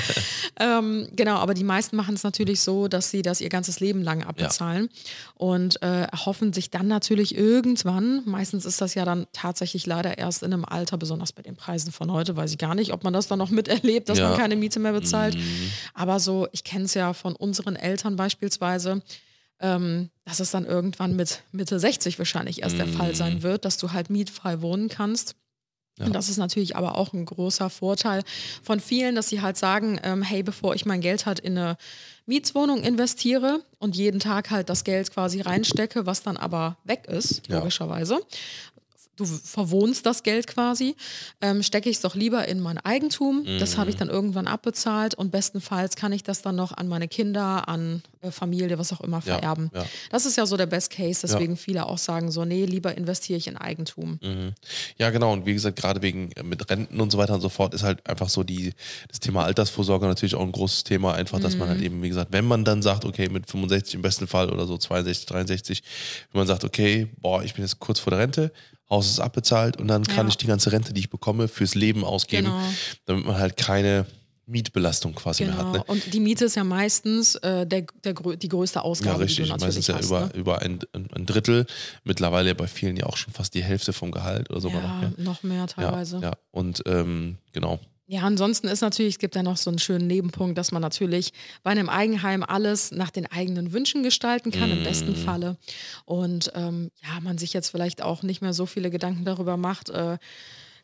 ähm, 0.59 1.07
genau, 1.15 1.37
aber 1.37 1.55
die 1.55 1.63
meisten 1.63 1.95
machen 1.95 2.17
es 2.17 2.25
natürlich 2.25 2.63
so, 2.63 2.89
dass 2.89 3.11
sie 3.13 3.23
das 3.23 3.41
ihr 3.41 3.49
ganzes 3.49 3.79
Leben 3.79 4.03
lang 4.03 4.25
abbezahlen 4.25 4.89
und 5.37 5.81
äh, 5.83 6.03
erhoffen 6.07 6.53
sich 6.53 6.71
dann 6.71 6.89
natürlich 6.89 7.37
irgendwann, 7.37 8.23
meistens 8.25 8.65
ist 8.65 8.81
das 8.81 8.95
ja 8.95 9.05
dann 9.05 9.27
tatsächlich 9.33 9.87
leider 9.87 10.19
erst 10.19 10.43
in 10.43 10.53
einem 10.53 10.65
Alter, 10.65 10.97
besonders 10.99 11.33
bei 11.33 11.43
den 11.43 11.55
Preisen 11.55 11.93
von 11.93 12.11
heute, 12.11 12.37
weiß 12.37 12.51
ich 12.51 12.59
gar 12.59 12.75
nicht, 12.75 12.93
ob 12.93 13.05
man 13.05 13.13
das 13.13 13.29
dann 13.29 13.39
noch 13.39 13.51
miterlebt, 13.51 14.09
dass 14.09 14.19
Ja. 14.19 14.31
man 14.31 14.39
keine 14.39 14.57
Miete 14.57 14.81
mehr 14.81 14.93
bezahlt. 14.93 15.37
Aber 15.95 16.19
so, 16.19 16.49
ich 16.51 16.65
kenne 16.65 16.87
es 16.87 16.95
ja 16.95 17.13
von 17.13 17.37
unseren 17.37 17.77
Eltern 17.77 18.17
beispielsweise, 18.17 18.64
ähm, 19.61 20.11
dass 20.25 20.41
es 20.41 20.51
dann 20.51 20.67
irgendwann 20.67 21.17
mit 21.17 21.43
Mitte 21.53 21.79
60 21.79 22.19
wahrscheinlich 22.19 22.63
erst 22.63 22.79
der 22.79 22.87
Fall 22.89 23.15
sein 23.15 23.43
wird, 23.43 23.65
dass 23.65 23.77
du 23.79 23.93
halt 23.93 24.11
mietfrei 24.11 24.61
wohnen 24.63 24.89
kannst. 24.89 25.37
Und 26.01 26.13
das 26.13 26.29
ist 26.29 26.39
natürlich 26.39 26.75
aber 26.75 26.99
auch 26.99 27.13
ein 27.13 27.25
großer 27.25 27.71
Vorteil 27.71 28.25
von 28.65 28.81
vielen, 28.81 29.15
dass 29.15 29.29
sie 29.29 29.43
halt 29.43 29.57
sagen, 29.57 30.01
ähm, 30.03 30.23
hey, 30.23 30.43
bevor 30.43 30.75
ich 30.75 30.87
mein 30.87 31.01
Geld 31.01 31.25
halt 31.25 31.39
in 31.39 31.57
eine 31.57 31.77
Mietswohnung 32.27 32.83
investiere 32.83 33.61
und 33.79 33.95
jeden 33.95 34.19
Tag 34.19 34.51
halt 34.51 34.69
das 34.71 34.83
Geld 34.83 35.13
quasi 35.13 35.41
reinstecke, 35.41 36.05
was 36.05 36.25
dann 36.25 36.37
aber 36.37 36.79
weg 36.83 37.07
ist, 37.07 37.47
Ja. 37.47 37.59
logischerweise, 37.59 38.21
du 39.17 39.25
verwohnst 39.25 40.07
das 40.07 40.23
Geld 40.23 40.47
quasi, 40.47 40.97
ähm, 41.41 41.63
stecke 41.63 41.89
ich 41.89 41.97
es 41.97 42.03
doch 42.03 42.15
lieber 42.15 42.49
in 42.49 42.61
mein 42.61 42.79
Eigentum. 42.79 43.45
Das 43.59 43.77
habe 43.77 43.91
ich 43.91 43.97
dann 43.97 44.09
irgendwann 44.09 44.47
abbezahlt 44.47 45.15
und 45.15 45.31
bestenfalls 45.31 45.97
kann 45.97 46.13
ich 46.13 46.23
das 46.23 46.43
dann 46.43 46.57
noch 46.57 46.73
an 46.73 46.89
meine 46.89 47.07
Kinder, 47.09 47.69
an 47.69 48.03
äh, 48.23 48.31
Familie, 48.31 48.79
was 48.79 48.93
auch 48.93 49.01
immer 49.01 49.19
Ja, 49.19 49.35
vererben. 49.39 49.71
ja. 49.75 49.87
Das 50.11 50.27
ist 50.27 50.37
ja 50.37 50.47
so 50.47 50.57
der 50.57 50.67
Best 50.67 50.91
Case, 50.91 51.21
deswegen 51.23 51.57
viele 51.57 51.87
auch 51.87 51.99
sagen 51.99 52.31
so, 52.31 52.45
nee, 52.45 52.65
lieber 52.65 52.97
investiere 52.97 53.39
ich 53.39 53.47
in 53.47 53.57
Eigentum. 53.57 54.19
Ja, 54.99 55.11
genau. 55.11 55.33
Und 55.33 55.47
wie 55.47 55.53
gesagt, 55.55 55.77
gerade 55.77 56.03
wegen 56.03 56.33
äh, 56.33 56.43
mit 56.43 56.69
Renten 56.71 57.01
und 57.01 57.11
so 57.11 57.19
weiter 57.19 57.35
und 57.35 57.41
so 57.41 57.49
fort 57.49 57.75
ist 57.75 57.83
halt 57.83 58.07
einfach 58.09 58.29
so 58.29 58.43
die, 58.43 58.73
das 59.09 59.21
Thema 59.21 59.45
Altersvorsorge 59.45 60.07
natürlich 60.07 60.35
auch 60.35 60.43
ein 60.43 60.53
großes 60.53 60.85
Thema. 60.85 61.15
Einfach, 61.15 61.39
dass 61.41 61.57
man 61.57 61.69
halt 61.69 61.79
Mhm. 61.81 61.85
eben, 61.87 62.03
wie 62.03 62.09
gesagt, 62.09 62.33
wenn 62.33 62.45
man 62.47 62.65
dann 62.65 62.83
sagt, 62.83 63.05
okay, 63.05 63.29
mit 63.29 63.49
65 63.51 63.95
im 63.95 64.03
besten 64.03 64.27
Fall 64.27 64.51
oder 64.51 64.67
so 64.67 64.77
62, 64.79 65.27
63, 65.27 65.83
wenn 66.33 66.41
man 66.41 66.47
sagt, 66.47 66.65
okay, 66.65 67.09
boah, 67.21 67.43
ich 67.43 67.55
bin 67.55 67.65
jetzt 67.65 67.79
kurz 67.81 68.01
vor 68.01 68.11
der 68.11 68.21
Rente, 68.21 68.53
Haus 68.91 69.09
ist 69.11 69.21
abbezahlt 69.21 69.79
und 69.79 69.89
dann 69.89 70.05
kann 70.05 70.27
Ja. 70.27 70.29
ich 70.29 70.37
die 70.37 70.47
ganze 70.47 70.71
Rente, 70.73 70.93
die 70.93 71.01
ich 71.01 71.11
bekomme, 71.11 71.49
fürs 71.49 71.75
Leben 71.75 72.05
ausgeben, 72.05 72.47
Genau. 72.47 72.61
damit 73.07 73.25
man 73.27 73.39
halt 73.39 73.57
keine 73.57 74.07
Mietbelastung 74.47 75.15
quasi 75.15 75.45
mehr 75.45 75.55
Genau. 75.55 75.65
hat. 75.69 75.73
Ne? 75.75 75.85
Und 75.85 76.13
die 76.13 76.21
Miete 76.21 76.45
ist 76.45 76.55
ja 76.57 76.65
meistens 76.65 77.35
äh, 77.37 77.67
der, 77.67 77.87
der, 78.05 78.13
die 78.13 78.49
größte 78.49 78.81
Ja, 78.81 78.83
Ausgabe, 78.83 79.21
richtig. 79.25 79.47
die 79.47 79.53
du 79.53 79.59
Meistens 79.65 79.87
ja 79.87 79.95
hast. 79.97 80.05
über, 80.07 80.21
ne? 80.27 80.31
über 80.35 80.61
ein, 80.61 80.81
ein 80.93 81.25
Drittel, 81.25 81.65
mittlerweile 82.05 82.55
bei 82.55 82.67
vielen 82.67 82.97
ja 82.99 83.07
auch 83.07 83.17
schon 83.17 83.33
fast 83.33 83.55
die 83.55 83.63
Hälfte 83.65 83.95
vom 83.95 84.11
Gehalt 84.11 84.51
oder 84.51 84.61
sogar 84.61 84.83
noch 84.83 84.89
Ja, 84.89 85.01
mehr. 85.01 85.13
noch 85.17 85.43
mehr 85.43 85.67
teilweise. 85.67 86.17
Ja, 86.17 86.23
ja. 86.25 86.33
Und 86.51 86.83
ähm, 86.85 87.39
genau. 87.53 87.81
Ja, 88.07 88.21
ansonsten 88.23 88.69
ist 88.69 88.83
natürlich, 88.83 89.15
es 89.15 89.19
gibt 89.19 89.35
ja 89.35 89.43
noch 89.43 89.57
so 89.57 89.71
einen 89.71 89.79
schönen 89.79 90.07
Nebenpunkt, 90.07 90.59
dass 90.59 90.73
man 90.73 90.83
natürlich 90.83 91.33
bei 91.63 91.71
einem 91.71 91.89
Eigenheim 91.89 92.43
alles 92.43 92.91
nach 92.91 93.11
den 93.11 93.25
eigenen 93.33 93.73
Wünschen 93.73 94.03
gestalten 94.03 94.51
kann, 94.51 94.71
im 94.71 94.81
Mhm. 94.81 94.85
besten 94.85 95.17
Falle. 95.17 95.57
Und 96.05 96.53
ähm, 96.55 96.91
ja, 97.03 97.19
man 97.21 97.39
sich 97.39 97.55
jetzt 97.55 97.71
vielleicht 97.71 98.03
auch 98.03 98.23
nicht 98.23 98.43
mehr 98.43 98.53
so 98.53 98.67
viele 98.67 98.91
Gedanken 98.91 99.25
darüber 99.25 99.57
macht, 99.57 99.89
äh, 99.89 100.19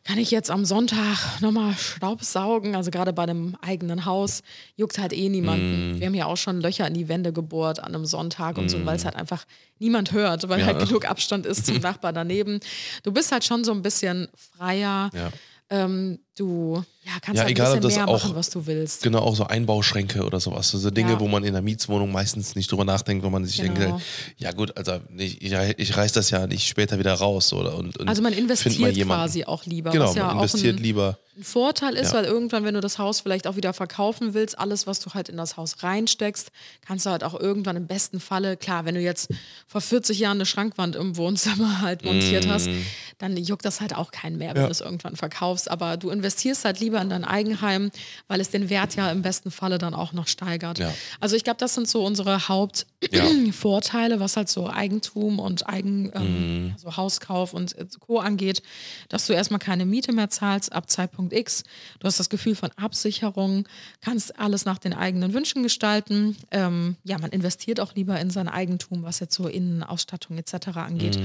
kann 0.03 0.17
ich 0.17 0.31
jetzt 0.31 0.49
am 0.49 0.65
Sonntag 0.65 1.39
nochmal 1.41 1.75
Staubsaugen? 1.75 2.75
Also 2.75 2.89
gerade 2.89 3.13
bei 3.13 3.21
einem 3.21 3.55
eigenen 3.61 4.05
Haus 4.05 4.41
juckt 4.75 4.97
halt 4.97 5.13
eh 5.13 5.29
niemanden. 5.29 5.91
Mhm. 5.91 5.99
Wir 5.99 6.07
haben 6.07 6.15
ja 6.15 6.25
auch 6.25 6.37
schon 6.37 6.59
Löcher 6.59 6.87
in 6.87 6.95
die 6.95 7.07
Wände 7.07 7.31
gebohrt 7.31 7.79
an 7.79 7.93
einem 7.93 8.07
Sonntag 8.07 8.57
und 8.57 8.69
so, 8.69 8.83
weil 8.83 8.95
es 8.95 9.05
halt 9.05 9.15
einfach 9.15 9.45
niemand 9.77 10.11
hört, 10.11 10.49
weil 10.49 10.61
Ja. 10.61 10.65
halt 10.65 10.79
genug 10.79 11.07
Abstand 11.07 11.45
ist 11.45 11.67
zum 11.67 11.77
Nachbar 11.81 12.13
daneben. 12.13 12.61
Du 13.03 13.11
bist 13.11 13.31
halt 13.31 13.43
schon 13.43 13.63
so 13.63 13.71
ein 13.73 13.83
bisschen 13.83 14.27
freier. 14.35 15.11
Ja. 15.13 15.29
Ähm, 15.69 16.17
du 16.37 16.83
ja, 17.03 17.13
kannst 17.21 17.37
Ja, 17.37 17.43
halt 17.43 17.51
egal, 17.51 17.71
ein 17.71 17.77
ob 17.77 17.81
bisschen 17.81 17.89
das 17.89 17.95
mehr 17.95 18.07
auch- 18.07 18.23
machen, 18.23 18.35
was 18.35 18.49
du 18.51 18.65
willst. 18.67 19.01
Genau, 19.03 19.19
auch 19.19 19.35
so 19.35 19.45
Einbauschränke 19.45 20.23
oder 20.23 20.39
sowas. 20.39 20.69
So 20.69 20.89
Dinge, 20.91 21.13
Ja. 21.13 21.19
wo 21.19 21.27
man 21.27 21.43
in 21.43 21.53
der 21.53 21.61
Mietswohnung 21.61 22.11
meistens 22.11 22.55
nicht 22.55 22.71
drüber 22.71 22.85
nachdenkt, 22.85 23.25
wo 23.25 23.29
man 23.29 23.43
sich 23.45 23.57
Genau. 23.57 23.73
denkt, 23.73 24.01
ja 24.37 24.51
gut, 24.51 24.77
also 24.77 24.99
ich, 25.17 25.41
ich, 25.41 25.97
reiß 25.97 26.13
das 26.13 26.29
ja 26.29 26.45
nicht 26.47 26.67
später 26.67 26.99
wieder 26.99 27.13
raus. 27.13 27.51
Oder, 27.53 27.75
und, 27.75 27.97
und 27.97 28.07
Also 28.07 28.21
man 28.21 28.33
investiert 28.33 28.95
quasi 29.05 29.43
auch 29.45 29.65
lieber. 29.65 29.91
Genau, 29.91 30.05
was 30.09 30.15
ja 30.15 30.27
man 30.27 30.37
auch 30.37 30.41
investiert 30.43 30.77
ein, 30.77 30.83
lieber. 30.83 31.17
ein 31.37 31.43
Vorteil 31.43 31.95
ist, 31.95 32.11
Ja. 32.11 32.19
weil 32.19 32.25
irgendwann, 32.25 32.63
wenn 32.65 32.75
du 32.75 32.81
das 32.81 32.97
Haus 32.99 33.19
vielleicht 33.19 33.47
auch 33.47 33.55
wieder 33.55 33.73
verkaufen 33.73 34.33
willst, 34.35 34.57
alles, 34.59 34.85
was 34.87 34.99
du 34.99 35.13
halt 35.15 35.27
in 35.27 35.37
das 35.37 35.57
Haus 35.57 35.81
reinsteckst, 35.83 36.51
kannst 36.85 37.05
du 37.07 37.09
halt 37.09 37.23
auch 37.23 37.37
irgendwann 37.37 37.75
im 37.77 37.87
besten 37.87 38.19
Falle, 38.19 38.57
klar, 38.57 38.85
wenn 38.85 38.93
du 38.95 39.01
jetzt 39.01 39.29
vor 39.65 39.81
40 39.81 40.19
Jahren 40.19 40.37
eine 40.37 40.45
Schrankwand 40.45 40.95
im 40.95 41.17
Wohnzimmer 41.17 41.81
halt 41.81 42.05
montiert 42.05 42.47
hast, 42.47 42.69
dann 43.17 43.35
juckt 43.37 43.65
das 43.65 43.81
halt 43.81 43.95
auch 43.95 44.11
keinen 44.11 44.37
mehr, 44.37 44.53
wenn 44.55 44.63
du 44.65 44.69
es 44.69 44.81
irgendwann 44.81 45.15
verkaufst. 45.15 45.69
Aber 45.69 45.97
du 45.97 46.09
investierst 46.09 46.20
halt 46.21 46.79
lieber 46.79 47.01
in 47.01 47.09
dein 47.09 47.23
Eigenheim, 47.23 47.91
weil 48.27 48.39
es 48.41 48.49
den 48.49 48.69
Wert 48.69 48.95
ja 48.95 49.11
im 49.11 49.21
besten 49.21 49.51
Falle 49.51 49.77
dann 49.77 49.93
auch 49.93 50.13
noch 50.13 50.27
steigert. 50.27 50.79
Ja. 50.79 50.93
Also 51.19 51.35
ich 51.35 51.43
glaube, 51.43 51.57
das 51.59 51.73
sind 51.75 51.87
so 51.87 52.03
unsere 52.05 52.31
Ja. 52.31 53.23
Hauptvorteile, 53.31 54.19
was 54.19 54.37
halt 54.37 54.49
so 54.49 54.69
Eigentum 54.69 55.39
und 55.39 55.67
Eigen, 55.67 56.11
ähm, 56.15 56.65
Mhm. 56.65 56.71
also 56.73 56.97
Hauskauf 56.97 57.53
und 57.53 57.77
äh, 57.77 57.85
Co. 57.99 58.19
angeht, 58.19 58.61
dass 59.09 59.27
du 59.27 59.33
erstmal 59.33 59.59
keine 59.59 59.85
Miete 59.85 60.11
mehr 60.13 60.29
zahlst 60.29 60.71
ab 60.71 60.89
Zeitpunkt 60.89 61.33
X. 61.33 61.63
Du 61.99 62.07
hast 62.07 62.19
das 62.19 62.29
Gefühl 62.29 62.55
von 62.55 62.69
Absicherung, 62.75 63.67
kannst 64.01 64.37
alles 64.39 64.65
nach 64.65 64.77
den 64.77 64.93
eigenen 64.93 65.33
Wünschen 65.33 65.63
gestalten. 65.63 66.37
Ähm, 66.51 66.95
ja, 67.03 67.17
man 67.17 67.31
investiert 67.31 67.79
auch 67.79 67.95
lieber 67.95 68.19
in 68.19 68.29
sein 68.29 68.47
Eigentum, 68.47 69.03
was 69.03 69.19
jetzt 69.19 69.35
so 69.35 69.47
Innenausstattung 69.47 70.37
etc. 70.37 70.67
angeht. 70.75 71.19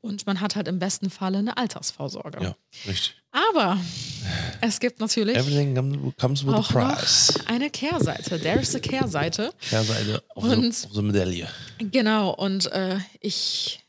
Und 0.00 0.26
man 0.26 0.40
hat 0.40 0.56
halt 0.56 0.68
im 0.68 0.78
besten 0.78 1.10
Falle 1.10 1.38
eine 1.38 1.56
Altersvorsorge. 1.56 2.38
Mhm. 2.38 2.44
Ja, 2.44 2.54
richtig. 2.86 3.16
Aber 3.32 3.78
es 4.60 4.78
gibt 4.78 5.00
natürlich 5.00 5.36
Everything 5.36 5.74
comes- 6.18 6.46
with 6.46 6.52
a 6.52 6.58
auch 6.58 6.70
noch 6.70 6.96
price. 6.98 7.34
eine 7.46 7.70
Kehrseite. 7.70 8.38
There 8.40 8.60
is 8.60 8.74
a 8.74 8.78
Kehrseite. 8.78 9.52
Kehrseite 9.68 10.22
auf 10.34 10.44
Und- 10.44 10.84
auf 10.86 10.92
der 10.92 11.02
Medaille. 11.02 11.48
Genau, 11.78 12.30
und 12.34 12.70
äh, 12.72 12.98
ich, 13.20 13.80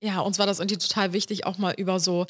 ja, 0.00 0.20
uns 0.20 0.38
war 0.38 0.46
das 0.46 0.58
irgendwie 0.60 0.78
total 0.78 1.12
wichtig, 1.12 1.44
auch 1.46 1.58
mal 1.58 1.74
über 1.76 2.00
so 2.00 2.26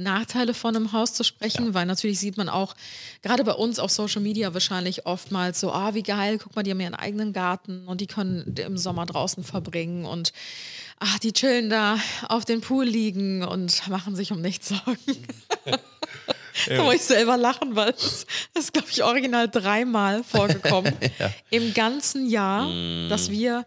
Nachteile 0.00 0.54
von 0.54 0.76
einem 0.76 0.92
Haus 0.92 1.12
zu 1.14 1.24
sprechen, 1.24 1.74
weil 1.74 1.84
natürlich 1.86 2.20
sieht 2.20 2.36
man 2.36 2.48
auch, 2.48 2.74
gerade 3.22 3.42
bei 3.42 3.52
uns 3.52 3.80
auf 3.80 3.90
Social 3.90 4.22
Media 4.22 4.54
wahrscheinlich 4.54 5.06
oftmals 5.06 5.58
so, 5.58 5.72
ah, 5.72 5.94
wie 5.94 6.04
geil, 6.04 6.38
guck 6.38 6.54
mal, 6.54 6.62
die 6.62 6.70
haben 6.70 6.78
ihren 6.80 6.94
eigenen 6.94 7.32
Garten 7.32 7.86
und 7.88 8.00
die 8.00 8.06
können 8.06 8.54
im 8.58 8.76
Sommer 8.78 9.06
draußen 9.06 9.42
verbringen 9.42 10.04
und 10.04 10.32
ach, 11.00 11.18
die 11.18 11.32
chillen 11.32 11.70
da 11.70 11.98
auf 12.28 12.44
den 12.44 12.60
Pool 12.60 12.84
liegen 12.84 13.42
und 13.44 13.86
machen 13.88 14.16
sich 14.16 14.32
um 14.32 14.40
nichts 14.40 14.68
Sorgen. 14.68 15.26
Da 16.66 16.82
muss 16.82 16.96
ich 16.96 17.02
selber 17.02 17.36
lachen, 17.36 17.76
weil 17.76 17.92
das 17.92 18.26
ist, 18.54 18.72
glaube 18.72 18.88
ich, 18.90 19.04
original 19.04 19.48
dreimal 19.48 20.24
vorgekommen 20.24 20.92
im 21.50 21.72
ganzen 21.72 22.28
Jahr, 22.28 22.68
dass 23.08 23.30
wir 23.30 23.64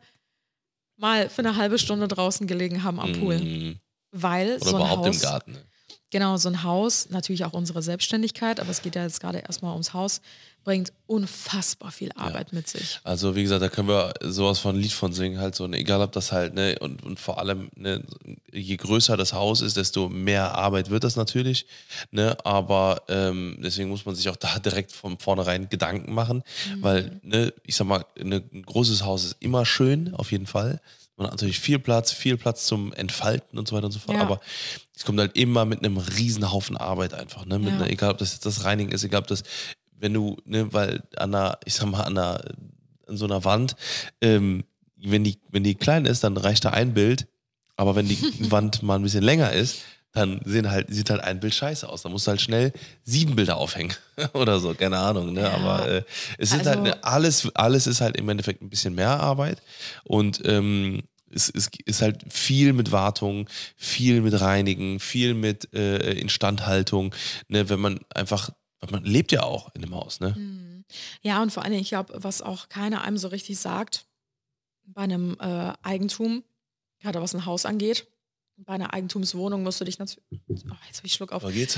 mal 0.98 1.30
für 1.30 1.40
eine 1.40 1.56
halbe 1.56 1.80
Stunde 1.80 2.08
draußen 2.10 2.48
gelegen 2.48 2.84
haben 2.84 3.00
am 3.00 3.14
Pool. 3.14 3.40
Mhm. 3.40 3.80
Weil 4.12 4.56
Oder 4.58 4.66
so 4.66 4.76
ein 4.76 4.82
überhaupt 4.82 5.08
Haus, 5.08 5.16
im 5.16 5.22
Garten. 5.22 5.52
ne? 5.54 5.66
genau, 6.12 6.38
so 6.38 6.50
ein 6.50 6.64
Haus, 6.64 7.10
natürlich 7.10 7.46
auch 7.46 7.54
unsere 7.54 7.82
Selbstständigkeit, 7.82 8.60
aber 8.60 8.70
es 8.70 8.82
geht 8.82 8.96
ja 8.96 9.04
jetzt 9.04 9.22
gerade 9.22 9.40
erstmal 9.40 9.72
ums 9.72 9.94
Haus, 9.94 10.22
bringt 10.64 10.94
unfassbar 11.08 11.92
viel 11.92 12.12
Arbeit 12.16 12.54
mit 12.54 12.68
sich. 12.68 13.00
Also 13.04 13.36
wie 13.36 13.42
gesagt, 13.44 13.62
da 13.62 13.70
können 13.70 13.88
wir 13.88 14.14
sowas 14.22 14.60
von 14.60 14.76
ein 14.76 14.82
Lied 14.82 14.92
von 14.94 15.12
singen, 15.12 15.40
halt 15.40 15.56
so, 15.56 15.66
ne, 15.68 15.78
egal 15.78 16.02
ob 16.02 16.12
das 16.12 16.32
halt, 16.32 16.54
ne, 16.54 16.78
und, 16.80 17.04
und 17.04 17.20
vor 17.20 17.40
allem, 17.40 17.70
ne, 17.76 18.04
je 18.52 18.78
größer 18.78 19.18
das 19.18 19.34
Haus 19.34 19.62
ist, 19.62 19.76
desto 19.78 20.08
mehr 20.10 20.56
Arbeit 20.56 20.90
wird 20.90 21.04
das 21.04 21.16
natürlich, 21.16 21.66
ne, 22.12 22.38
aber 22.46 23.02
ähm, 23.08 23.58
deswegen 23.62 23.90
muss 23.90 24.06
man 24.06 24.16
sich 24.16 24.30
auch 24.30 24.36
da 24.38 24.60
direkt 24.60 24.92
von 24.92 25.18
vornherein 25.18 25.68
Gedanken 25.70 26.14
machen, 26.14 26.44
weil, 26.80 27.20
ne, 27.24 27.54
ich 27.66 27.76
sag 27.76 27.88
mal, 27.88 28.06
ne, 28.22 28.44
ein 28.54 28.62
großes 28.64 29.04
Haus 29.04 29.26
ist 29.26 29.38
immer 29.40 29.66
schön, 29.66 30.14
auf 30.16 30.32
jeden 30.32 30.48
Fall. 30.48 30.80
Man 31.18 31.28
hat 31.28 31.34
natürlich 31.34 31.60
viel 31.60 31.78
Platz, 31.78 32.12
viel 32.12 32.38
Platz 32.38 32.66
zum 32.66 32.94
Entfalten 32.94 33.60
und 33.60 33.68
so 33.68 33.76
weiter 33.76 33.86
und 33.88 33.92
so 33.92 34.00
fort, 34.00 34.16
Ja. 34.18 34.22
aber 34.24 34.40
es 34.96 35.04
kommt 35.06 35.20
halt 35.20 35.36
immer 35.36 35.66
mit 35.66 35.80
einem 35.80 35.98
riesen 35.98 36.52
Haufen 36.52 36.78
Arbeit 36.78 37.14
einfach, 37.14 37.46
ne, 37.46 37.60
mit 37.60 37.70
Ja. 37.70 37.76
einer, 37.76 37.90
egal 37.90 38.12
ob 38.12 38.18
das 38.20 38.34
jetzt 38.34 38.46
das 38.46 38.64
Reinigen 38.64 38.92
ist, 38.92 39.04
egal 39.04 39.22
ob 39.22 39.28
das 39.28 39.44
wenn 40.02 40.14
du, 40.14 40.38
ne, 40.46 40.74
weil 40.74 41.02
an 41.16 41.34
einer, 41.34 41.58
ich 41.66 41.74
sag 41.76 41.88
mal, 41.88 42.02
an 42.02 42.18
einer, 42.18 42.42
an 43.08 43.18
so 43.18 43.26
einer 43.26 43.44
Wand, 43.46 43.76
ähm, 44.22 44.64
wenn 44.98 45.24
die, 45.24 45.40
wenn 45.50 45.64
die 45.64 45.76
klein 45.76 46.06
ist, 46.06 46.24
dann 46.24 46.38
reicht 46.38 46.66
da 46.66 46.72
ein 46.72 46.94
Bild, 46.94 47.28
aber 47.76 47.96
wenn 47.96 48.08
die 48.08 48.18
Wand 48.52 48.84
mal 48.84 48.96
ein 48.96 49.04
bisschen 49.04 49.24
länger 49.24 49.52
ist, 49.54 49.80
dann 50.14 50.42
sehen 50.44 50.70
halt, 50.70 50.94
sieht 50.94 51.10
halt 51.10 51.22
ein 51.24 51.40
Bild 51.40 51.54
scheiße 51.56 51.88
aus. 51.88 52.02
Da 52.02 52.10
musst 52.10 52.28
du 52.28 52.32
halt 52.32 52.42
schnell 52.42 52.74
sieben 53.04 53.36
Bilder 53.38 53.56
aufhängen 53.56 53.94
oder 54.34 54.60
so, 54.60 54.74
keine 54.74 54.98
Ahnung. 54.98 55.32
Ne? 55.32 55.42
Ja. 55.44 55.52
Aber 55.54 55.88
äh, 55.88 56.04
es 56.38 56.52
ist 56.52 56.60
Also- 56.60 56.70
halt 56.72 56.82
ne, 56.84 57.04
alles, 57.04 57.50
alles 57.56 57.88
ist 57.88 58.02
halt 58.02 58.18
im 58.18 58.28
Endeffekt 58.28 58.62
ein 58.62 58.70
bisschen 58.70 58.94
mehr 58.94 59.20
Arbeit 59.22 59.62
und 60.04 60.42
ähm, 60.46 61.04
es, 61.34 61.50
es 61.50 61.70
ist 61.86 62.02
halt 62.02 62.26
viel 62.28 62.74
mit 62.74 62.92
Wartung, 62.92 63.48
viel 63.78 64.20
mit 64.20 64.40
Reinigen, 64.42 65.00
viel 65.00 65.34
mit 65.34 65.74
äh, 65.74 66.12
Instandhaltung. 66.20 67.16
Ne? 67.48 67.70
Wenn 67.70 67.80
man 67.80 68.00
einfach, 68.14 68.50
man 68.90 69.04
lebt 69.04 69.32
ja 69.32 69.44
auch 69.44 69.74
in 69.76 69.82
dem 69.82 69.94
Haus, 69.94 70.20
ne? 70.20 70.84
Ja, 71.22 71.42
und 71.42 71.52
vor 71.52 71.64
Dingen, 71.72 71.84
ich 71.84 71.90
glaube, 71.90 72.14
was 72.24 72.42
auch 72.42 72.68
keiner 72.70 73.02
einem 73.04 73.18
so 73.18 73.28
richtig 73.28 73.60
sagt, 73.60 74.06
bei 74.86 75.04
einem 75.04 75.38
äh, 75.40 75.74
Eigentum, 75.84 76.44
gerade 77.00 77.22
was 77.22 77.36
ein 77.36 77.46
Haus 77.46 77.66
angeht, 77.66 78.08
bei 78.66 78.74
einer 78.74 78.94
Eigentumswohnung 78.94 79.64
musst 79.64 79.80
du 79.82 79.86
dich 79.86 79.98
natürlich, 80.00 80.26
oh, 80.40 80.76
jetzt 80.88 80.98
habe 80.98 81.08
ich 81.08 81.14
Schluck 81.14 81.32
auf, 81.32 81.44
Aber 81.44 81.52
geht's? 81.52 81.78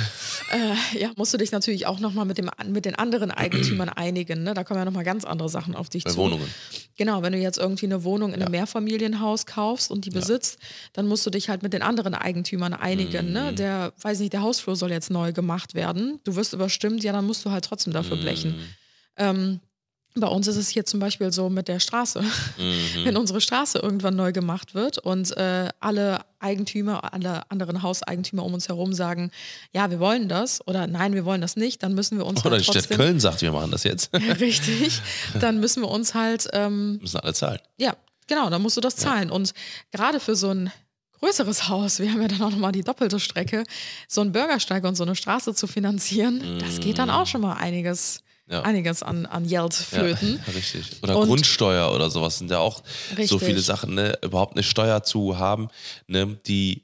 äh, 0.52 1.00
ja, 1.00 1.12
musst 1.16 1.34
du 1.34 1.38
dich 1.38 1.52
natürlich 1.52 1.86
auch 1.88 2.00
nochmal 2.00 2.26
mit, 2.26 2.38
dem, 2.38 2.50
mit 2.68 2.86
den 2.86 2.96
anderen 2.96 3.32
Eigentümern 3.32 3.90
einigen. 3.96 4.44
Ne? 4.44 4.54
Da 4.54 4.64
kommen 4.64 4.80
ja 4.80 4.86
nochmal 4.86 5.04
ganz 5.04 5.24
andere 5.26 5.50
Sachen 5.50 5.76
auf 5.76 5.90
dich 5.90 6.04
Bei 6.04 6.12
zu. 6.12 6.18
Wohnungen. 6.18 6.48
Genau, 6.96 7.22
wenn 7.24 7.34
du 7.34 7.40
jetzt 7.40 7.58
irgendwie 7.58 7.86
eine 7.86 8.04
Wohnung 8.04 8.30
in 8.30 8.36
einem 8.36 8.54
Ja. 8.54 8.60
Mehrfamilienhaus 8.62 9.46
kaufst 9.46 9.92
und 9.92 10.06
die 10.06 10.10
besitzt, 10.10 10.58
dann 10.94 11.08
musst 11.08 11.26
du 11.26 11.30
dich 11.30 11.50
halt 11.50 11.64
mit 11.64 11.74
den 11.74 11.82
anderen 11.82 12.14
Eigentümern 12.16 12.74
einigen. 12.74 13.28
Mhm. 13.28 13.34
Ne? 13.34 13.54
Der, 13.54 13.94
weiß 14.02 14.20
nicht, 14.20 14.34
der 14.34 14.42
Hausflur 14.42 14.76
soll 14.76 14.92
jetzt 14.92 15.10
neu 15.10 15.34
gemacht 15.34 15.74
werden. 15.76 16.20
Du 16.24 16.36
wirst 16.36 16.54
überstimmt, 16.54 17.04
ja, 17.04 17.12
dann 17.14 17.26
musst 17.26 17.46
du 17.46 17.52
halt 17.52 17.66
trotzdem 17.66 17.92
Mhm. 17.92 17.96
dafür 17.96 18.18
blechen. 18.18 18.56
Ähm, 19.18 19.60
bei 20.16 20.28
uns 20.28 20.48
ist 20.48 20.58
es 20.58 20.70
hier 20.70 20.86
zum 20.86 21.00
Beispiel 21.00 21.32
so 21.32 21.50
mit 21.50 21.68
der 21.68 21.80
Straße. 21.80 22.22
Mhm. 22.22 22.26
Wenn 23.04 23.18
unsere 23.18 23.42
Straße 23.42 23.80
irgendwann 23.80 24.16
neu 24.16 24.32
gemacht 24.32 24.76
wird 24.76 24.98
und 25.00 25.36
äh, 25.38 25.70
alle 25.80 26.22
Eigentümer, 26.40 27.14
alle 27.14 27.50
anderen 27.50 27.82
Hauseigentümer 27.82 28.44
um 28.44 28.54
uns 28.54 28.68
herum 28.68 28.94
sagen, 28.94 29.32
ja, 29.72 29.90
wir 29.90 30.00
wollen 30.00 30.28
das 30.30 30.66
oder 30.68 30.88
nein, 30.88 31.14
wir 31.14 31.26
wollen 31.26 31.42
das 31.42 31.56
nicht, 31.56 31.82
dann 31.84 31.94
müssen 31.96 32.18
wir 32.18 32.26
uns 32.26 32.42
Oder 32.42 32.52
halt 32.52 32.62
die 32.62 32.66
Stadt 32.66 32.76
trotzdem, 32.76 32.98
Köln 32.98 33.20
sagt, 33.20 33.42
wir 33.42 33.52
machen 33.52 33.72
das 33.72 33.84
jetzt. 33.84 34.14
richtig, 34.40 35.02
dann 35.40 35.60
müssen 35.60 35.82
wir 35.82 35.90
uns 35.90 36.14
halt 36.14 36.48
ähm, 36.54 36.98
Müssen 36.98 37.20
alle 37.20 37.34
zahlen. 37.34 37.60
ja, 37.78 37.96
genau, 38.28 38.50
dann 38.50 38.62
musst 38.62 38.78
du 38.78 38.82
das 38.82 38.96
zahlen. 38.96 39.32
Und 39.32 39.54
gerade 39.92 40.20
für 40.20 40.36
so 40.36 40.50
ein 40.50 40.72
größeres 41.20 41.70
Haus, 41.70 42.00
wir 42.00 42.12
haben 42.12 42.22
ja 42.22 42.28
dann 42.28 42.42
auch 42.42 42.52
nochmal 42.52 42.74
die 42.74 42.84
doppelte 42.84 43.20
Strecke, 43.20 43.64
so 44.10 44.22
einen 44.22 44.34
Bürgersteig 44.34 44.84
und 44.84 44.96
so 44.96 45.04
eine 45.04 45.16
Straße 45.16 45.56
zu 45.56 45.68
finanzieren, 45.68 46.60
das 46.60 46.82
geht 46.82 46.98
dann 47.00 47.10
auch 47.10 47.28
schon 47.28 47.42
mal 47.42 47.54
einiges, 47.54 48.20
Ja. 48.48 48.62
einiges 48.64 49.04
an, 49.04 49.26
an 49.26 49.48
Geld 49.48 49.74
flöten. 49.74 50.42
Ja, 50.46 50.54
richtig. 50.56 51.02
Oder 51.02 51.18
Und- 51.18 51.28
Grundsteuer 51.28 51.94
oder 51.94 52.10
sowas 52.10 52.38
sind 52.40 52.52
ja 52.52 52.60
auch 52.60 52.84
so 53.10 53.16
Richtig. 53.16 53.44
viele 53.44 53.62
Sachen, 53.62 53.94
ne? 53.96 54.18
Überhaupt 54.22 54.54
eine 54.56 54.64
Steuer 54.64 55.02
zu 55.04 55.38
haben, 55.38 55.70
ne? 56.08 56.38
die, 56.46 56.84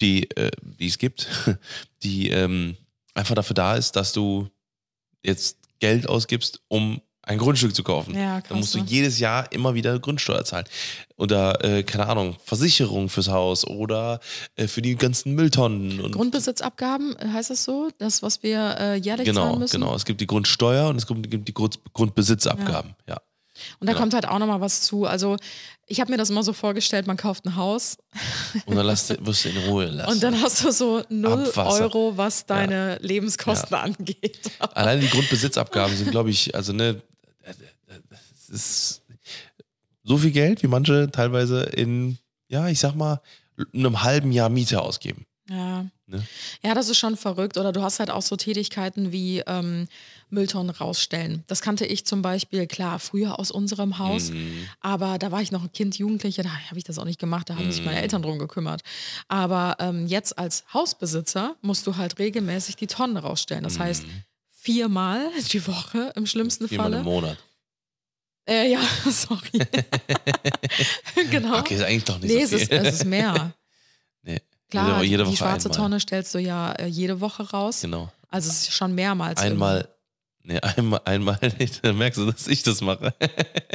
die, 0.00 0.28
äh, 0.32 0.50
die 0.60 0.88
es 0.88 0.98
gibt, 0.98 1.28
die 2.02 2.30
ähm, 2.30 2.76
einfach 3.14 3.34
dafür 3.36 3.54
da 3.54 3.76
ist, 3.76 3.94
dass 3.96 4.12
du 4.12 4.48
jetzt 5.22 5.58
Geld 5.80 6.08
ausgibst, 6.08 6.60
um 6.68 7.00
ein 7.28 7.38
Grundstück 7.38 7.74
zu 7.74 7.82
kaufen. 7.82 8.14
Ja, 8.14 8.40
krass, 8.40 8.48
Dann 8.48 8.58
musst 8.58 8.74
du 8.74 8.78
ne? 8.78 8.84
jedes 8.88 9.18
Jahr 9.18 9.50
immer 9.52 9.74
wieder 9.74 9.98
Grundsteuer 9.98 10.44
zahlen. 10.44 10.64
Oder, 11.16 11.62
äh, 11.62 11.82
keine 11.82 12.06
Ahnung, 12.08 12.36
Versicherung 12.44 13.08
fürs 13.08 13.28
Haus 13.28 13.66
oder 13.66 14.20
äh, 14.56 14.66
für 14.66 14.80
die 14.82 14.96
ganzen 14.96 15.34
Mülltonnen. 15.34 16.00
Und 16.00 16.12
Grundbesitzabgaben, 16.12 17.16
äh, 17.16 17.28
heißt 17.28 17.50
das 17.50 17.64
so? 17.64 17.90
Das, 17.98 18.22
was 18.22 18.42
wir 18.42 18.76
äh, 18.80 18.94
jährlich 18.96 19.26
genau, 19.26 19.46
zahlen 19.48 19.58
müssen? 19.58 19.80
genau. 19.80 19.94
Es 19.94 20.04
gibt 20.04 20.20
die 20.20 20.26
Grundsteuer 20.26 20.88
und 20.88 20.96
es 20.96 21.06
gibt 21.06 21.48
die 21.48 21.54
Grund, 21.54 21.78
Grundbesitzabgaben. 21.92 22.94
Ja. 23.06 23.18
Und 23.80 23.88
da 23.88 23.92
Genau. 23.92 24.00
kommt 24.02 24.14
halt 24.14 24.28
auch 24.28 24.38
nochmal 24.38 24.60
was 24.60 24.82
zu. 24.82 25.04
Also, 25.04 25.36
ich 25.86 26.00
habe 26.00 26.12
mir 26.12 26.16
das 26.16 26.30
immer 26.30 26.44
so 26.44 26.52
vorgestellt, 26.52 27.06
man 27.08 27.16
kauft 27.16 27.44
ein 27.44 27.56
Haus 27.56 27.96
Und 28.66 28.76
dann 28.76 28.86
lass, 28.86 29.08
wirst 29.20 29.44
du 29.44 29.48
in 29.48 29.56
Ruhe 29.68 29.86
lassen. 29.86 30.12
und 30.12 30.22
dann 30.22 30.40
hast 30.40 30.62
du 30.64 30.70
so 30.70 31.02
0 31.08 31.48
Abwasser. 31.48 31.82
Euro, 31.84 32.12
was 32.16 32.46
deine 32.46 32.98
Lebenskosten 33.00 33.74
angeht. 33.76 34.50
Alleine 34.60 35.00
die 35.00 35.08
Grundbesitzabgaben 35.08 35.96
sind, 35.96 36.10
glaube 36.12 36.30
ich, 36.30 36.54
also 36.54 36.72
ne, 36.72 37.02
ist 38.48 39.02
so 40.04 40.16
viel 40.18 40.30
Geld, 40.32 40.62
wie 40.62 40.68
manche 40.68 41.10
teilweise 41.10 41.62
in, 41.64 42.18
ja, 42.48 42.68
ich 42.68 42.78
sag 42.78 42.94
mal, 42.94 43.20
einem 43.74 44.02
halben 44.02 44.32
Jahr 44.32 44.48
Miete 44.48 44.80
ausgeben. 44.80 45.26
Ja. 45.50 45.86
Ne? 46.06 46.26
Ja, 46.62 46.74
das 46.74 46.88
ist 46.90 46.98
schon 46.98 47.16
verrückt. 47.16 47.56
Oder 47.56 47.72
du 47.72 47.82
hast 47.82 48.00
halt 48.00 48.10
auch 48.10 48.20
so 48.22 48.36
Tätigkeiten 48.36 49.12
wie 49.12 49.40
ähm, 49.46 49.88
Mülltonnen 50.30 50.70
rausstellen. 50.70 51.42
Das 51.46 51.60
kannte 51.62 51.86
ich 51.86 52.04
zum 52.04 52.20
Beispiel, 52.22 52.66
klar, 52.66 52.98
früher 52.98 53.38
aus 53.38 53.50
unserem 53.50 53.98
Haus. 53.98 54.30
Mhm. 54.30 54.68
Aber 54.80 55.18
da 55.18 55.30
war 55.32 55.40
ich 55.40 55.50
noch 55.50 55.62
ein 55.64 55.72
Kind, 55.72 55.96
Jugendliche, 55.98 56.42
da 56.42 56.50
habe 56.50 56.76
ich 56.78 56.84
das 56.84 56.98
auch 56.98 57.04
nicht 57.06 57.18
gemacht, 57.18 57.48
da 57.50 57.56
haben 57.56 57.70
sich 57.72 57.80
Mhm. 57.80 57.86
meine 57.86 58.00
Eltern 58.02 58.22
drum 58.22 58.38
gekümmert. 58.38 58.82
Aber 59.28 59.76
ähm, 59.80 60.06
jetzt 60.06 60.38
als 60.38 60.64
Hausbesitzer 60.72 61.56
musst 61.62 61.86
du 61.86 61.96
halt 61.96 62.18
regelmäßig 62.18 62.76
die 62.76 62.86
Tonnen 62.86 63.16
rausstellen. 63.16 63.64
Das 63.64 63.78
heißt, 63.78 64.04
viermal 64.50 65.30
die 65.52 65.66
Woche 65.66 66.12
im 66.14 66.26
schlimmsten 66.26 66.64
Mhm. 66.64 66.68
Viermal 66.68 66.90
Falle. 66.90 66.98
im 66.98 67.04
Monat. 67.04 67.38
Äh, 68.48 68.72
ja, 68.72 68.80
sorry. 69.10 69.60
genau. 71.30 71.58
Okay, 71.58 71.74
ist 71.74 71.82
eigentlich 71.82 72.04
doch 72.04 72.18
nicht 72.18 72.34
nee, 72.34 72.46
so 72.46 72.56
es 72.56 72.68
viel. 72.68 72.78
ist, 72.78 72.86
es 72.86 72.94
ist 72.94 73.04
mehr. 73.04 73.52
nee. 74.22 74.40
Klar, 74.70 75.02
die 75.02 75.18
Woche 75.18 75.36
schwarze 75.36 75.68
einmal. 75.68 75.76
Tonne 75.76 76.00
stellst 76.00 76.34
du 76.34 76.38
ja 76.38 76.72
äh, 76.72 76.86
jede 76.86 77.20
Woche 77.20 77.42
raus. 77.50 77.82
Genau. 77.82 78.10
Also 78.30 78.50
es 78.50 78.62
ist 78.62 78.72
schon 78.72 78.94
mehrmals. 78.94 79.40
Einmal, 79.40 79.88
Nee, 80.48 80.60
einmal, 80.60 81.00
einmal 81.04 81.38
nicht. 81.58 81.84
Dann 81.84 81.98
merkst 81.98 82.18
du, 82.18 82.24
dass 82.24 82.48
ich 82.48 82.62
das 82.62 82.80
mache. 82.80 83.12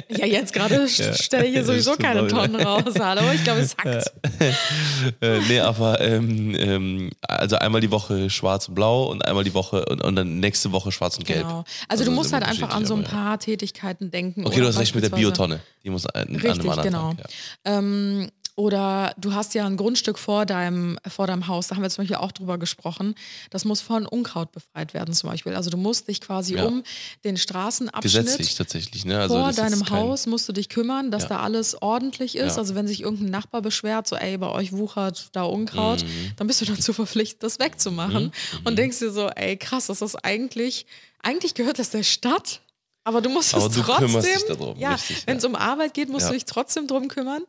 Ja, 0.09 0.27
jetzt 0.27 0.53
gerade 0.53 0.87
stelle 0.87 1.47
ich 1.47 1.53
hier 1.53 1.65
sowieso 1.65 1.95
keine 1.95 2.25
wieder. 2.25 2.35
Tonnen 2.35 2.61
raus. 2.61 2.93
Hallo, 2.99 3.21
ich 3.33 3.43
glaube, 3.43 3.61
es 3.61 3.75
hackt. 3.75 4.11
äh, 5.21 5.39
nee, 5.47 5.59
aber 5.59 5.99
ähm, 6.01 6.53
ähm, 6.55 7.09
also 7.21 7.55
einmal 7.55 7.81
die 7.81 7.89
Woche 7.89 8.29
schwarz 8.29 8.67
und 8.67 8.75
blau 8.75 9.05
und 9.05 9.25
einmal 9.25 9.43
die 9.43 9.55
Woche 9.55 9.85
und, 9.85 10.03
und 10.03 10.15
dann 10.15 10.39
nächste 10.39 10.71
Woche 10.71 10.91
schwarz 10.91 11.17
und 11.17 11.25
gelb. 11.25 11.47
Genau. 11.47 11.63
Also, 11.87 12.03
du 12.03 12.11
das 12.11 12.15
musst 12.15 12.33
halt 12.33 12.43
einfach 12.43 12.69
an 12.75 12.85
so 12.85 12.95
ein 12.95 13.03
paar 13.03 13.39
Tätigkeiten 13.39 14.11
denken. 14.11 14.41
ja. 14.41 14.47
Okay, 14.47 14.59
du 14.59 14.67
hast 14.67 14.77
recht 14.77 14.93
mit 14.93 15.03
der 15.03 15.09
Biotonne. 15.09 15.61
Die 15.83 15.89
muss 15.89 16.05
an, 16.05 16.21
an 16.21 16.27
einem 16.27 16.35
Richtig, 16.35 16.69
anderen 16.69 16.83
genau. 16.83 17.13
Tag. 17.13 17.29
Ja. 17.65 17.77
Ähm, 17.79 18.29
oder 18.55 19.13
du 19.17 19.33
hast 19.33 19.53
ja 19.55 19.65
ein 19.65 19.77
Grundstück 19.77 20.19
vor 20.19 20.45
deinem, 20.45 20.99
vor 21.07 21.25
deinem 21.27 21.47
Haus, 21.47 21.67
da 21.67 21.75
haben 21.75 21.81
wir 21.81 21.89
zum 21.89 22.03
Beispiel 22.03 22.17
auch 22.17 22.31
drüber 22.31 22.57
gesprochen. 22.59 23.15
Das 23.49 23.65
muss 23.65 23.81
von 23.81 24.05
Unkraut 24.05 24.51
befreit 24.51 24.93
werden, 24.93 25.13
zum 25.13 25.29
Beispiel. 25.31 25.55
Also 25.55 25.69
du 25.71 25.77
musst 25.77 26.07
dich 26.07 26.21
quasi 26.21 26.55
Ja. 26.55 26.65
um 26.65 26.83
den 27.23 27.37
Straßenabschnitt 27.37 28.03
Gesetzlich 28.25 28.55
tatsächlich. 28.55 29.05
Ne? 29.05 29.19
Also 29.19 29.35
vor 29.39 29.51
deinem 29.53 29.89
Haus 29.89 30.27
musst 30.27 30.47
du 30.47 30.53
dich 30.53 30.69
kümmern, 30.69 31.09
dass 31.09 31.23
Ja. 31.23 31.29
da 31.29 31.39
alles 31.39 31.81
ordentlich 31.81 32.35
ist. 32.35 32.53
Ja. 32.53 32.57
Also 32.59 32.75
wenn 32.75 32.87
sich 32.87 33.01
irgendein 33.01 33.31
Nachbar 33.31 33.61
beschwert, 33.63 34.07
so 34.07 34.15
ey, 34.15 34.37
bei 34.37 34.49
euch 34.49 34.71
wuchert 34.71 35.29
da 35.33 35.43
Unkraut, 35.43 36.03
Mhm. 36.03 36.31
dann 36.35 36.47
bist 36.47 36.61
du 36.61 36.65
dazu 36.65 36.93
verpflichtet, 36.93 37.41
das 37.41 37.57
wegzumachen. 37.59 38.31
Und 38.65 38.77
denkst 38.77 38.99
dir 38.99 39.11
so, 39.11 39.29
ey, 39.29 39.57
krass, 39.57 39.87
das 39.87 40.01
ist 40.03 40.15
eigentlich, 40.23 40.85
eigentlich 41.23 41.53
gehört 41.55 41.79
das 41.79 41.89
der 41.89 42.03
Stadt. 42.03 42.59
Aber 43.05 43.21
du 43.21 43.29
musst 43.29 43.53
Aber 43.53 43.65
es 43.65 43.73
du 43.73 43.81
trotzdem, 43.81 44.11
darum, 44.47 44.79
ja, 44.79 44.95
wenn 45.25 45.33
ja. 45.35 45.37
es 45.37 45.43
um 45.43 45.55
Arbeit 45.55 45.93
geht, 45.93 46.09
musst 46.09 46.23
Ja. 46.23 46.29
du 46.29 46.33
dich 46.35 46.45
trotzdem 46.45 46.87
drum 46.87 47.09
kümmern. 47.09 47.43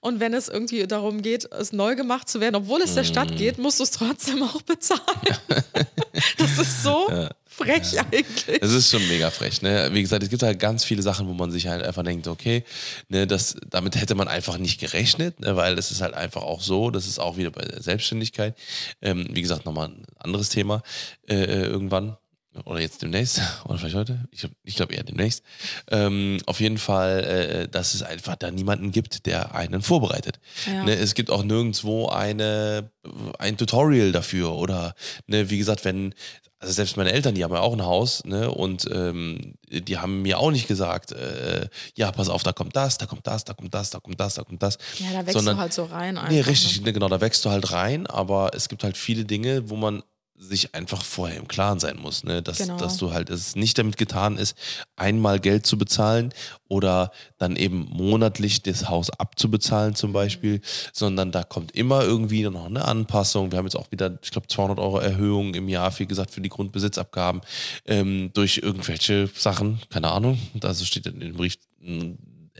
Und 0.00 0.20
wenn 0.20 0.34
es 0.34 0.48
irgendwie 0.48 0.86
darum 0.86 1.22
geht, 1.22 1.50
es 1.52 1.72
neu 1.72 1.96
gemacht 1.96 2.28
zu 2.28 2.40
werden, 2.40 2.54
obwohl 2.54 2.80
es 2.82 2.94
der 2.94 3.02
Mhm. 3.02 3.08
Stadt 3.08 3.36
geht, 3.36 3.58
musst 3.58 3.80
du 3.80 3.84
es 3.84 3.90
trotzdem 3.90 4.42
auch 4.44 4.62
bezahlen. 4.62 5.00
das 6.38 6.58
ist 6.58 6.82
so 6.84 7.08
frech 7.44 7.98
eigentlich. 8.00 8.62
Es 8.62 8.72
ist 8.72 8.90
schon 8.90 9.06
mega 9.08 9.30
frech. 9.30 9.60
Ne? 9.62 9.90
Wie 9.92 10.00
gesagt, 10.00 10.22
es 10.22 10.30
gibt 10.30 10.42
halt 10.42 10.58
ganz 10.60 10.84
viele 10.84 11.02
Sachen, 11.02 11.26
wo 11.28 11.32
man 11.34 11.50
sich 11.50 11.66
halt 11.66 11.82
einfach 11.84 12.04
denkt, 12.04 12.28
okay, 12.28 12.64
ne, 13.08 13.26
das, 13.26 13.56
damit 13.68 13.96
hätte 13.96 14.14
man 14.14 14.28
einfach 14.28 14.58
nicht 14.58 14.78
gerechnet, 14.80 15.40
ne, 15.40 15.56
weil 15.56 15.76
es 15.78 15.90
ist 15.90 16.00
halt 16.00 16.14
einfach 16.14 16.42
auch 16.42 16.62
so, 16.62 16.90
das 16.90 17.06
ist 17.06 17.18
auch 17.18 17.36
wieder 17.36 17.50
bei 17.50 17.62
der 17.62 17.82
Selbstständigkeit. 17.82 18.56
Ähm, 19.02 19.26
wie 19.32 19.42
gesagt, 19.42 19.66
nochmal 19.66 19.88
ein 19.88 20.04
anderes 20.18 20.48
Thema 20.50 20.82
äh, 21.28 21.34
äh, 21.34 21.64
irgendwann. 21.64 22.16
Oder 22.64 22.80
jetzt 22.80 23.02
demnächst, 23.02 23.40
oder 23.64 23.78
vielleicht 23.78 23.94
heute, 23.96 24.28
ich, 24.30 24.46
ich 24.64 24.76
glaube 24.76 24.94
eher 24.94 25.02
demnächst. 25.04 25.42
Ähm, 25.90 26.38
auf 26.46 26.60
jeden 26.60 26.78
Fall, 26.78 27.24
äh, 27.24 27.68
dass 27.68 27.94
es 27.94 28.02
einfach 28.02 28.36
da 28.36 28.50
niemanden 28.50 28.92
gibt, 28.92 29.26
der 29.26 29.54
einen 29.54 29.82
vorbereitet. 29.82 30.38
Ja. 30.66 30.84
Ne, 30.84 30.94
es 30.94 31.14
gibt 31.14 31.30
auch 31.30 31.42
nirgendwo 31.44 32.08
eine, 32.08 32.90
ein 33.38 33.56
Tutorial 33.56 34.12
dafür. 34.12 34.52
Oder, 34.54 34.94
ne, 35.26 35.50
wie 35.50 35.58
gesagt, 35.58 35.84
wenn, 35.84 36.14
also 36.58 36.74
selbst 36.74 36.98
meine 36.98 37.12
Eltern, 37.12 37.34
die 37.34 37.42
haben 37.42 37.54
ja 37.54 37.60
auch 37.60 37.72
ein 37.72 37.82
Haus, 37.84 38.22
ne, 38.24 38.50
und 38.50 38.86
ähm, 38.92 39.54
die 39.70 39.96
haben 39.98 40.20
mir 40.22 40.38
auch 40.38 40.50
nicht 40.50 40.68
gesagt, 40.68 41.12
äh, 41.12 41.68
ja, 41.96 42.12
pass 42.12 42.28
auf, 42.28 42.42
da 42.42 42.52
kommt 42.52 42.76
das, 42.76 42.98
da 42.98 43.06
kommt 43.06 43.26
das, 43.26 43.44
da 43.44 43.54
kommt 43.54 43.72
das, 43.72 43.88
da 43.90 43.98
kommt 44.00 44.20
das, 44.20 44.34
da 44.34 44.42
kommt 44.44 44.62
das. 44.62 44.76
Ja, 44.98 45.06
da 45.12 45.20
wächst 45.20 45.32
Sondern- 45.32 45.56
du 45.56 45.62
halt 45.62 45.72
so 45.72 45.84
rein. 45.84 46.18
Einfach, 46.18 46.30
Nee, 46.30 46.40
richtig, 46.40 46.78
Ne? 46.80 46.86
ne, 46.86 46.92
genau, 46.92 47.08
da 47.08 47.20
wächst 47.22 47.44
du 47.46 47.50
halt 47.50 47.72
rein, 47.72 48.06
aber 48.06 48.50
es 48.54 48.68
gibt 48.68 48.84
halt 48.84 48.98
viele 48.98 49.24
Dinge, 49.24 49.70
wo 49.70 49.76
man 49.76 50.02
sich 50.40 50.74
einfach 50.74 51.04
vorher 51.04 51.36
im 51.36 51.46
Klaren 51.48 51.78
sein 51.78 51.98
muss, 51.98 52.24
ne? 52.24 52.42
dass, 52.42 52.58
Genau. 52.58 52.78
dass 52.78 52.96
du 52.96 53.12
halt, 53.12 53.28
es 53.28 53.56
nicht 53.56 53.76
damit 53.78 53.98
getan 53.98 54.38
ist, 54.38 54.56
einmal 54.96 55.38
Geld 55.38 55.66
zu 55.66 55.76
bezahlen 55.76 56.32
oder 56.66 57.12
dann 57.36 57.56
eben 57.56 57.86
monatlich 57.90 58.62
das 58.62 58.88
Haus 58.88 59.10
abzubezahlen 59.10 59.94
zum 59.94 60.12
Beispiel, 60.14 60.62
sondern 60.92 61.30
da 61.30 61.42
kommt 61.42 61.72
immer 61.72 62.02
irgendwie 62.02 62.42
noch 62.44 62.64
eine 62.64 62.86
Anpassung. 62.86 63.52
Wir 63.52 63.58
haben 63.58 63.66
jetzt 63.66 63.76
auch 63.76 63.90
wieder, 63.92 64.18
ich 64.22 64.30
glaube, 64.30 64.48
200 64.48 64.78
Euro 64.78 64.98
Erhöhung 64.98 65.54
im 65.54 65.68
Jahr, 65.68 65.96
wie 65.98 66.06
gesagt, 66.06 66.30
für 66.30 66.40
die 66.40 66.48
Grundbesitzabgaben 66.48 67.42
ähm, 67.84 68.30
durch 68.32 68.58
irgendwelche 68.62 69.28
Sachen, 69.34 69.80
keine 69.90 70.10
Ahnung, 70.10 70.38
da 70.54 70.72
so 70.72 70.86
steht 70.86 71.06
in 71.06 71.20
dem 71.20 71.34
Brief 71.34 71.56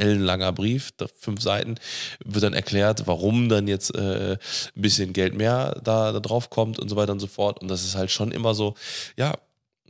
ellenlanger 0.00 0.52
Brief, 0.52 0.92
fünf 1.18 1.42
Seiten, 1.42 1.76
wird 2.24 2.42
dann 2.42 2.54
erklärt, 2.54 3.06
warum 3.06 3.48
dann 3.48 3.68
jetzt 3.68 3.94
äh, 3.94 4.32
ein 4.32 4.82
bisschen 4.82 5.12
Geld 5.12 5.34
mehr 5.34 5.80
da, 5.84 6.12
da 6.12 6.20
drauf 6.20 6.50
kommt 6.50 6.78
und 6.78 6.88
so 6.88 6.96
weiter 6.96 7.12
und 7.12 7.20
so 7.20 7.26
fort. 7.26 7.60
Und 7.60 7.68
das 7.68 7.84
ist 7.84 7.94
halt 7.94 8.10
schon 8.10 8.32
immer 8.32 8.54
so, 8.54 8.74
ja, 9.16 9.34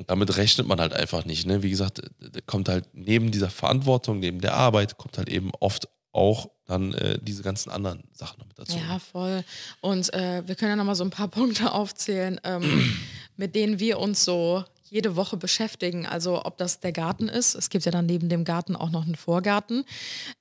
damit 0.07 0.37
rechnet 0.37 0.67
man 0.67 0.81
halt 0.81 0.93
einfach 0.93 1.25
nicht. 1.25 1.47
Ne? 1.47 1.63
Wie 1.63 1.71
gesagt, 1.71 2.03
da 2.19 2.41
kommt 2.47 2.69
halt 2.69 2.87
neben 2.93 3.31
dieser 3.31 3.51
Verantwortung, 3.51 4.19
neben 4.19 4.41
der 4.41 4.55
Arbeit, 4.55 4.97
kommt 4.99 5.19
halt 5.19 5.29
eben 5.29 5.51
oft 5.61 5.89
auch 6.13 6.51
dann 6.67 6.95
äh, 6.95 7.19
diese 7.21 7.43
ganzen 7.43 7.71
anderen 7.71 8.05
Sachen 8.13 8.39
noch 8.39 8.47
mit 8.47 8.59
dazu. 8.59 8.77
Ja, 8.77 8.99
voll. 8.99 9.45
Und 9.81 10.13
äh, 10.15 10.43
wir 10.47 10.55
können 10.55 10.71
ja 10.71 10.77
nochmal 10.77 10.95
so 10.95 11.05
ein 11.05 11.11
paar 11.11 11.29
Punkte 11.29 11.73
aufzählen, 11.73 12.41
ähm, 12.45 12.97
mit 13.37 13.55
denen 13.55 13.79
wir 13.79 13.99
uns 13.99 14.25
so 14.25 14.65
jede 14.91 15.17
Woche 15.17 15.37
beschäftigen. 15.37 16.07
Also 16.07 16.45
ob 16.45 16.59
das 16.59 16.81
der 16.81 16.93
Garten 16.93 17.29
ist. 17.29 17.55
Es 17.55 17.71
gibt 17.71 17.85
ja 17.85 17.93
dann 17.93 18.07
neben 18.07 18.29
dem 18.29 18.45
Garten 18.45 18.77
auch 18.77 18.91
noch 18.91 19.05
einen 19.07 19.15
Vorgarten. 19.15 19.85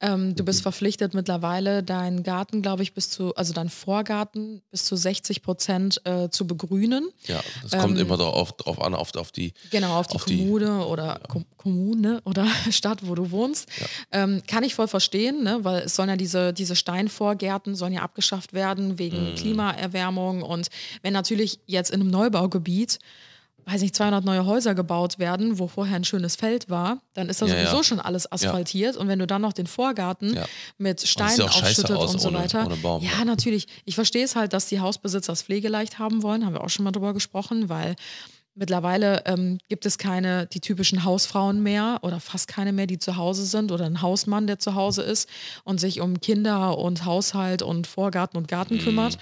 Ähm, 0.01 0.35
du 0.35 0.43
bist 0.43 0.61
verpflichtet 0.61 1.13
mittlerweile, 1.13 1.83
deinen 1.83 2.23
Garten, 2.23 2.61
glaube 2.61 2.83
ich, 2.83 2.93
bis 2.93 3.09
zu, 3.09 3.35
also 3.35 3.53
deinen 3.53 3.69
Vorgarten 3.69 4.61
bis 4.71 4.85
zu 4.85 4.95
60 4.95 5.41
Prozent 5.41 6.01
äh, 6.05 6.29
zu 6.29 6.47
begrünen. 6.47 7.09
Ja, 7.27 7.41
das 7.61 7.79
kommt 7.79 7.95
Ähm, 7.97 8.05
immer 8.05 8.17
drauf, 8.17 8.51
drauf 8.53 8.81
an, 8.81 8.93
auf, 8.95 9.15
auf 9.15 9.31
die. 9.31 9.53
Genau, 9.69 9.97
auf 9.99 10.07
die 10.07 10.15
Auf 10.15 10.25
die- 10.25 10.37
Kommune 10.39 10.85
oder 10.85 11.19
Kom 11.27 11.45
Kommune 11.57 12.21
oder 12.25 12.47
Stadt, 12.71 12.99
wo 13.07 13.15
du 13.15 13.31
wohnst. 13.31 13.67
Ähm, 14.11 14.41
kann 14.47 14.63
ich 14.63 14.75
voll 14.75 14.87
verstehen, 14.87 15.43
ne? 15.43 15.59
weil 15.63 15.83
es 15.83 15.95
sollen 15.95 16.09
ja 16.09 16.15
diese, 16.15 16.53
diese 16.53 16.75
Steinvorgärten 16.75 17.75
sollen 17.75 17.93
ja 17.93 18.01
abgeschafft 18.01 18.53
werden 18.53 18.97
wegen 18.97 19.35
Klimaerwärmung 19.35 20.41
und 20.41 20.69
wenn 21.01 21.13
natürlich 21.13 21.59
jetzt 21.65 21.91
in 21.91 22.01
einem 22.01 22.09
Neubaugebiet 22.11 22.99
weiß 23.71 23.81
nicht, 23.81 23.95
200 23.95 24.23
neue 24.25 24.45
Häuser 24.45 24.73
gebaut 24.75 25.19
werden, 25.19 25.59
wo 25.59 25.67
vorher 25.67 25.95
ein 25.95 26.03
schönes 26.03 26.35
Feld 26.35 26.69
war, 26.69 27.01
dann 27.13 27.29
ist 27.29 27.41
da 27.41 27.45
Ja, 27.45 27.55
sowieso 27.55 27.77
ja. 27.77 27.83
schon 27.83 27.99
alles 27.99 28.31
asphaltiert. 28.31 28.97
Und 28.97 29.07
wenn 29.07 29.19
du 29.19 29.27
dann 29.27 29.41
noch 29.41 29.53
den 29.53 29.67
Vorgarten 29.67 30.33
Ja. 30.35 30.45
mit 30.77 31.01
Steinen 31.07 31.41
aufschüttet 31.41 31.91
aus 31.91 32.13
und 32.13 32.19
so 32.19 32.29
ohne- 32.29 32.39
weiter. 32.39 32.65
ohne 32.65 32.75
Baum, 32.77 33.03
ja, 33.03 33.11
ja. 33.19 33.25
natürlich. 33.25 33.67
Ich 33.85 33.95
verstehe 33.95 34.23
es 34.25 34.35
halt, 34.35 34.53
dass 34.53 34.67
die 34.67 34.79
Hausbesitzer 34.79 35.31
das 35.31 35.43
pflegeleicht 35.43 35.99
haben 35.99 36.23
wollen, 36.23 36.45
haben 36.45 36.53
wir 36.53 36.63
auch 36.63 36.69
schon 36.69 36.83
mal 36.85 36.91
drüber 36.91 37.13
gesprochen, 37.13 37.69
weil 37.69 37.95
Mittlerweile 38.55 39.23
ähm, 39.25 39.57
gibt 39.69 39.85
es 39.85 39.97
keine, 39.97 40.45
die 40.47 40.59
typischen 40.59 41.05
Hausfrauen 41.05 41.63
mehr 41.63 41.99
oder 42.01 42.19
fast 42.19 42.49
keine 42.49 42.73
mehr, 42.73 42.87
die 42.87 42.97
zu 42.99 43.15
Hause 43.15 43.45
sind 43.45 43.71
oder 43.71 43.85
ein 43.85 44.01
Hausmann, 44.01 44.47
der 44.47 44.59
zu 44.59 44.75
Hause 44.75 45.01
ist 45.01 45.29
und 45.63 45.79
sich 45.79 46.01
um 46.01 46.19
Kinder 46.19 46.77
und 46.77 47.05
Haushalt 47.05 47.61
und 47.61 47.87
Vorgarten 47.87 48.37
und 48.37 48.49
Garten 48.49 48.75
Mhm. 48.75 48.79
kümmert, 48.79 49.17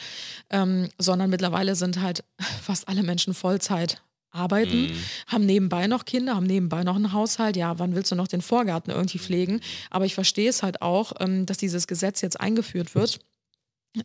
ähm, 0.49 0.89
sondern 0.97 1.29
mittlerweile 1.29 1.75
sind 1.75 2.01
halt 2.01 2.23
fast 2.63 2.87
alle 2.87 3.03
Menschen 3.03 3.35
Vollzeit 3.35 4.01
arbeiten, 4.31 4.83
Mhm. 4.87 5.03
haben 5.27 5.45
nebenbei 5.45 5.87
noch 5.87 6.05
Kinder, 6.05 6.35
haben 6.35 6.45
nebenbei 6.45 6.83
noch 6.83 6.95
einen 6.95 7.13
Haushalt. 7.13 7.55
Ja, 7.57 7.79
wann 7.79 7.95
willst 7.95 8.11
du 8.11 8.15
noch 8.15 8.27
den 8.27 8.41
Vorgarten 8.41 8.91
irgendwie 8.91 9.19
pflegen? 9.19 9.61
Aber 9.89 10.05
ich 10.05 10.13
verstehe 10.15 10.49
es 10.49 10.63
halt 10.63 10.81
auch, 10.81 11.13
ähm, 11.19 11.45
dass 11.45 11.57
dieses 11.57 11.87
Gesetz 11.87 12.21
jetzt 12.21 12.39
eingeführt 12.39 12.93
wird. 12.95 13.19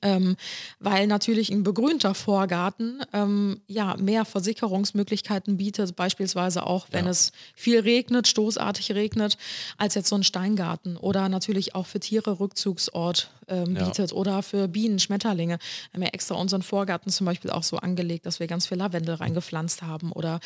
Ähm, 0.00 0.36
weil 0.80 1.06
natürlich 1.06 1.50
ein 1.50 1.62
begrünter 1.62 2.14
Vorgarten 2.14 3.00
ähm, 3.12 3.60
ja 3.66 3.96
mehr 3.96 4.24
Versickerungsmöglichkeiten 4.24 5.56
bietet, 5.56 5.96
beispielsweise 5.96 6.66
auch 6.66 6.86
wenn 6.90 7.04
Ja. 7.04 7.10
es 7.10 7.32
viel 7.54 7.80
regnet, 7.80 8.26
stoßartig 8.28 8.92
regnet, 8.92 9.36
als 9.78 9.94
jetzt 9.94 10.08
so 10.08 10.16
ein 10.16 10.24
Steingarten 10.24 10.96
oder 10.96 11.28
natürlich 11.28 11.74
auch 11.74 11.86
für 11.86 12.00
Tiere 12.00 12.40
Rückzugsort 12.40 13.30
ähm, 13.48 13.76
Ja. 13.76 13.84
bietet 13.86 14.12
oder 14.12 14.42
für 14.42 14.68
Bienen, 14.68 14.98
Schmetterlinge. 14.98 15.58
Wir 15.90 15.94
haben 15.94 16.02
ja 16.02 16.08
extra 16.12 16.34
unseren 16.36 16.62
Vorgarten 16.62 17.10
zum 17.10 17.26
Beispiel 17.26 17.50
auch 17.50 17.62
so 17.64 17.76
angelegt, 17.78 18.24
dass 18.26 18.40
wir 18.40 18.46
ganz 18.46 18.66
viel 18.66 18.78
Lavendel 18.78 19.16
reingepflanzt 19.16 19.82
haben 19.82 20.12
oder 20.12 20.40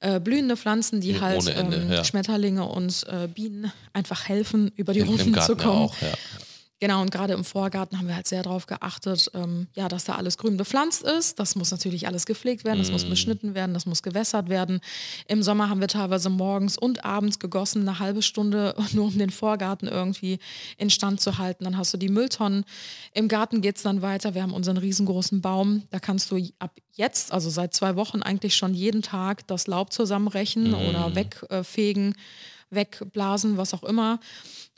äh, 0.00 0.18
blühende 0.20 0.56
Pflanzen, 0.56 1.00
die 1.00 1.12
Ja, 1.12 1.20
halt 1.20 1.38
ohne 1.42 1.54
Ende, 1.54 1.76
ähm, 1.76 1.92
ja. 1.92 2.04
Schmetterlinge 2.04 2.64
und 2.64 3.06
äh, 3.08 3.28
Bienen 3.28 3.70
einfach 3.92 4.28
helfen, 4.28 4.72
über 4.76 4.92
die 4.94 5.00
Runden 5.02 5.34
zu 5.40 5.52
ja 5.52 5.58
kommen. 5.58 5.78
auch, 5.84 5.94
ja. 6.00 6.08
Genau, 6.80 7.02
und 7.02 7.10
gerade 7.10 7.34
im 7.34 7.44
Vorgarten 7.44 7.98
haben 7.98 8.08
wir 8.08 8.16
halt 8.16 8.26
sehr 8.26 8.42
darauf 8.42 8.64
geachtet, 8.66 9.30
ähm, 9.34 9.66
ja, 9.74 9.88
dass 9.88 10.04
da 10.04 10.14
alles 10.14 10.38
grün 10.38 10.56
bepflanzt 10.56 11.02
ist. 11.02 11.38
Das 11.38 11.54
muss 11.54 11.70
natürlich 11.70 12.06
alles 12.06 12.24
gepflegt 12.24 12.64
werden, 12.64 12.78
das 12.78 12.90
muss 12.90 13.04
Mm. 13.04 13.10
beschnitten 13.10 13.54
werden, 13.54 13.74
das 13.74 13.84
muss 13.84 14.02
gewässert 14.02 14.48
werden. 14.48 14.80
Im 15.28 15.42
Sommer 15.42 15.68
haben 15.68 15.80
wir 15.82 15.88
teilweise 15.88 16.30
morgens 16.30 16.78
und 16.78 17.04
abends 17.04 17.38
gegossen, 17.38 17.86
eine 17.86 17.98
halbe 17.98 18.22
Stunde, 18.22 18.74
nur 18.94 19.04
um 19.06 19.18
den 19.18 19.28
Vorgarten 19.28 19.88
irgendwie 19.88 20.38
instand 20.78 21.20
zu 21.20 21.36
halten. 21.36 21.64
Dann 21.64 21.76
hast 21.76 21.92
du 21.92 21.98
die 21.98 22.08
Mülltonnen. 22.08 22.64
Im 23.12 23.28
Garten 23.28 23.60
geht 23.60 23.76
es 23.76 23.82
dann 23.82 24.00
weiter. 24.00 24.34
Wir 24.34 24.42
haben 24.42 24.54
unseren 24.54 24.78
riesengroßen 24.78 25.42
Baum. 25.42 25.82
Da 25.90 25.98
kannst 25.98 26.30
du 26.30 26.42
ab 26.60 26.72
jetzt, 26.94 27.30
also 27.30 27.50
seit 27.50 27.74
zwei 27.74 27.94
Wochen 27.96 28.22
eigentlich 28.22 28.56
schon 28.56 28.72
jeden 28.72 29.02
Tag 29.02 29.46
das 29.48 29.66
Laub 29.66 29.92
zusammenrechen 29.92 30.72
oder 30.72 31.14
wegfegen, 31.14 32.14
wegblasen, 32.70 33.58
was 33.58 33.74
auch 33.74 33.82
immer. 33.82 34.18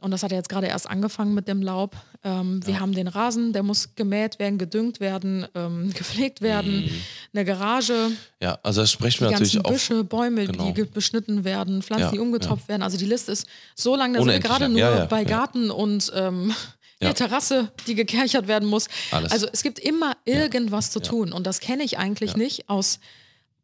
Und 0.03 0.11
das 0.11 0.23
hat 0.23 0.31
ja 0.33 0.37
jetzt 0.37 0.49
gerade 0.49 0.67
erst 0.67 0.89
angefangen 0.91 1.33
mit 1.35 1.49
dem 1.49 1.63
Laub. 1.63 1.97
Ähm, 2.25 2.61
Wir 2.67 2.81
haben 2.81 2.93
den 2.93 3.09
Rasen, 3.09 3.53
der 3.53 3.63
muss 3.63 3.95
gemäht 3.95 4.39
werden, 4.39 4.59
gedüngt 4.59 5.01
werden, 5.01 5.47
ähm, 5.55 5.93
gepflegt 5.95 6.41
werden. 6.41 6.91
Eine 7.33 7.45
Garage, 7.45 8.11
Ja, 8.41 8.59
also 8.63 8.81
das 8.83 8.91
sprechen 8.93 9.21
wir 9.25 9.31
natürlich 9.31 9.55
ganzen 9.55 9.67
auch. 9.67 9.71
Büsche, 9.73 10.05
Bäume, 10.05 10.47
Genau. 10.47 10.71
die 10.73 10.83
beschnitten 10.85 11.45
werden, 11.45 11.83
Pflanzen, 11.83 12.05
Ja, 12.07 12.11
die 12.13 12.19
umgetopft 12.19 12.69
werden. 12.69 12.83
Also 12.83 12.99
die 12.99 13.07
Liste 13.07 13.33
ist 13.33 13.47
so 13.75 13.97
lang, 13.97 14.13
dass 14.13 14.21
wir 14.21 14.25
Unendlich 14.25 14.51
gerade 14.51 14.65
lang. 14.65 14.73
nur 14.73 14.81
Ja, 14.81 14.99
ja, 14.99 15.05
bei 15.07 15.23
ja. 15.23 15.29
Garten 15.29 15.71
und 15.71 16.13
ähm, 16.15 16.53
Ja. 17.01 17.09
der 17.09 17.15
Terrasse, 17.17 17.73
die 17.89 17.97
gekerchert 17.97 18.47
werden 18.47 18.69
muss. 18.69 18.87
Alles. 19.11 19.33
Also 19.33 19.49
es 19.53 19.65
gibt 19.65 19.81
immer 19.81 20.13
irgendwas 20.25 20.93
zu 20.93 21.01
tun. 21.01 21.33
Und 21.33 21.49
das 21.49 21.59
kenne 21.59 21.83
ich 21.83 21.99
eigentlich 21.99 22.37
nicht 22.37 22.69
aus 22.69 23.01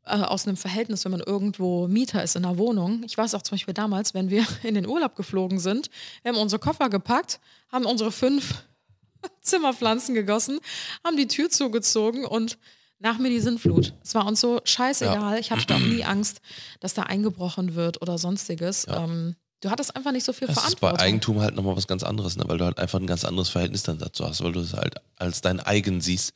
aus 0.09 0.47
einem 0.47 0.57
Verhältnis, 0.57 1.05
wenn 1.05 1.13
man 1.13 1.21
irgendwo 1.21 1.89
Mieter 1.89 2.23
ist 2.23 2.37
in 2.37 2.45
einer 2.45 2.59
Wohnung. 2.59 3.03
Ich 3.05 3.17
weiß 3.17 3.35
auch 3.35 3.43
zum 3.43 3.57
Beispiel 3.57 3.75
damals, 3.75 4.15
wenn 4.15 4.31
wir 4.31 4.47
in 4.63 4.75
den 4.75 4.87
Urlaub 4.87 5.17
geflogen 5.17 5.59
sind, 5.59 5.91
wir 6.23 6.33
haben 6.33 6.39
unsere 6.39 6.61
Koffer 6.61 6.89
gepackt, 6.89 7.41
haben 7.71 7.85
unsere 7.85 8.13
fünf 8.13 8.65
Zimmerpflanzen 9.43 10.15
gegossen, 10.15 10.61
haben 11.05 11.17
die 11.17 11.29
Tür 11.29 11.51
zugezogen 11.51 12.25
und 12.25 12.59
nach 13.01 13.19
mir 13.19 13.31
die 13.31 13.41
Sintflut. 13.41 13.95
Es 14.03 14.15
war 14.15 14.27
uns 14.27 14.41
so 14.41 14.61
scheißegal. 14.65 15.39
Ich 15.39 15.51
hatte 15.51 15.75
auch 15.75 15.79
nie 15.79 16.05
Angst, 16.05 16.41
dass 16.81 16.95
da 16.95 17.05
eingebrochen 17.05 17.75
wird 17.75 18.03
oder 18.03 18.19
sonstiges. 18.19 18.87
Ähm, 18.89 19.37
du 19.61 19.71
hattest 19.71 19.95
einfach 19.95 20.13
nicht 20.13 20.25
so 20.25 20.33
viel 20.33 20.49
Das 20.49 20.57
ist 20.57 20.63
bei 20.63 20.89
Verantwortung. 20.89 20.99
Eigentum 20.99 21.41
halt 21.41 21.55
nochmal 21.55 21.77
was 21.77 21.87
ganz 21.87 22.03
anderes, 22.03 22.37
ne? 22.37 22.45
weil 22.49 22.59
du 22.59 22.65
halt 22.65 22.79
einfach 22.79 22.99
ein 22.99 23.07
ganz 23.07 23.25
anderes 23.25 23.51
Verhältnis 23.51 23.85
dann 23.85 23.99
dazu 23.99 24.27
hast, 24.27 24.43
weil 24.43 24.53
du 24.53 24.61
es 24.61 24.73
halt 24.73 24.97
als 25.17 25.41
dein 25.41 25.61
eigen 25.61 26.01
siehst. 26.01 26.33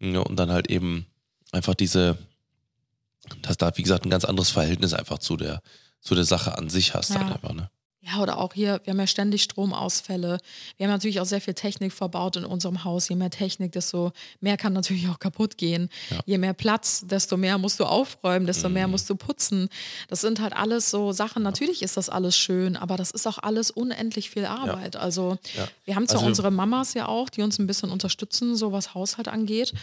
Ja, 0.00 0.20
und 0.20 0.36
dann 0.36 0.50
halt 0.50 0.68
eben 0.68 1.06
einfach 1.52 1.74
diese, 1.74 2.18
dass 3.42 3.56
da, 3.56 3.70
wie 3.76 3.82
gesagt, 3.82 4.04
ein 4.04 4.10
ganz 4.10 4.24
anderes 4.24 4.50
Verhältnis 4.50 4.92
einfach 4.94 5.18
zu 5.18 5.36
der, 5.36 5.60
zu 6.00 6.14
der 6.14 6.24
Sache 6.24 6.56
an 6.58 6.68
sich 6.68 6.94
hast. 6.94 7.10
Ja. 7.10 7.20
Halt 7.20 7.32
einfach, 7.34 7.52
ne? 7.54 7.70
Ja, 8.04 8.20
oder 8.20 8.38
auch 8.38 8.52
hier, 8.52 8.80
wir 8.82 8.90
haben 8.90 8.98
ja 8.98 9.06
ständig 9.06 9.44
Stromausfälle. 9.44 10.38
Wir 10.76 10.86
haben 10.86 10.92
natürlich 10.92 11.20
auch 11.20 11.24
sehr 11.24 11.40
viel 11.40 11.54
Technik 11.54 11.92
verbaut 11.92 12.34
in 12.34 12.44
unserem 12.44 12.82
Haus. 12.82 13.08
Je 13.08 13.14
mehr 13.14 13.30
Technik, 13.30 13.70
desto 13.70 14.10
mehr 14.40 14.56
kann 14.56 14.72
natürlich 14.72 15.08
auch 15.08 15.20
kaputt 15.20 15.56
gehen. 15.56 15.88
Je 16.26 16.36
mehr 16.38 16.52
Platz, 16.52 17.04
desto 17.06 17.36
mehr 17.36 17.58
musst 17.58 17.78
du 17.78 17.84
aufräumen, 17.84 18.46
desto 18.46 18.68
mehr 18.68 18.88
Mhm. 18.88 18.90
musst 18.90 19.08
du 19.08 19.14
putzen. 19.14 19.68
Das 20.08 20.20
sind 20.20 20.40
halt 20.40 20.52
alles 20.52 20.90
so 20.90 21.12
Sachen. 21.12 21.44
Natürlich 21.44 21.80
ist 21.80 21.96
das 21.96 22.08
alles 22.08 22.36
schön, 22.36 22.76
aber 22.76 22.96
das 22.96 23.12
ist 23.12 23.28
auch 23.28 23.38
alles 23.38 23.70
unendlich 23.70 24.30
viel 24.30 24.46
Arbeit. 24.46 24.96
Also 24.96 25.38
Ja. 25.56 25.68
wir 25.84 25.94
haben 25.94 26.08
zwar 26.08 26.16
Also- 26.18 26.26
unsere 26.26 26.50
Mamas 26.50 26.94
ja 26.94 27.06
auch, 27.06 27.28
die 27.28 27.42
uns 27.42 27.60
ein 27.60 27.68
bisschen 27.68 27.92
unterstützen, 27.92 28.56
so 28.56 28.72
was 28.72 28.94
Haushalt 28.94 29.28
angeht. 29.28 29.74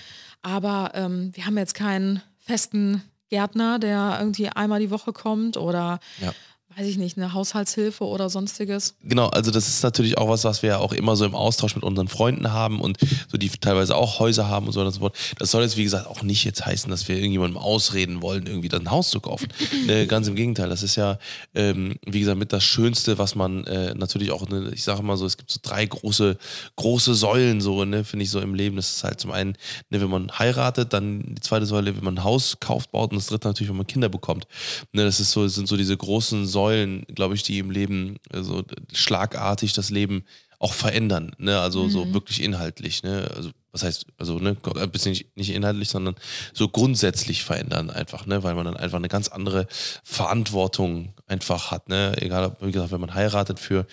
Aber 0.41 0.91
ähm, 0.93 1.31
wir 1.35 1.45
haben 1.45 1.57
jetzt 1.57 1.73
keinen 1.73 2.21
festen 2.37 3.01
Gärtner, 3.29 3.79
der 3.79 4.17
irgendwie 4.19 4.49
einmal 4.49 4.79
die 4.79 4.91
Woche 4.91 5.13
kommt 5.13 5.57
oder 5.57 5.99
Ja. 6.21 6.33
Weiß 6.79 6.87
ich 6.87 6.97
nicht, 6.97 7.17
eine 7.17 7.33
Haushaltshilfe 7.33 8.05
oder 8.05 8.29
sonstiges. 8.29 8.95
Genau, 9.03 9.27
also 9.27 9.51
das 9.51 9.67
ist 9.67 9.83
natürlich 9.83 10.17
auch 10.17 10.29
was, 10.29 10.45
was 10.45 10.63
wir 10.63 10.69
ja 10.69 10.77
auch 10.77 10.93
immer 10.93 11.17
so 11.17 11.25
im 11.25 11.35
Austausch 11.35 11.75
mit 11.75 11.83
unseren 11.83 12.07
Freunden 12.07 12.53
haben 12.53 12.79
und 12.79 12.97
so 13.29 13.37
die 13.37 13.49
teilweise 13.49 13.95
auch 13.95 14.19
Häuser 14.19 14.47
haben 14.47 14.67
und 14.67 14.71
so 14.71 14.79
weiter 14.79 14.87
und 14.87 14.93
so 14.93 14.99
fort. 15.01 15.17
Das 15.37 15.51
soll 15.51 15.63
jetzt, 15.63 15.75
wie 15.75 15.83
gesagt, 15.83 16.07
auch 16.07 16.23
nicht 16.23 16.45
jetzt 16.45 16.65
heißen, 16.65 16.89
dass 16.89 17.07
wir 17.09 17.17
irgendjemandem 17.17 17.57
ausreden 17.57 18.21
wollen, 18.21 18.47
irgendwie 18.47 18.69
dann 18.69 18.83
ein 18.83 18.91
Haus 18.91 19.09
zu 19.09 19.19
kaufen. 19.19 19.49
äh, 19.89 20.05
ganz 20.07 20.27
im 20.29 20.35
Gegenteil, 20.35 20.69
das 20.69 20.83
ist 20.83 20.95
ja, 20.95 21.19
ähm, 21.53 21.95
wie 22.05 22.21
gesagt, 22.21 22.39
mit 22.39 22.53
das 22.53 22.63
Schönste, 22.63 23.17
was 23.17 23.35
man 23.35 23.65
äh, 23.65 23.93
natürlich 23.93 24.31
auch, 24.31 24.47
ne, 24.47 24.71
ich 24.73 24.83
sage 24.83 25.03
mal 25.03 25.17
so, 25.17 25.25
es 25.25 25.35
gibt 25.35 25.51
so 25.51 25.59
drei 25.61 25.85
große, 25.85 26.37
große 26.77 27.13
Säulen, 27.13 27.59
so, 27.59 27.83
ne, 27.83 28.05
finde 28.05 28.23
ich 28.23 28.31
so 28.31 28.39
im 28.39 28.53
Leben. 28.53 28.77
Das 28.77 28.89
ist 28.93 29.03
halt 29.03 29.19
zum 29.19 29.31
einen, 29.31 29.57
ne, 29.89 29.99
wenn 29.99 30.09
man 30.09 30.31
heiratet, 30.39 30.93
dann 30.93 31.35
die 31.35 31.41
zweite 31.41 31.65
Säule, 31.65 31.97
wenn 31.97 32.05
man 32.05 32.19
ein 32.19 32.23
Haus 32.23 32.57
kauft, 32.61 32.91
baut 32.91 33.11
und 33.11 33.17
das 33.17 33.27
dritte 33.27 33.49
natürlich, 33.49 33.69
wenn 33.69 33.77
man 33.77 33.87
Kinder 33.87 34.07
bekommt. 34.07 34.47
Ne, 34.93 35.03
das 35.03 35.19
ist 35.19 35.31
so, 35.31 35.43
das 35.43 35.55
sind 35.55 35.67
so 35.67 35.75
diese 35.75 35.97
großen 35.97 36.45
Säulen, 36.45 36.68
glaube 37.15 37.35
ich, 37.35 37.43
die 37.43 37.59
im 37.59 37.71
Leben 37.71 38.17
so 38.33 38.63
schlagartig 38.93 39.73
das 39.73 39.89
Leben 39.89 40.23
auch 40.59 40.73
verändern, 40.73 41.31
ne? 41.37 41.59
Also 41.59 41.87
so 41.87 42.13
wirklich 42.13 42.41
inhaltlich, 42.41 43.03
ne? 43.03 43.29
Also 43.35 43.51
was 43.71 43.83
heißt, 43.83 44.07
also 44.17 44.39
ne, 44.39 44.57
ein 44.75 44.91
bisschen 44.91 45.17
nicht, 45.35 45.49
inhaltlich, 45.49 45.89
sondern 45.89 46.15
so 46.53 46.69
grundsätzlich 46.69 47.43
verändern 47.43 47.89
einfach, 47.89 48.25
ne? 48.25 48.43
Weil 48.43 48.55
man 48.55 48.65
dann 48.65 48.77
einfach 48.77 48.97
eine 48.97 49.09
ganz 49.09 49.27
andere 49.27 49.67
Verantwortung 50.03 51.13
einfach 51.27 51.69
hat, 51.69 51.87
ne? 51.87 52.13
Egal, 52.17 52.55
wie 52.61 52.71
gesagt, 52.71 52.91
wenn 52.91 53.01
man 53.01 53.13
heiratet 53.13 53.59
für, 53.59 53.85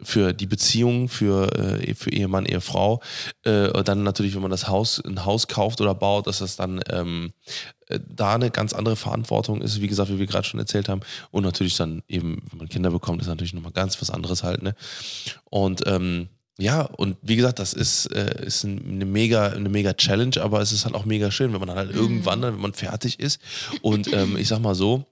für 0.00 0.32
die 0.32 0.46
Beziehung, 0.46 1.08
für, 1.08 1.52
äh, 1.56 1.94
für 1.94 2.12
Ehemann, 2.12 2.46
Ehefrau, 2.46 3.00
äh, 3.42 3.82
dann 3.82 4.04
natürlich, 4.04 4.34
wenn 4.34 4.42
man 4.42 4.52
das 4.52 4.68
Haus, 4.68 5.02
ein 5.04 5.24
Haus 5.24 5.48
kauft 5.48 5.80
oder 5.80 5.94
baut, 5.94 6.28
dass 6.28 6.38
das 6.38 6.56
dann 6.56 6.80
ähm, 6.88 7.32
äh, 7.88 7.98
da 8.06 8.36
eine 8.36 8.50
ganz 8.50 8.72
andere 8.72 8.96
Verantwortung 8.96 9.62
ist, 9.62 9.80
wie 9.80 9.88
gesagt, 9.88 10.10
wie 10.10 10.18
wir 10.18 10.26
gerade 10.26 10.46
schon 10.46 10.60
erzählt 10.60 10.88
haben. 10.88 11.00
Und 11.32 11.42
natürlich 11.42 11.76
dann 11.76 12.02
eben, 12.06 12.42
wenn 12.50 12.58
man 12.58 12.68
Kinder 12.68 12.90
bekommt, 12.90 13.20
ist 13.20 13.28
natürlich 13.28 13.54
nochmal 13.54 13.72
ganz 13.72 14.00
was 14.00 14.10
anderes 14.10 14.44
halt, 14.44 14.62
ne? 14.62 14.74
Und 15.44 15.82
ähm, 15.86 16.28
ja, 16.60 16.82
und 16.82 17.16
wie 17.22 17.36
gesagt, 17.36 17.58
das 17.60 17.72
ist, 17.72 18.06
äh, 18.06 18.44
ist 18.46 18.64
ein- 18.64 18.84
eine 18.86 19.04
mega, 19.04 19.46
eine 19.48 19.68
mega 19.68 19.92
Challenge, 19.94 20.36
aber 20.40 20.60
es 20.60 20.72
ist 20.72 20.84
halt 20.84 20.94
auch 20.94 21.04
mega 21.04 21.30
schön, 21.30 21.52
wenn 21.52 21.60
man 21.60 21.68
dann 21.68 21.78
halt 21.78 21.94
irgendwann, 21.94 22.42
dann, 22.42 22.54
wenn 22.54 22.60
man 22.60 22.74
fertig 22.74 23.20
ist. 23.20 23.40
Und 23.80 24.12
ähm, 24.12 24.36
ich 24.36 24.48
sag 24.48 24.60
mal 24.60 24.74
so, 24.74 25.04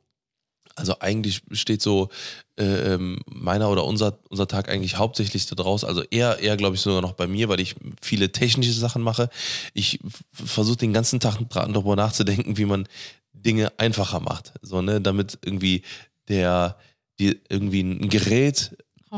also 0.75 0.99
eigentlich 1.01 1.41
steht 1.53 1.81
so 1.81 2.11
äh, 2.59 2.95
ähm, 2.95 3.21
meiner 3.27 3.71
oder 3.71 3.85
unser, 3.85 4.19
unser 4.29 4.47
Tag 4.49 4.69
eigentlich 4.69 4.99
hauptsächlich 4.99 5.47
daraus, 5.47 5.85
also 5.85 6.03
eher, 6.11 6.39
eher 6.41 6.57
glaube 6.57 6.75
ich 6.77 6.83
sogar 6.83 7.01
noch 7.01 7.13
bei 7.13 7.27
mir, 7.27 7.49
weil 7.49 7.61
ich 7.61 7.77
viele 8.03 8.31
technische 8.33 8.73
Sachen 8.73 9.01
mache. 9.03 9.31
Ich 9.73 10.01
versuche 10.33 10.77
den 10.79 10.93
ganzen 10.93 11.21
Tag 11.21 11.39
darüber 11.51 11.97
nachzudenken, 11.97 12.57
wie 12.59 12.65
man 12.67 12.89
Dinge 13.33 13.73
einfacher 13.79 14.21
macht. 14.21 14.53
So, 14.63 14.83
ne, 14.83 15.01
damit 15.01 15.39
irgendwie 15.45 15.83
der, 16.29 16.77
die, 17.19 17.41
irgendwie 17.49 17.81
ein 17.83 18.09
Gerät 18.11 18.77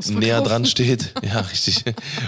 näher 0.08 0.42
dran 0.42 0.64
steht. 0.64 1.14
Ja, 1.28 1.40
richtig. 1.40 1.84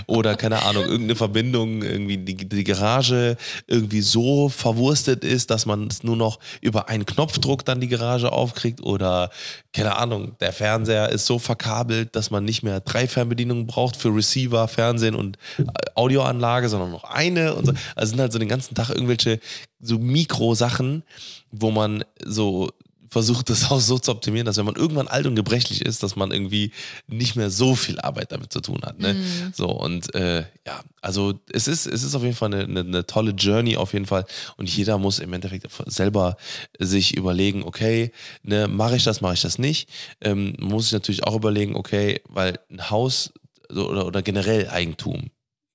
Oder 0.06 0.34
keine 0.36 0.62
Ahnung, 0.62 0.84
irgendeine 0.84 1.14
Verbindung, 1.14 1.82
irgendwie 1.82 2.18
die, 2.18 2.36
die 2.36 2.64
Garage 2.64 3.36
irgendwie 3.66 4.00
so 4.00 4.48
verwurstet 4.48 5.24
ist, 5.24 5.50
dass 5.50 5.64
man 5.64 5.86
es 5.86 6.02
nur 6.02 6.16
noch 6.16 6.38
über 6.60 6.88
einen 6.88 7.06
Knopfdruck 7.06 7.64
dann 7.64 7.80
die 7.80 7.88
Garage 7.88 8.32
aufkriegt. 8.32 8.82
Oder 8.82 9.30
keine 9.72 9.96
Ahnung, 9.96 10.36
der 10.40 10.52
Fernseher 10.52 11.08
ist 11.10 11.26
so 11.26 11.38
verkabelt, 11.38 12.14
dass 12.16 12.30
man 12.30 12.44
nicht 12.44 12.62
mehr 12.62 12.80
drei 12.80 13.06
Fernbedienungen 13.06 13.66
braucht 13.66 13.96
für 13.96 14.14
Receiver, 14.14 14.68
Fernsehen 14.68 15.14
und 15.14 15.38
äh, 15.58 15.64
Audioanlage, 15.94 16.68
sondern 16.68 16.90
noch 16.90 17.04
eine. 17.04 17.54
Und 17.54 17.66
so. 17.66 17.72
Also 17.94 18.10
sind 18.10 18.20
halt 18.20 18.32
so 18.32 18.38
den 18.38 18.48
ganzen 18.48 18.74
Tag 18.74 18.90
irgendwelche 18.90 19.40
so 19.80 19.98
Mikrosachen, 19.98 21.04
wo 21.50 21.70
man 21.70 22.04
so 22.24 22.70
versucht, 23.10 23.50
das 23.50 23.68
Haus 23.70 23.86
so 23.86 23.98
zu 23.98 24.10
optimieren, 24.12 24.46
dass 24.46 24.56
wenn 24.56 24.64
man 24.64 24.76
irgendwann 24.76 25.08
alt 25.08 25.26
und 25.26 25.34
gebrechlich 25.34 25.84
ist, 25.84 26.02
dass 26.02 26.16
man 26.16 26.30
irgendwie 26.30 26.72
nicht 27.06 27.36
mehr 27.36 27.50
so 27.50 27.74
viel 27.74 28.00
Arbeit 28.00 28.32
damit 28.32 28.52
zu 28.52 28.60
tun 28.60 28.80
hat. 28.82 28.98
Ne? 28.98 29.16
So 29.52 29.68
und 29.68 30.14
äh, 30.14 30.44
ja, 30.66 30.82
also 31.02 31.34
es 31.52 31.68
ist, 31.68 31.86
es 31.86 32.02
ist 32.02 32.14
auf 32.14 32.22
jeden 32.22 32.36
Fall 32.36 32.54
eine, 32.54 32.64
eine, 32.64 32.80
eine 32.80 33.06
tolle 33.06 33.32
Journey 33.32 33.76
auf 33.76 33.92
jeden 33.92 34.06
Fall 34.06 34.24
und 34.56 34.68
jeder 34.68 34.98
muss 34.98 35.18
im 35.18 35.32
Endeffekt 35.32 35.66
selber 35.86 36.36
sich 36.78 37.16
überlegen, 37.16 37.64
okay, 37.64 38.12
ne, 38.42 38.68
mache 38.68 38.96
ich 38.96 39.04
das, 39.04 39.20
mache 39.20 39.34
ich 39.34 39.42
das 39.42 39.58
nicht. 39.58 39.88
Ähm, 40.20 40.54
muss 40.58 40.84
sich 40.84 40.92
natürlich 40.92 41.24
auch 41.24 41.34
überlegen, 41.34 41.74
okay, 41.74 42.20
weil 42.28 42.58
ein 42.70 42.90
Haus 42.90 43.32
oder, 43.70 44.06
oder 44.06 44.22
generell 44.22 44.68
Eigentum, 44.68 45.30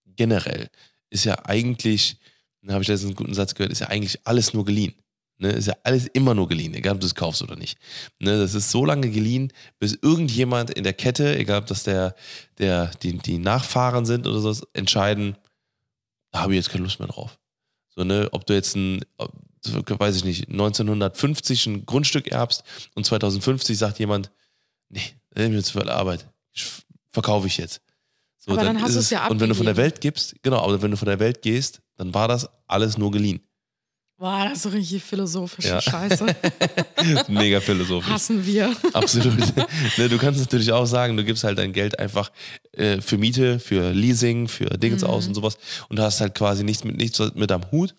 generell 0.05 0.69
ist 1.09 1.25
ja 1.25 1.45
eigentlich, 1.45 2.17
da 2.61 2.73
habe 2.73 2.83
ich 2.83 2.87
letztens 2.87 3.09
einen 3.09 3.15
guten 3.15 3.33
Satz 3.33 3.55
gehört, 3.55 3.71
ist 3.71 3.79
ja 3.79 3.87
eigentlich 3.87 4.19
alles 4.25 4.53
nur 4.53 4.65
geliehen. 4.65 4.93
Ne, 5.37 5.49
ist 5.49 5.67
ja 5.67 5.75
alles 5.83 6.07
immer 6.07 6.33
nur 6.33 6.47
geliehen, 6.47 6.73
egal 6.75 6.93
ob 6.93 7.01
du 7.01 7.07
es 7.07 7.15
kaufst 7.15 7.41
oder 7.41 7.57
nicht. 7.57 7.77
Ne, 8.19 8.39
das 8.39 8.53
ist 8.53 8.71
so 8.71 8.85
lange 8.85 9.09
geliehen, 9.09 9.51
bis 9.79 9.97
irgendjemand 10.01 10.69
in 10.69 10.85
der 10.85 10.93
Kette, 10.93 11.37
egal 11.37 11.59
ob 11.59 11.65
das 11.65 11.83
der, 11.83 12.15
der, 12.57 12.91
die, 13.03 13.17
die 13.17 13.37
Nachfahren 13.37 14.05
sind 14.05 14.27
oder 14.27 14.39
so, 14.39 14.65
entscheiden, 14.71 15.35
da 16.31 16.41
habe 16.41 16.53
ich 16.53 16.57
jetzt 16.57 16.69
keine 16.69 16.83
Lust 16.85 16.99
mehr 16.99 17.09
drauf. 17.09 17.37
So, 17.89 18.05
ne, 18.05 18.29
ob 18.31 18.45
du 18.45 18.53
jetzt 18.53 18.77
ein, 18.77 19.01
weiß 19.63 20.15
ich 20.15 20.23
nicht, 20.23 20.49
1950 20.49 21.65
ein 21.67 21.85
Grundstück 21.85 22.27
erbst 22.27 22.63
und 22.93 23.05
2050 23.05 23.77
sagt 23.77 23.99
jemand, 23.99 24.31
nee, 24.87 25.01
das 25.31 25.43
ist 25.43 25.49
mir 25.49 25.63
zu 25.63 25.79
viel 25.79 25.89
Arbeit, 25.89 26.25
verkaufe 27.11 27.47
ich 27.47 27.57
jetzt. 27.57 27.81
So, 28.37 28.53
Aber 28.53 28.63
dann 28.63 28.81
hast 28.81 28.89
ist 28.89 28.95
du 28.95 28.99
es 28.99 29.09
ja 29.09 29.27
Und 29.27 29.41
wenn 29.41 29.49
du 29.49 29.55
von 29.55 29.65
der 29.65 29.71
abgegeben. 29.71 29.93
Welt 29.93 30.01
gibst, 30.01 30.35
genau, 30.43 30.59
aber 30.59 30.81
wenn 30.81 30.91
du 30.91 30.97
von 30.97 31.07
der 31.07 31.19
Welt 31.19 31.41
gehst, 31.41 31.81
dann 31.97 32.13
war 32.13 32.27
das 32.27 32.47
alles 32.67 32.97
nur 32.97 33.11
geliehen. 33.11 33.41
Boah, 34.17 34.45
das 34.45 34.57
ist 34.57 34.63
so 34.63 34.69
richtig 34.69 35.03
philosophische 35.03 35.67
Ja. 35.67 35.81
Scheiße. 35.81 36.25
Mega 37.27 37.59
philosophisch. 37.59 38.09
Hassen 38.09 38.45
wir. 38.45 38.73
Absolut. 38.93 39.37
ne, 39.97 40.07
du 40.09 40.17
kannst 40.17 40.39
natürlich 40.39 40.71
auch 40.71 40.85
sagen, 40.85 41.17
du 41.17 41.23
gibst 41.25 41.43
halt 41.43 41.57
dein 41.57 41.73
Geld 41.73 41.99
einfach 41.99 42.31
äh, 42.71 43.01
für 43.01 43.17
Miete, 43.17 43.59
für 43.59 43.91
Leasing, 43.91 44.47
für 44.47 44.65
Dings 44.77 45.01
Mhm. 45.01 45.09
aus 45.09 45.27
und 45.27 45.35
sowas 45.35 45.57
und 45.89 45.99
hast 45.99 46.21
halt 46.21 46.33
quasi 46.35 46.63
nichts 46.63 46.85
mit 46.85 46.95
nichts 46.95 47.19
mit 47.35 47.51
am 47.51 47.69
Hut 47.71 47.93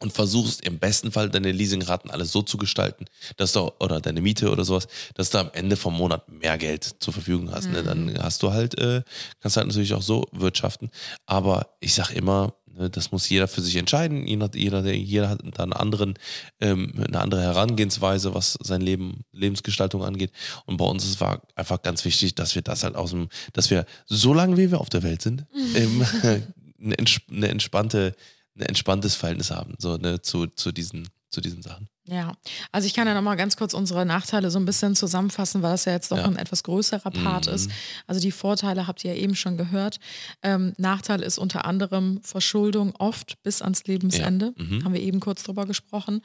und 0.00 0.12
versuchst 0.12 0.64
im 0.66 0.78
besten 0.78 1.12
Fall 1.12 1.28
deine 1.28 1.52
Leasingraten 1.52 2.10
alles 2.10 2.32
so 2.32 2.40
zu 2.42 2.56
gestalten, 2.56 3.04
dass 3.36 3.52
du 3.52 3.70
oder 3.78 4.00
deine 4.00 4.22
Miete 4.22 4.50
oder 4.50 4.64
sowas, 4.64 4.88
dass 5.14 5.30
du 5.30 5.38
am 5.38 5.50
Ende 5.52 5.76
vom 5.76 5.94
Monat 5.94 6.26
mehr 6.30 6.56
Geld 6.56 6.96
zur 7.00 7.12
Verfügung 7.12 7.50
hast. 7.52 7.70
Ne? 7.70 7.82
Dann 7.82 8.14
hast 8.22 8.42
du 8.42 8.52
halt 8.52 8.78
äh, 8.78 9.02
kannst 9.40 9.58
halt 9.58 9.66
natürlich 9.66 9.92
auch 9.94 10.02
so 10.02 10.24
wirtschaften, 10.32 10.90
aber 11.26 11.76
ich 11.80 11.94
sag 11.94 12.10
immer 12.10 12.54
das 12.76 13.12
muss 13.12 13.28
jeder 13.28 13.48
für 13.48 13.60
sich 13.62 13.76
entscheiden. 13.76 14.26
Jeder, 14.26 14.50
jeder, 14.54 14.92
jeder 14.92 15.28
hat 15.28 15.40
da 15.54 15.62
einen 15.62 15.72
anderen, 15.72 16.14
ähm, 16.60 16.92
eine 16.96 17.20
andere 17.20 17.42
Herangehensweise, 17.42 18.34
was 18.34 18.58
sein 18.62 18.80
Leben, 18.80 19.24
Lebensgestaltung 19.32 20.04
angeht. 20.04 20.32
Und 20.66 20.76
bei 20.76 20.84
uns 20.84 21.04
ist 21.04 21.10
es 21.10 21.20
war 21.20 21.42
einfach 21.54 21.82
ganz 21.82 22.04
wichtig, 22.04 22.34
dass 22.34 22.54
wir 22.54 22.62
das 22.62 22.84
halt 22.84 22.96
aus 22.96 23.10
dem, 23.10 23.28
dass 23.52 23.70
wir 23.70 23.86
so 24.06 24.34
lange 24.34 24.56
wie 24.56 24.70
wir 24.70 24.80
auf 24.80 24.90
der 24.90 25.02
Welt 25.02 25.22
sind, 25.22 25.46
ähm, 25.74 26.04
eine, 26.80 26.98
ents 26.98 27.20
eine 27.30 27.48
entspannte, 27.48 28.14
ein 28.56 28.62
entspanntes 28.62 29.14
Verhältnis 29.14 29.50
haben, 29.50 29.74
so 29.78 29.96
ne, 29.96 30.20
zu, 30.20 30.46
zu 30.46 30.72
diesen, 30.72 31.08
zu 31.30 31.40
diesen 31.40 31.62
Sachen. 31.62 31.88
Ja, 32.08 32.32
also 32.70 32.86
ich 32.86 32.94
kann 32.94 33.08
ja 33.08 33.14
nochmal 33.14 33.36
ganz 33.36 33.56
kurz 33.56 33.74
unsere 33.74 34.06
Nachteile 34.06 34.50
so 34.52 34.58
ein 34.60 34.64
bisschen 34.64 34.94
zusammenfassen, 34.94 35.62
weil 35.62 35.72
das 35.72 35.86
ja 35.86 35.92
jetzt 35.92 36.12
doch 36.12 36.18
Ja. 36.18 36.24
ein 36.24 36.36
etwas 36.36 36.62
größerer 36.62 37.10
Part 37.10 37.46
Mhm. 37.48 37.54
ist. 37.54 37.70
Also 38.06 38.20
die 38.20 38.30
Vorteile 38.30 38.86
habt 38.86 39.04
ihr 39.04 39.12
ja 39.14 39.20
eben 39.20 39.34
schon 39.34 39.56
gehört. 39.56 39.98
Ähm, 40.42 40.72
Nachteil 40.78 41.20
ist 41.22 41.36
unter 41.38 41.64
anderem 41.64 42.20
Verschuldung 42.22 42.94
oft 42.96 43.42
bis 43.42 43.60
ans 43.60 43.84
Lebensende. 43.86 44.54
Ja. 44.56 44.64
Mhm. 44.64 44.84
Haben 44.84 44.94
wir 44.94 45.00
eben 45.02 45.18
kurz 45.20 45.42
drüber 45.42 45.66
gesprochen. 45.66 46.22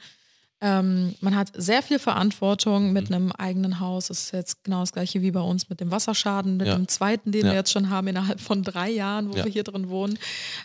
Ähm, 0.64 1.16
man 1.20 1.34
hat 1.34 1.50
sehr 1.56 1.82
viel 1.82 1.98
Verantwortung 1.98 2.92
mit 2.92 3.08
Mhm. 3.10 3.14
einem 3.16 3.32
eigenen 3.32 3.80
Haus. 3.80 4.06
Das 4.06 4.26
ist 4.26 4.32
jetzt 4.32 4.62
genau 4.62 4.78
das 4.80 4.92
gleiche 4.92 5.20
wie 5.20 5.32
bei 5.32 5.40
uns 5.40 5.68
mit 5.68 5.80
dem 5.80 5.90
Wasserschaden, 5.90 6.56
mit 6.58 6.68
Ja. 6.68 6.76
dem 6.76 6.86
zweiten, 6.86 7.32
den 7.32 7.46
Ja. 7.46 7.50
wir 7.50 7.54
jetzt 7.54 7.72
schon 7.72 7.90
haben, 7.90 8.06
innerhalb 8.06 8.40
von 8.40 8.62
drei 8.62 8.88
Jahren, 8.90 9.32
wo 9.32 9.36
Ja. 9.36 9.44
wir 9.44 9.50
hier 9.50 9.64
drin 9.64 9.88
wohnen. 9.88 10.16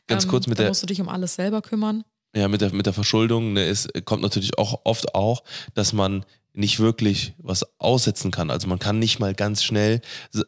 Ganz 0.06 0.28
kurz 0.28 0.46
mit 0.46 0.60
da 0.60 0.64
der- 0.64 0.70
musst 0.70 0.84
du 0.84 0.86
dich 0.86 1.02
um 1.02 1.10
alles 1.10 1.34
selber 1.34 1.64
kümmern. 1.64 2.04
Ja, 2.36 2.48
mit 2.48 2.62
der, 2.62 2.74
mit 2.74 2.86
der 2.86 2.94
Verschuldung 2.94 3.54
ne, 3.54 3.64
es 3.66 3.88
kommt 4.06 4.22
natürlich 4.22 4.58
auch 4.58 4.82
oft 4.84 5.16
auch, 5.16 5.44
dass 5.74 5.94
man 5.94 6.26
nicht 6.54 6.80
wirklich 6.80 7.34
was 7.38 7.66
aussetzen 7.80 8.32
kann. 8.32 8.50
Also 8.50 8.68
man 8.68 8.80
kann 8.80 9.00
nicht 9.00 9.20
mal 9.20 9.34
ganz 9.34 9.64
schnell 9.64 10.02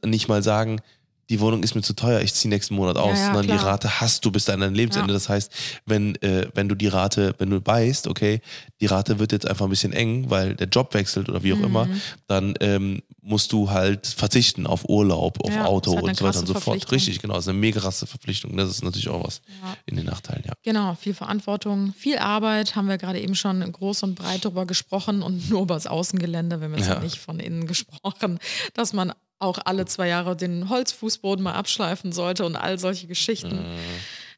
nicht 0.04 0.28
mal 0.28 0.44
sagen, 0.44 0.82
die 1.30 1.40
Wohnung 1.40 1.62
ist 1.64 1.76
mir 1.76 1.82
zu 1.82 1.94
teuer, 1.94 2.22
ich 2.22 2.34
ziehe 2.34 2.50
nächsten 2.50 2.74
Monat 2.76 2.98
aus, 2.98 3.18
ja, 3.18 3.26
sondern 3.26 3.44
die 3.44 3.54
klar. 3.54 3.66
Rate 3.74 4.02
hast 4.02 4.26
du 4.26 4.32
bis 4.32 4.46
dein 4.46 4.60
Lebensende. 4.74 5.10
Ja. 5.10 5.14
Das 5.14 5.30
heißt, 5.30 5.52
wenn, 5.86 6.16
äh, 6.24 6.48
wenn 6.56 6.68
du 6.68 6.76
die 6.76 6.88
Rate, 6.88 7.36
wenn 7.38 7.50
du 7.52 7.64
weißt, 7.64 8.08
okay, 8.08 8.42
die 8.82 8.88
Rate 8.88 9.20
wird 9.20 9.32
jetzt 9.32 9.48
einfach 9.48 9.66
ein 9.66 9.70
bisschen 9.70 9.94
eng, 9.94 10.30
weil 10.30 10.56
der 10.56 10.68
Job 10.68 10.94
wechselt 10.94 11.30
oder 11.30 11.44
wie 11.44 11.54
auch 11.54 11.60
immer, 11.60 11.86
Mhm. 11.86 12.02
dann 12.28 12.54
ähm, 12.62 13.02
musst 13.22 13.52
du 13.52 13.70
halt 13.70 14.08
verzichten 14.08 14.66
auf 14.66 14.90
Urlaub, 14.90 15.44
auf 15.46 15.54
Ja, 15.54 15.66
Auto 15.66 15.92
und 15.92 16.16
so 16.18 16.26
weiter 16.26 16.40
und 16.40 16.48
so 16.48 16.54
fort. 16.56 16.92
Richtig, 16.92 17.22
genau. 17.22 17.36
Das 17.36 17.44
ist 17.44 17.50
eine 17.50 17.60
mega 17.60 17.80
krasse 17.80 18.08
Verpflichtung. 18.08 18.58
Das 18.58 18.70
ist 18.70 18.84
natürlich 18.84 19.10
auch 19.10 19.24
was 19.26 19.42
Ja. 19.62 19.76
in 19.86 19.98
den 19.98 20.06
Nachteilen, 20.06 20.44
ja. 20.48 20.54
Genau, 20.64 20.96
viel 20.96 21.14
Verantwortung, 21.14 21.94
viel 21.96 22.18
Arbeit, 22.18 22.76
haben 22.76 22.88
wir 22.88 22.98
gerade 22.98 23.20
eben 23.22 23.36
schon 23.36 23.60
groß 23.72 24.02
und 24.04 24.16
breit 24.16 24.46
darüber 24.46 24.66
gesprochen 24.66 25.22
und 25.22 25.50
nur 25.50 25.62
über 25.62 25.76
das 25.76 25.86
Außengelände, 25.86 26.60
wir 26.60 26.66
haben 26.70 26.76
jetzt 26.78 26.88
Ja. 26.88 27.00
nicht 27.00 27.18
von 27.18 27.40
innen 27.40 27.68
gesprochen, 27.68 28.40
dass 28.74 28.94
man 28.94 29.14
auch 29.40 29.60
alle 29.66 29.86
zwei 29.86 30.08
Jahre 30.08 30.36
den 30.36 30.70
Holzfußboden 30.70 31.44
mal 31.44 31.54
abschleifen 31.54 32.12
sollte 32.12 32.46
und 32.46 32.56
all 32.56 32.78
solche 32.78 33.08
Geschichten. 33.08 33.66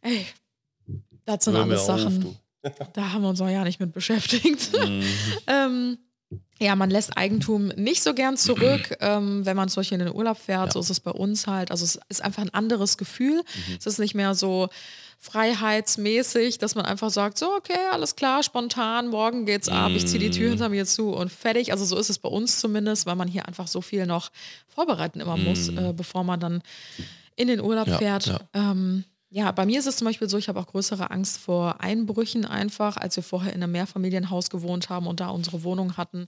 Ey, 0.01 0.25
das 1.25 1.45
sind 1.45 1.55
Hör 1.55 1.63
alles 1.63 1.89
auf, 1.89 1.99
Sachen, 1.99 2.21
du. 2.21 2.35
da 2.93 3.11
haben 3.11 3.23
wir 3.23 3.29
uns 3.29 3.39
noch 3.39 3.49
ja 3.49 3.63
nicht 3.63 3.79
mit 3.79 3.91
beschäftigt. 3.93 4.71
Mhm. 4.73 5.03
ähm, 5.47 5.97
ja, 6.59 6.75
man 6.75 6.89
lässt 6.91 7.17
Eigentum 7.17 7.69
nicht 7.69 8.03
so 8.03 8.13
gern 8.13 8.37
zurück, 8.37 8.95
ähm, 8.99 9.45
wenn 9.45 9.57
man 9.57 9.67
zum 9.69 9.81
Beispiel 9.81 9.99
in 9.99 10.05
den 10.05 10.13
Urlaub 10.15 10.37
fährt. 10.37 10.73
So 10.73 10.79
ist 10.79 10.89
es 10.91 10.99
bei 10.99 11.11
uns 11.11 11.47
halt. 11.47 11.71
Also 11.71 11.83
es 11.85 11.99
ist 12.09 12.23
einfach 12.23 12.43
ein 12.43 12.53
anderes 12.53 12.97
Gefühl. 12.97 13.37
Mhm. 13.67 13.75
Es 13.79 13.85
ist 13.87 13.97
nicht 13.99 14.13
mehr 14.15 14.35
so 14.35 14.69
freiheitsmäßig, 15.19 16.57
dass 16.57 16.75
man 16.75 16.85
einfach 16.85 17.09
sagt, 17.09 17.37
so, 17.37 17.51
okay, 17.53 17.77
alles 17.91 18.15
klar, 18.15 18.43
spontan, 18.43 19.07
morgen 19.07 19.45
geht's 19.45 19.69
ab, 19.69 19.91
ich 19.95 20.07
ziehe 20.07 20.19
die 20.19 20.27
Mhm. 20.29 20.31
Tür 20.33 20.49
hinter 20.49 20.69
mir 20.69 20.85
zu 20.85 21.09
und 21.09 21.31
fertig. 21.31 21.71
Also 21.71 21.85
so 21.85 21.97
ist 21.97 22.09
es 22.09 22.19
bei 22.19 22.29
uns 22.29 22.59
zumindest, 22.59 23.05
weil 23.05 23.15
man 23.15 23.27
hier 23.27 23.47
einfach 23.47 23.67
so 23.67 23.81
viel 23.81 24.05
noch 24.05 24.31
vorbereiten 24.67 25.19
immer 25.19 25.37
muss, 25.37 25.69
äh, 25.69 25.93
bevor 25.95 26.23
man 26.23 26.39
dann 26.39 26.61
in 27.35 27.47
den 27.47 27.59
Urlaub 27.61 27.87
Mhm. 27.87 27.93
Ja, 27.93 27.97
fährt. 27.99 28.25
ja. 28.27 28.39
Ähm, 28.53 29.03
ja, 29.33 29.51
bei 29.51 29.65
mir 29.65 29.79
ist 29.79 29.85
es 29.87 29.95
zum 29.97 30.05
Beispiel 30.05 30.29
so, 30.29 30.37
ich 30.37 30.49
habe 30.49 30.59
auch 30.59 30.67
größere 30.67 31.09
Angst 31.11 31.37
vor 31.37 31.79
Einbrüchen 31.81 32.45
einfach, 32.45 32.97
als 32.97 33.15
wir 33.15 33.23
vorher 33.23 33.53
in 33.53 33.63
einem 33.63 33.71
Mehrfamilienhaus 33.71 34.49
gewohnt 34.49 34.89
haben 34.89 35.07
und 35.07 35.21
da 35.21 35.29
unsere 35.29 35.63
Wohnung 35.63 35.95
hatten. 35.97 36.27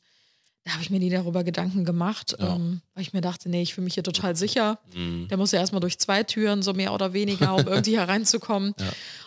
Da 0.65 0.71
habe 0.73 0.81
ich 0.81 0.89
mir 0.89 0.99
nie 0.99 1.09
darüber 1.09 1.43
Gedanken 1.43 1.83
gemacht, 1.83 2.37
Ja. 2.39 2.55
ähm, 2.55 2.81
weil 2.93 3.01
ich 3.03 3.11
mir 3.11 3.19
dachte, 3.19 3.49
nee, 3.49 3.61
ich 3.61 3.73
fühle 3.73 3.83
mich 3.83 3.95
hier 3.95 4.03
total 4.03 4.35
sicher. 4.37 4.79
Mhm. 4.95 5.27
Der 5.27 5.37
muss 5.37 5.51
ja 5.51 5.59
erstmal 5.59 5.81
durch 5.81 5.99
zwei 5.99 6.23
Türen, 6.23 6.61
so 6.61 6.73
mehr 6.73 6.93
oder 6.93 7.11
weniger, 7.11 7.53
um 7.55 7.67
irgendwie 7.67 7.97
hereinzukommen. 7.97 8.73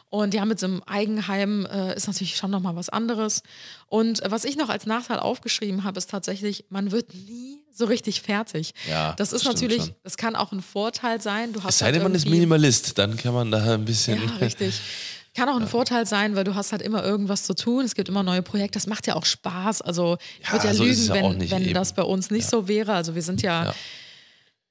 Und 0.09 0.33
ja, 0.33 0.45
mit 0.47 0.59
so 0.59 0.67
einem 0.67 0.83
Eigenheim 0.85 1.67
äh, 1.67 1.95
ist 1.95 2.07
natürlich 2.07 2.37
schon 2.37 2.51
nochmal 2.51 2.75
was 2.77 2.89
anderes. 2.89 3.43
Und 3.89 4.23
äh, 4.23 4.31
was 4.31 4.45
ich 4.45 4.57
noch 4.57 4.71
als 4.71 4.87
Nachteil 4.87 5.19
aufgeschrieben 5.19 5.85
habe, 5.85 5.99
ist 5.99 6.09
tatsächlich, 6.09 6.65
man 6.71 6.91
wird 6.91 7.13
nie 7.13 7.61
so 7.71 7.85
richtig 7.85 8.23
fertig. 8.23 8.73
Ja, 8.89 9.13
das 9.19 9.35
ist 9.35 9.45
natürlich, 9.45 9.83
schon. 9.83 9.95
das 10.05 10.17
kann 10.17 10.37
auch 10.37 10.53
ein 10.53 10.63
Vorteil 10.63 11.21
sein. 11.21 11.53
Du 11.53 11.63
hast 11.63 11.75
Es 11.75 11.79
sei 11.81 11.87
halt 11.87 11.97
denn, 11.97 12.03
man 12.05 12.15
ist 12.15 12.27
Minimalist, 12.27 12.97
dann 12.97 13.17
kann 13.19 13.35
man 13.35 13.51
da 13.51 13.75
ein 13.75 13.85
bisschen. 13.85 14.23
ja, 14.25 14.37
richtig. 14.37 14.81
Kann 15.37 15.49
auch 15.49 15.61
ein 15.61 15.69
Vorteil 15.69 16.07
sein, 16.07 16.35
weil 16.35 16.45
du 16.45 16.55
hast 16.55 16.73
halt 16.73 16.83
immer 16.83 17.05
irgendwas 17.05 17.43
zu 17.45 17.55
tun. 17.55 17.85
Es 17.85 17.95
gibt 17.95 18.09
immer 18.09 18.23
neue 18.23 18.43
Projekte. 18.43 18.79
Das 18.79 18.87
macht 18.87 19.07
ja 19.07 19.15
auch 19.17 19.25
Spaß. 19.27 19.83
Also 19.83 20.17
ich 20.41 20.47
Ja, 20.47 20.53
würde 20.55 20.67
ja 20.69 20.75
so 20.75 20.85
lügen, 20.85 21.05
ja 21.05 21.15
wenn, 21.15 21.51
wenn 21.51 21.63
eben. 21.65 21.75
das 21.75 21.93
bei 21.93 22.03
uns 22.03 22.31
nicht 22.31 22.49
so 22.49 22.67
wäre. 22.69 22.95
Also 22.95 23.15
wir 23.15 23.23
sind 23.23 23.43
ja, 23.43 23.67
Ja. 23.67 23.75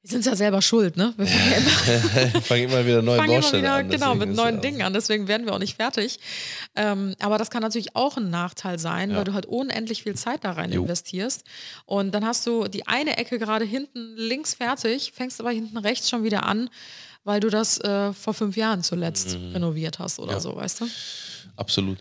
wir 0.01 0.09
sind 0.11 0.25
ja 0.25 0.35
selber 0.35 0.61
schuld, 0.61 0.97
ne? 0.97 1.13
Wir 1.17 1.27
fangen 1.27 1.51
ja 1.51 1.57
immer, 2.27 2.41
Fangen 2.41 2.63
immer 2.63 2.85
wieder 2.85 3.01
neue 3.01 3.17
fangen 3.17 3.43
wieder 3.53 3.73
an. 3.73 3.89
genau, 3.89 4.15
mit 4.15 4.33
neuen 4.35 4.55
ja- 4.55 4.61
Dingen 4.61 4.81
an. 4.81 4.93
Deswegen 4.93 5.27
werden 5.27 5.45
wir 5.45 5.53
auch 5.53 5.59
nicht 5.59 5.75
fertig. 5.75 6.19
Ähm, 6.75 7.15
aber 7.19 7.37
das 7.37 7.49
kann 7.51 7.61
natürlich 7.61 7.95
auch 7.95 8.17
ein 8.17 8.29
Nachteil 8.29 8.79
sein, 8.79 9.11
Ja. 9.11 9.17
weil 9.17 9.23
du 9.23 9.33
halt 9.33 9.45
unendlich 9.45 10.03
viel 10.03 10.15
Zeit 10.15 10.43
da 10.43 10.51
rein 10.53 10.71
Jo. 10.71 10.81
investierst. 10.81 11.43
Und 11.85 12.11
dann 12.13 12.25
hast 12.25 12.45
du 12.47 12.67
die 12.67 12.87
eine 12.87 13.17
Ecke 13.17 13.37
gerade 13.39 13.65
hinten 13.65 14.15
links 14.15 14.55
fertig, 14.55 15.11
fängst 15.15 15.39
aber 15.39 15.51
hinten 15.51 15.77
rechts 15.77 16.09
schon 16.09 16.23
wieder 16.23 16.43
an, 16.45 16.69
weil 17.25 17.41
du 17.41 17.49
das 17.49 17.77
äh, 17.81 18.13
vor 18.13 18.33
fünf 18.33 18.55
Jahren 18.55 18.81
zuletzt 18.83 19.35
renoviert 19.53 19.99
hast 19.99 20.19
oder 20.19 20.27
Mhm. 20.31 20.37
Ja. 20.37 20.39
so, 20.39 20.55
weißt 20.55 20.81
du? 20.81 20.85
Absolut. 21.57 21.97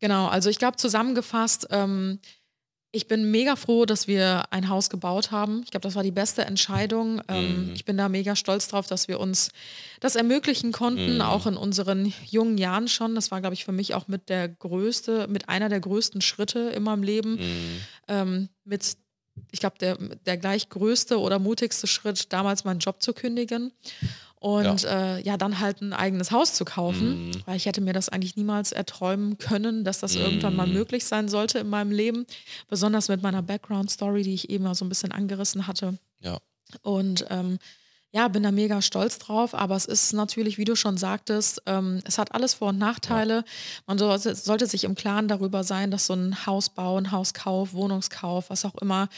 Genau, 0.00 0.28
also 0.28 0.48
ich 0.48 0.58
glaube 0.58 0.76
zusammengefasst, 0.78 1.66
ähm, 1.70 2.20
ich 2.90 3.06
bin 3.06 3.30
mega 3.30 3.54
froh, 3.56 3.84
dass 3.84 4.08
wir 4.08 4.50
ein 4.50 4.70
Haus 4.70 4.88
gebaut 4.88 5.30
haben. 5.30 5.60
Ich 5.64 5.70
glaube, 5.70 5.82
das 5.82 5.94
war 5.94 6.02
die 6.02 6.10
beste 6.10 6.46
Entscheidung. 6.46 7.20
Ähm, 7.28 7.72
Ich 7.74 7.84
bin 7.84 7.98
da 7.98 8.08
mega 8.08 8.34
stolz 8.34 8.66
drauf, 8.68 8.86
dass 8.86 9.08
wir 9.08 9.20
uns 9.20 9.50
das 10.00 10.16
ermöglichen 10.16 10.72
konnten, 10.72 11.20
auch 11.20 11.46
in 11.46 11.58
unseren 11.58 12.14
jungen 12.30 12.56
Jahren 12.56 12.88
schon. 12.88 13.14
Das 13.14 13.30
war, 13.30 13.40
glaube 13.42 13.52
ich, 13.52 13.66
für 13.66 13.72
mich 13.72 13.92
auch 13.94 14.08
mit 14.08 14.30
der 14.30 14.48
größte, 14.48 15.26
mit 15.28 15.50
einer 15.50 15.68
der 15.68 15.80
größten 15.80 16.22
Schritte 16.22 16.60
in 16.70 16.82
meinem 16.82 17.02
Leben. 17.02 17.38
Ähm, 18.08 18.48
mit, 18.64 18.96
ich 19.50 19.60
glaube, 19.60 19.76
der, 19.78 19.96
der 19.96 20.36
gleich 20.36 20.68
größte 20.68 21.18
oder 21.18 21.38
mutigste 21.38 21.86
Schritt, 21.86 22.32
damals 22.32 22.64
meinen 22.64 22.80
Job 22.80 23.02
zu 23.02 23.12
kündigen. 23.12 23.72
Und 24.40 24.82
ja. 24.82 25.16
Äh, 25.16 25.22
ja, 25.22 25.36
dann 25.36 25.58
halt 25.58 25.80
ein 25.80 25.92
eigenes 25.92 26.30
Haus 26.30 26.54
zu 26.54 26.64
kaufen, 26.64 27.32
weil 27.44 27.56
ich 27.56 27.66
hätte 27.66 27.80
mir 27.80 27.92
das 27.92 28.08
eigentlich 28.08 28.36
niemals 28.36 28.70
erträumen 28.70 29.38
können, 29.38 29.82
dass 29.82 29.98
das 29.98 30.14
irgendwann 30.14 30.54
mal 30.54 30.68
möglich 30.68 31.04
sein 31.06 31.28
sollte 31.28 31.58
in 31.58 31.68
meinem 31.68 31.90
Leben. 31.90 32.24
Besonders 32.68 33.08
mit 33.08 33.20
meiner 33.20 33.42
Background-Story, 33.42 34.22
die 34.22 34.34
ich 34.34 34.48
eben 34.48 34.62
mal 34.62 34.76
so 34.76 34.84
ein 34.84 34.88
bisschen 34.88 35.10
angerissen 35.10 35.66
hatte. 35.66 35.98
Ja. 36.20 36.38
Und 36.82 37.26
ähm, 37.30 37.58
ja, 38.10 38.28
bin 38.28 38.42
da 38.42 38.50
mega 38.50 38.80
stolz 38.80 39.18
drauf, 39.18 39.54
aber 39.54 39.76
es 39.76 39.84
ist 39.84 40.14
natürlich, 40.14 40.56
wie 40.56 40.64
du 40.64 40.76
schon 40.76 40.96
sagtest, 40.96 41.62
ähm, 41.66 42.00
es 42.04 42.16
hat 42.16 42.32
alles 42.32 42.54
Vor- 42.54 42.70
und 42.70 42.78
Nachteile. 42.78 43.44
Man 43.86 43.98
sollte, 43.98 44.34
sollte 44.34 44.66
sich 44.66 44.84
im 44.84 44.94
Klaren 44.94 45.28
darüber 45.28 45.62
sein, 45.62 45.90
dass 45.90 46.06
so 46.06 46.14
ein 46.14 46.46
Hausbau, 46.46 46.96
ein 46.96 47.12
Hauskauf, 47.12 47.74
Wohnungskauf, 47.74 48.48
was 48.48 48.64
auch 48.64 48.76
immer, 48.76 49.08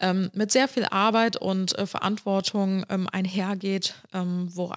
ähm, 0.00 0.28
mit 0.34 0.50
sehr 0.50 0.66
viel 0.66 0.86
Arbeit 0.86 1.36
und 1.36 1.78
äh, 1.78 1.86
Verantwortung 1.86 2.84
ähm, 2.88 3.08
einhergeht, 3.12 3.94
ähm, 4.12 4.48
wo, 4.52 4.72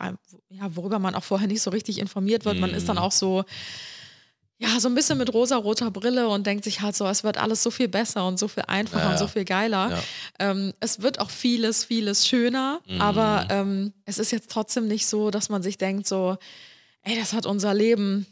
ja, 0.50 0.76
worüber 0.76 1.00
man 1.00 1.16
auch 1.16 1.24
vorher 1.24 1.48
nicht 1.48 1.62
so 1.62 1.72
richtig 1.72 1.98
informiert 1.98 2.46
wird. 2.46 2.60
Man 2.60 2.70
ist 2.70 2.88
dann 2.88 3.00
auch 3.00 3.12
so, 3.12 3.46
ja, 4.58 4.80
so 4.80 4.88
ein 4.88 4.96
bisschen 4.96 5.18
mit 5.18 5.34
rosa-roter 5.34 5.92
Brille 5.92 6.30
und 6.30 6.48
denkt 6.48 6.64
sich 6.64 6.80
halt 6.82 6.96
so, 6.96 7.06
es 7.08 7.24
wird 7.24 7.38
alles 7.38 7.62
so 7.62 7.72
viel 7.72 7.88
besser 7.90 8.26
und 8.26 8.40
so 8.40 8.48
viel 8.48 8.64
einfacher 8.68 9.04
Ja, 9.06 9.12
und 9.12 9.18
so 9.20 9.28
viel 9.28 9.44
geiler. 9.46 9.92
Ja. 9.92 10.04
Ähm, 10.52 10.74
es 10.80 11.02
wird 11.02 11.20
auch 11.20 11.30
vieles, 11.30 11.84
vieles 11.84 12.26
schöner, 12.28 12.80
Mhm. 12.88 13.02
aber 13.02 13.48
ähm, 13.50 13.94
es 14.06 14.18
ist 14.18 14.32
jetzt 14.32 14.50
trotzdem 14.50 14.88
nicht 14.88 15.08
so, 15.08 15.30
dass 15.30 15.50
man 15.50 15.62
sich 15.62 15.78
denkt 15.78 16.08
so, 16.08 16.38
ey, 17.02 17.18
das 17.20 17.34
hat 17.34 17.46
unser 17.46 17.74
Leben 17.74 18.26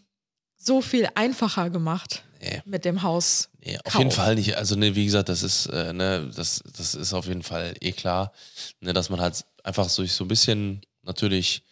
so 0.57 0.81
viel 0.81 1.09
einfacher 1.15 1.69
gemacht 1.69 2.23
Nee. 2.41 2.61
mit 2.65 2.85
dem 2.85 3.03
Haus. 3.03 3.49
Nee, 3.63 3.77
auf 3.83 3.95
jeden 3.95 4.11
Fall 4.11 4.35
nicht. 4.35 4.55
Also, 4.57 4.75
ne, 4.75 4.95
wie 4.95 5.05
gesagt, 5.05 5.27
das 5.29 5.43
ist, 5.43 5.65
äh, 5.67 5.91
ne, 5.93 6.29
das, 6.35 6.61
das 6.75 6.95
ist 6.95 7.13
auf 7.13 7.25
jeden 7.27 7.43
Fall 7.43 7.73
eh 7.81 7.91
klar, 7.91 8.31
ne, 8.79 8.93
dass 8.93 9.09
man 9.09 9.19
halt 9.21 9.45
einfach 9.63 9.89
so, 9.89 10.05
so 10.05 10.23
ein 10.23 10.27
bisschen 10.29 10.81
natürlich 11.03 11.63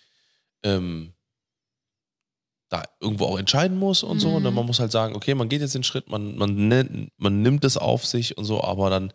ähm, 0.64 1.14
da 2.72 2.84
irgendwo 3.02 3.26
auch 3.26 3.38
entscheiden 3.38 3.78
muss 3.78 4.02
und 4.02 4.20
so. 4.20 4.30
Und 4.30 4.44
dann 4.46 4.54
man 4.54 4.66
muss 4.66 4.80
halt 4.80 4.92
sagen, 4.94 5.14
okay, 5.16 5.36
man 5.36 5.50
geht 5.50 5.62
jetzt 5.62 5.76
den 5.76 5.84
Schritt, 5.84 6.10
man, 6.10 6.38
man, 6.38 6.70
ne, 6.70 7.10
man 7.18 7.42
nimmt 7.42 7.66
es 7.66 7.78
auf 7.78 8.06
sich 8.06 8.38
und 8.38 8.46
so, 8.46 8.64
aber 8.64 8.90
dann, 8.90 9.12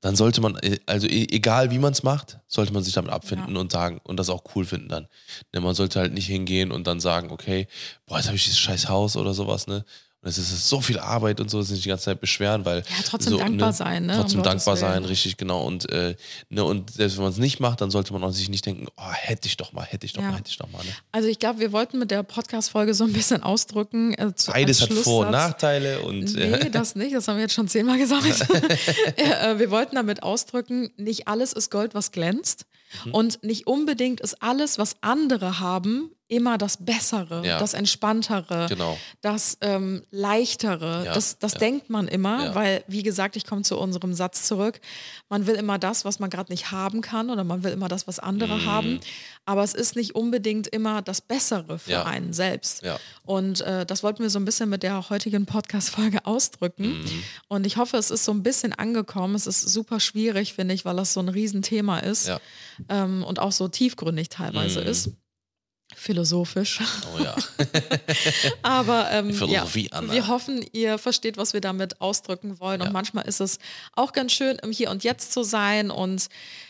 dann 0.00 0.16
sollte 0.16 0.40
man, 0.40 0.56
äh, 0.56 0.78
also 0.86 1.06
e- 1.06 1.28
egal 1.30 1.70
wie 1.70 1.78
man 1.78 1.92
es 1.92 2.02
macht, 2.02 2.38
sollte 2.48 2.72
man 2.72 2.82
sich 2.82 2.94
damit 2.94 3.12
abfinden 3.12 3.54
Ja. 3.54 3.60
und 3.60 3.70
sagen 3.70 4.00
und 4.02 4.16
das 4.18 4.28
auch 4.28 4.42
cool 4.54 4.64
finden 4.66 4.88
dann. 4.88 5.06
Ne, 5.54 5.60
man 5.60 5.76
sollte 5.76 6.00
halt 6.00 6.12
nicht 6.14 6.26
hingehen 6.26 6.72
und 6.72 6.88
dann 6.88 6.98
sagen, 6.98 7.30
okay, 7.30 7.68
boah, 8.06 8.16
jetzt 8.18 8.26
habe 8.26 8.36
ich 8.36 8.44
dieses 8.44 8.58
scheiß 8.58 8.88
Haus 8.88 9.16
oder 9.16 9.32
sowas, 9.34 9.68
ne? 9.68 9.84
Es 10.26 10.38
ist 10.38 10.68
so 10.68 10.80
viel 10.80 10.98
Arbeit 10.98 11.40
und 11.40 11.50
so, 11.50 11.62
sich 11.62 11.82
die 11.82 11.88
ganze 11.88 12.06
Zeit 12.06 12.20
beschweren, 12.20 12.64
weil. 12.64 12.78
Ja, 12.78 12.96
trotzdem 13.04 13.32
so, 13.34 13.38
dankbar 13.38 13.72
sein, 13.72 14.06
ne? 14.06 14.14
Um 14.14 14.20
Trotzdem 14.20 14.42
Gottes 14.42 14.64
dankbar 14.64 14.76
sein, 14.76 15.04
richtig, 15.04 15.36
genau. 15.36 15.64
Und, 15.64 15.88
äh, 15.90 16.16
ne, 16.48 16.64
und 16.64 16.90
selbst 16.90 17.16
wenn 17.16 17.24
man 17.24 17.32
es 17.32 17.38
nicht 17.38 17.60
macht, 17.60 17.80
dann 17.80 17.90
sollte 17.90 18.12
man 18.12 18.24
auch 18.24 18.32
sich 18.32 18.48
nicht 18.48 18.66
denken, 18.66 18.88
oh, 18.96 19.12
hätte 19.12 19.46
ich 19.46 19.56
doch 19.56 19.72
mal, 19.72 19.84
hätte 19.84 20.04
ich 20.06 20.12
doch 20.12 20.22
Ja. 20.22 20.30
mal, 20.30 20.38
hätte 20.38 20.50
ich 20.50 20.56
doch 20.56 20.70
mal. 20.70 20.84
Ne? 20.84 20.90
Also 21.12 21.28
ich 21.28 21.38
glaube, 21.38 21.60
wir 21.60 21.72
wollten 21.72 21.98
mit 21.98 22.10
der 22.10 22.22
Podcast-Folge 22.22 22.94
so 22.94 23.04
ein 23.04 23.12
bisschen 23.12 23.42
ausdrücken. 23.42 24.14
Äh, 24.14 24.34
zu, 24.34 24.50
Beides 24.50 24.82
hat 24.82 24.92
Vor- 24.92 25.26
und. 25.26 25.32
Nachteile 25.32 26.00
und 26.00 26.34
äh, 26.36 26.58
Nee, 26.64 26.70
das 26.70 26.96
nicht. 26.96 27.14
Das 27.14 27.28
haben 27.28 27.36
wir 27.36 27.42
jetzt 27.42 27.54
schon 27.54 27.68
zehnmal 27.68 27.98
gesagt. 27.98 28.26
Äh, 29.16 29.58
wir 29.58 29.70
wollten 29.70 29.96
damit 29.96 30.22
ausdrücken, 30.22 30.90
nicht 30.96 31.28
alles 31.28 31.52
ist 31.52 31.70
Gold, 31.70 31.94
was 31.94 32.12
glänzt. 32.12 32.66
Mhm. 33.04 33.14
Und 33.14 33.42
nicht 33.42 33.66
unbedingt 33.66 34.20
ist 34.20 34.42
alles, 34.42 34.78
was 34.78 34.96
andere 35.00 35.60
haben, 35.60 36.10
immer 36.28 36.58
das 36.58 36.78
Bessere, 36.84 37.46
Ja. 37.46 37.58
das 37.58 37.72
Entspanntere, 37.74 38.66
Genau. 38.68 38.98
das 39.20 39.58
ähm, 39.60 40.02
Leichtere. 40.10 41.04
Ja, 41.04 41.14
Das, 41.14 41.38
das 41.38 41.52
ja. 41.54 41.58
denkt 41.60 41.88
man 41.88 42.08
immer, 42.08 42.54
weil, 42.54 42.82
wie 42.88 43.02
gesagt, 43.04 43.36
ich 43.36 43.46
komme 43.46 43.62
zu 43.62 43.78
unserem 43.78 44.12
Satz 44.12 44.42
zurück. 44.44 44.80
Man 45.28 45.46
will 45.46 45.54
immer 45.54 45.78
das, 45.78 46.04
was 46.04 46.18
man 46.18 46.28
gerade 46.30 46.52
nicht 46.52 46.72
haben 46.72 47.00
kann, 47.00 47.30
oder 47.30 47.44
man 47.44 47.62
will 47.62 47.72
immer 47.72 47.88
das, 47.88 48.06
was 48.08 48.18
andere 48.18 48.56
Mhm. 48.56 48.66
haben. 48.66 49.00
Aber 49.44 49.62
es 49.62 49.72
ist 49.74 49.94
nicht 49.94 50.14
unbedingt 50.16 50.66
immer 50.66 51.00
das 51.02 51.20
Bessere 51.20 51.78
für 51.78 52.04
einen 52.06 52.32
selbst. 52.32 52.82
Und 53.22 53.60
äh, 53.60 53.86
das 53.86 54.02
wollten 54.02 54.22
wir 54.22 54.30
so 54.30 54.40
ein 54.40 54.44
bisschen 54.44 54.68
mit 54.68 54.82
der 54.82 55.08
heutigen 55.10 55.46
Podcast-Folge 55.46 56.26
ausdrücken. 56.26 57.02
Mhm. 57.02 57.22
Und 57.48 57.66
ich 57.66 57.76
hoffe, 57.76 57.96
es 57.98 58.10
ist 58.10 58.24
so 58.24 58.32
ein 58.32 58.42
bisschen 58.42 58.72
angekommen. 58.72 59.34
Es 59.36 59.46
ist 59.46 59.60
super 59.62 60.00
schwierig, 60.00 60.54
finde 60.54 60.74
ich, 60.74 60.84
weil 60.84 60.96
das 60.96 61.12
so 61.12 61.20
ein 61.20 61.28
Riesenthema 61.28 62.00
ist 62.00 62.30
ähm, 62.88 63.22
und 63.22 63.38
auch 63.38 63.52
so 63.52 63.68
tiefgründig 63.68 64.28
teilweise 64.28 64.80
Mhm. 64.80 64.86
ist. 64.88 65.10
Philosophisch. 65.98 66.80
Oh 67.16 67.22
ja. 67.22 67.34
Aber 68.62 69.10
ähm, 69.12 69.30
ja, 69.48 69.64
wir 69.74 70.28
hoffen, 70.28 70.64
ihr 70.72 70.98
versteht, 70.98 71.36
was 71.36 71.52
wir 71.52 71.60
damit 71.60 72.00
ausdrücken 72.00 72.60
wollen. 72.60 72.80
Und 72.80 72.88
Ja. 72.88 72.92
manchmal 72.92 73.26
ist 73.26 73.40
es 73.40 73.58
auch 73.94 74.12
ganz 74.12 74.32
schön, 74.32 74.56
im 74.62 74.70
Hier 74.72 74.90
und 74.90 75.04
Jetzt 75.04 75.32
zu 75.32 75.42
sein 75.42 75.90
und 75.90 76.28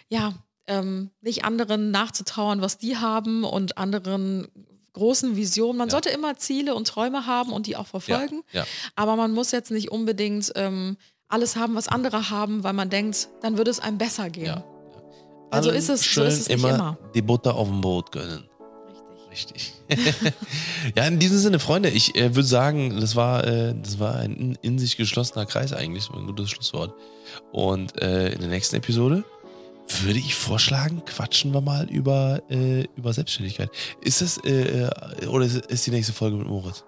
ja, 0.09 0.35
ähm, 0.69 1.11
nicht 1.21 1.45
anderen 1.45 1.91
nachzutrauern, 1.91 2.61
was 2.61 2.79
die 2.79 2.97
haben 2.97 3.45
und 3.45 3.79
anderen 3.79 4.49
großen 4.95 5.37
Visionen. 5.37 5.77
Man 5.79 5.89
Ja. 5.89 5.93
sollte 5.93 6.09
immer 6.11 6.37
Ziele 6.37 6.75
und 6.75 6.89
Träume 6.89 7.27
haben 7.27 7.53
und 7.53 7.67
die 7.67 7.77
auch 7.77 7.87
verfolgen. 7.87 8.43
Aber 8.95 9.17
man 9.17 9.33
muss 9.33 9.51
jetzt 9.51 9.71
nicht 9.71 9.91
unbedingt 9.91 10.53
ähm, 10.57 10.97
alles 11.29 11.57
haben, 11.57 11.75
was 11.75 11.89
andere 11.89 12.31
haben, 12.31 12.63
weil 12.65 12.73
man 12.73 12.89
denkt, 12.91 13.29
dann 13.43 13.59
würde 13.59 13.71
es 13.71 13.81
einem 13.81 13.99
besser 13.99 14.31
gehen. 14.31 14.63
Also 15.51 15.71
ist 15.71 15.89
es- 15.91 16.01
so 16.01 16.07
schön 16.07 16.27
ist 16.27 16.41
es 16.41 16.47
immer, 16.49 16.75
immer. 16.75 16.99
die 17.15 17.23
Butter 17.23 17.55
auf 17.55 17.69
dem 17.69 17.81
Brot 17.81 18.11
gönnen. 18.13 18.49
Richtig. 19.37 19.75
Ja, 20.97 21.07
in 21.07 21.19
diesem 21.19 21.39
Sinne, 21.39 21.59
Freunde, 21.59 21.91
ich 21.91 22.15
äh, 22.17 22.35
würde 22.35 22.47
sagen, 22.47 23.01
das 23.01 23.17
war, 23.17 23.45
äh, 23.45 23.75
das 23.75 23.99
war 23.99 24.17
ein 24.17 24.37
in, 24.37 24.59
in 24.63 24.79
sich 24.79 24.97
geschlossener 24.97 25.45
Kreis 25.45 25.73
eigentlich, 25.73 26.09
ein 26.11 26.27
gutes 26.27 26.51
Schlusswort. 26.51 26.95
Und 27.53 28.01
äh, 28.01 28.33
in 28.33 28.41
der 28.41 28.49
nächsten 28.49 28.77
Episode 28.77 29.25
würde 30.03 30.19
ich 30.19 30.35
vorschlagen, 30.35 31.03
quatschen 31.05 31.53
wir 31.53 31.61
mal 31.61 31.89
über, 31.91 32.41
äh, 32.49 32.85
über 32.97 33.13
Selbstständigkeit. 33.13 33.71
Ist 34.01 34.23
das, 34.23 34.39
äh, 34.45 34.89
äh, 34.89 35.27
oder 35.27 35.45
ist, 35.45 35.67
ist 35.67 35.87
die 35.87 35.91
nächste 35.91 36.13
Folge 36.13 36.37
mit 36.37 36.47
Moritz? 36.47 36.85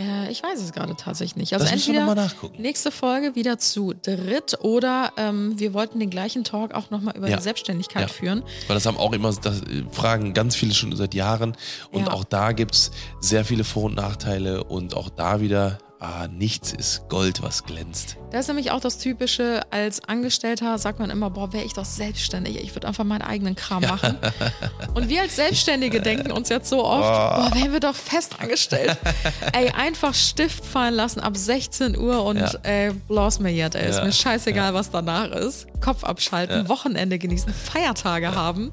Äh, 0.00 0.30
ich 0.30 0.42
weiß 0.42 0.60
es 0.60 0.72
gerade 0.72 0.96
tatsächlich 0.96 1.36
nicht. 1.36 1.52
Also 1.52 1.64
das 1.66 1.72
entweder 1.74 2.00
nochmal 2.06 2.14
nachgucken. 2.26 2.60
nächste 2.62 2.90
Folge 2.90 3.34
wieder 3.34 3.58
zu 3.58 3.92
dritt 3.92 4.58
oder 4.62 5.12
ähm, 5.16 5.58
wir 5.58 5.74
wollten 5.74 5.98
den 6.00 6.08
gleichen 6.10 6.42
Talk 6.44 6.72
auch 6.74 6.90
nochmal 6.90 7.16
über 7.16 7.28
Ja. 7.28 7.36
die 7.36 7.42
Selbstständigkeit 7.42 8.02
Ja. 8.02 8.08
führen. 8.08 8.42
Weil 8.66 8.74
das 8.74 8.86
haben 8.86 8.96
auch 8.96 9.12
immer, 9.12 9.32
das 9.34 9.60
äh, 9.62 9.84
fragen 9.92 10.32
ganz 10.32 10.56
viele 10.56 10.72
schon 10.74 10.94
seit 10.96 11.12
Jahren. 11.14 11.56
Und 11.92 12.06
Ja. 12.06 12.12
auch 12.12 12.24
da 12.24 12.52
gibt 12.52 12.74
es 12.74 12.90
sehr 13.20 13.44
viele 13.44 13.64
Vor- 13.64 13.84
und 13.84 13.96
Nachteile. 13.96 14.64
Und 14.64 14.94
auch 14.96 15.08
da 15.10 15.40
wieder, 15.40 15.78
ah, 16.00 16.26
nichts 16.28 16.72
ist 16.72 17.08
Gold, 17.08 17.42
was 17.42 17.64
glänzt. 17.64 18.16
Das 18.30 18.42
ist 18.42 18.46
nämlich 18.48 18.70
auch 18.70 18.80
das 18.80 18.98
Typische, 18.98 19.60
als 19.70 20.02
Angestellter 20.04 20.78
sagt 20.78 20.98
man 21.00 21.10
immer, 21.10 21.30
boah, 21.30 21.52
wäre 21.52 21.64
ich 21.64 21.72
doch 21.74 21.84
selbstständig, 21.84 22.56
ich 22.62 22.74
würde 22.74 22.86
einfach 22.88 23.04
meinen 23.04 23.22
eigenen 23.22 23.56
Kram 23.56 23.82
machen. 23.82 24.16
Und 24.94 25.08
wir 25.08 25.22
als 25.22 25.36
Selbstständige 25.36 26.00
denken 26.00 26.30
uns 26.32 26.48
jetzt 26.48 26.68
so 26.68 26.84
oft, 26.84 27.00
boah, 27.02 27.50
wären 27.54 27.72
wir 27.72 27.80
doch 27.80 27.94
fest 27.94 28.36
angestellt. 28.40 28.96
ey, 29.52 29.70
einfach 29.70 30.14
Stift 30.14 30.64
fallen 30.64 30.94
lassen 30.94 31.20
ab 31.20 31.36
16 31.36 31.96
Uhr 31.98 32.24
und 32.24 32.36
Ja. 32.38 32.50
ey, 32.62 32.92
bloß 33.08 33.40
mir 33.40 33.50
jetzt, 33.52 33.74
ey, 33.74 33.88
ist 33.88 33.96
Ja. 33.96 34.04
mir 34.04 34.12
scheißegal, 34.12 34.74
was 34.74 34.90
danach 34.90 35.30
ist. 35.30 35.66
Kopf 35.80 36.04
abschalten, 36.04 36.68
Wochenende 36.68 37.18
genießen, 37.18 37.52
Feiertage 37.52 38.34
haben. 38.34 38.70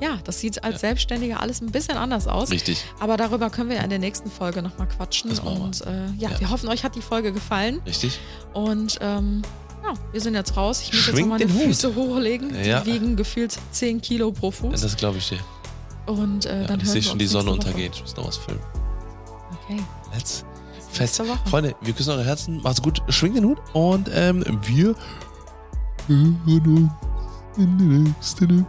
Ja, 0.00 0.18
das 0.24 0.40
sieht 0.40 0.64
als 0.64 0.80
Selbstständiger 0.80 1.40
alles 1.40 1.60
ein 1.60 1.70
bisschen 1.70 1.96
anders 1.98 2.26
aus. 2.26 2.50
Richtig. 2.50 2.82
Aber 2.98 3.16
darüber 3.16 3.50
können 3.50 3.68
wir 3.70 3.78
in 3.80 3.90
der 3.90 3.98
nächsten 3.98 4.30
Folge 4.30 4.62
nochmal 4.62 4.88
quatschen. 4.88 5.38
Und 5.38 5.82
äh, 5.82 6.06
ja, 6.18 6.30
Ja. 6.30 6.40
wir 6.40 6.50
hoffen, 6.50 6.65
euch 6.68 6.84
hat 6.84 6.94
die 6.94 7.02
Folge 7.02 7.32
gefallen. 7.32 7.80
Richtig? 7.86 8.18
Und 8.52 8.98
ähm, 9.00 9.42
ja, 9.84 9.92
wir 10.12 10.20
sind 10.20 10.34
jetzt 10.34 10.56
raus. 10.56 10.80
Ich 10.82 10.88
muss 10.92 10.96
jetzt 11.06 11.14
Schwingt 11.16 11.28
noch 11.28 11.38
meine 11.38 11.46
den 11.46 11.54
Hut. 11.54 11.62
Füße 11.64 11.94
hochlegen. 11.94 12.52
Die 12.62 12.68
Ja. 12.68 12.84
wiegen 12.86 13.16
gefühlt 13.16 13.56
10 13.72 14.00
Kilo 14.00 14.32
pro 14.32 14.50
Fuß. 14.50 14.80
Das 14.80 14.96
glaube 14.96 15.18
ich 15.18 15.28
dir. 15.28 15.38
Und 16.06 16.46
äh, 16.46 16.62
Ja, 16.62 16.66
dann 16.68 16.80
ich 16.80 16.88
sehe 16.88 17.02
schon 17.02 17.18
die 17.18 17.26
Sonne 17.26 17.50
untergehen. 17.52 17.92
Ich 17.94 18.00
muss 18.02 18.16
noch 18.16 18.26
was 18.26 18.36
filmen. 18.36 18.60
Okay. 19.64 19.82
Let's 20.14 20.44
fest. 20.92 21.22
Freunde, 21.50 21.74
wir 21.82 21.92
küssen 21.92 22.10
eure 22.10 22.24
Herzen. 22.24 22.60
Macht's 22.62 22.80
gut. 22.80 23.02
Schwingt 23.08 23.36
den 23.36 23.44
Hut. 23.44 23.58
Und 23.72 24.08
ähm, 24.12 24.44
wir 24.66 24.94
hören 26.06 26.38
uns 26.46 26.90
in 27.58 27.78
der 27.78 27.86
nächsten 27.98 28.66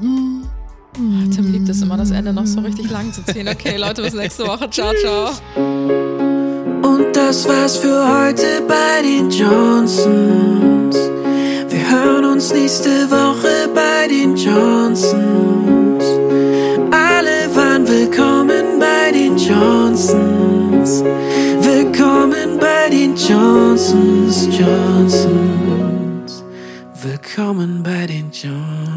Episode. 0.00 0.48
Tim 0.94 1.52
liebt 1.52 1.68
es 1.68 1.80
immer, 1.82 1.96
das 1.96 2.10
Ende 2.10 2.32
noch 2.32 2.46
so 2.46 2.60
richtig 2.60 2.90
lang 2.90 3.12
zu 3.12 3.22
ziehen. 3.24 3.46
Okay, 3.48 3.76
Leute, 3.76 4.02
bis 4.02 4.14
nächste 4.14 4.46
Woche. 4.46 4.68
Ciao, 4.70 4.92
ciao. 4.94 6.27
Das 7.28 7.46
war's 7.46 7.76
für 7.76 8.08
heute 8.08 8.62
bei 8.66 9.02
den 9.02 9.28
Johnsons. 9.28 10.96
Wir 11.68 11.90
hören 11.90 12.24
uns 12.24 12.54
nächste 12.54 12.88
Woche 13.10 13.68
bei 13.74 14.08
den 14.08 14.34
Johnsons. 14.34 16.04
Alle 16.90 17.54
waren 17.54 17.86
willkommen 17.86 18.78
bei 18.80 19.12
den 19.12 19.36
Johnsons. 19.36 21.04
Willkommen 21.60 22.58
bei 22.58 22.88
den 22.88 23.14
Johnsons, 23.14 24.48
Johnsons. 24.58 26.42
Willkommen 27.02 27.82
bei 27.82 28.06
den 28.06 28.30
Johnsons. 28.32 28.87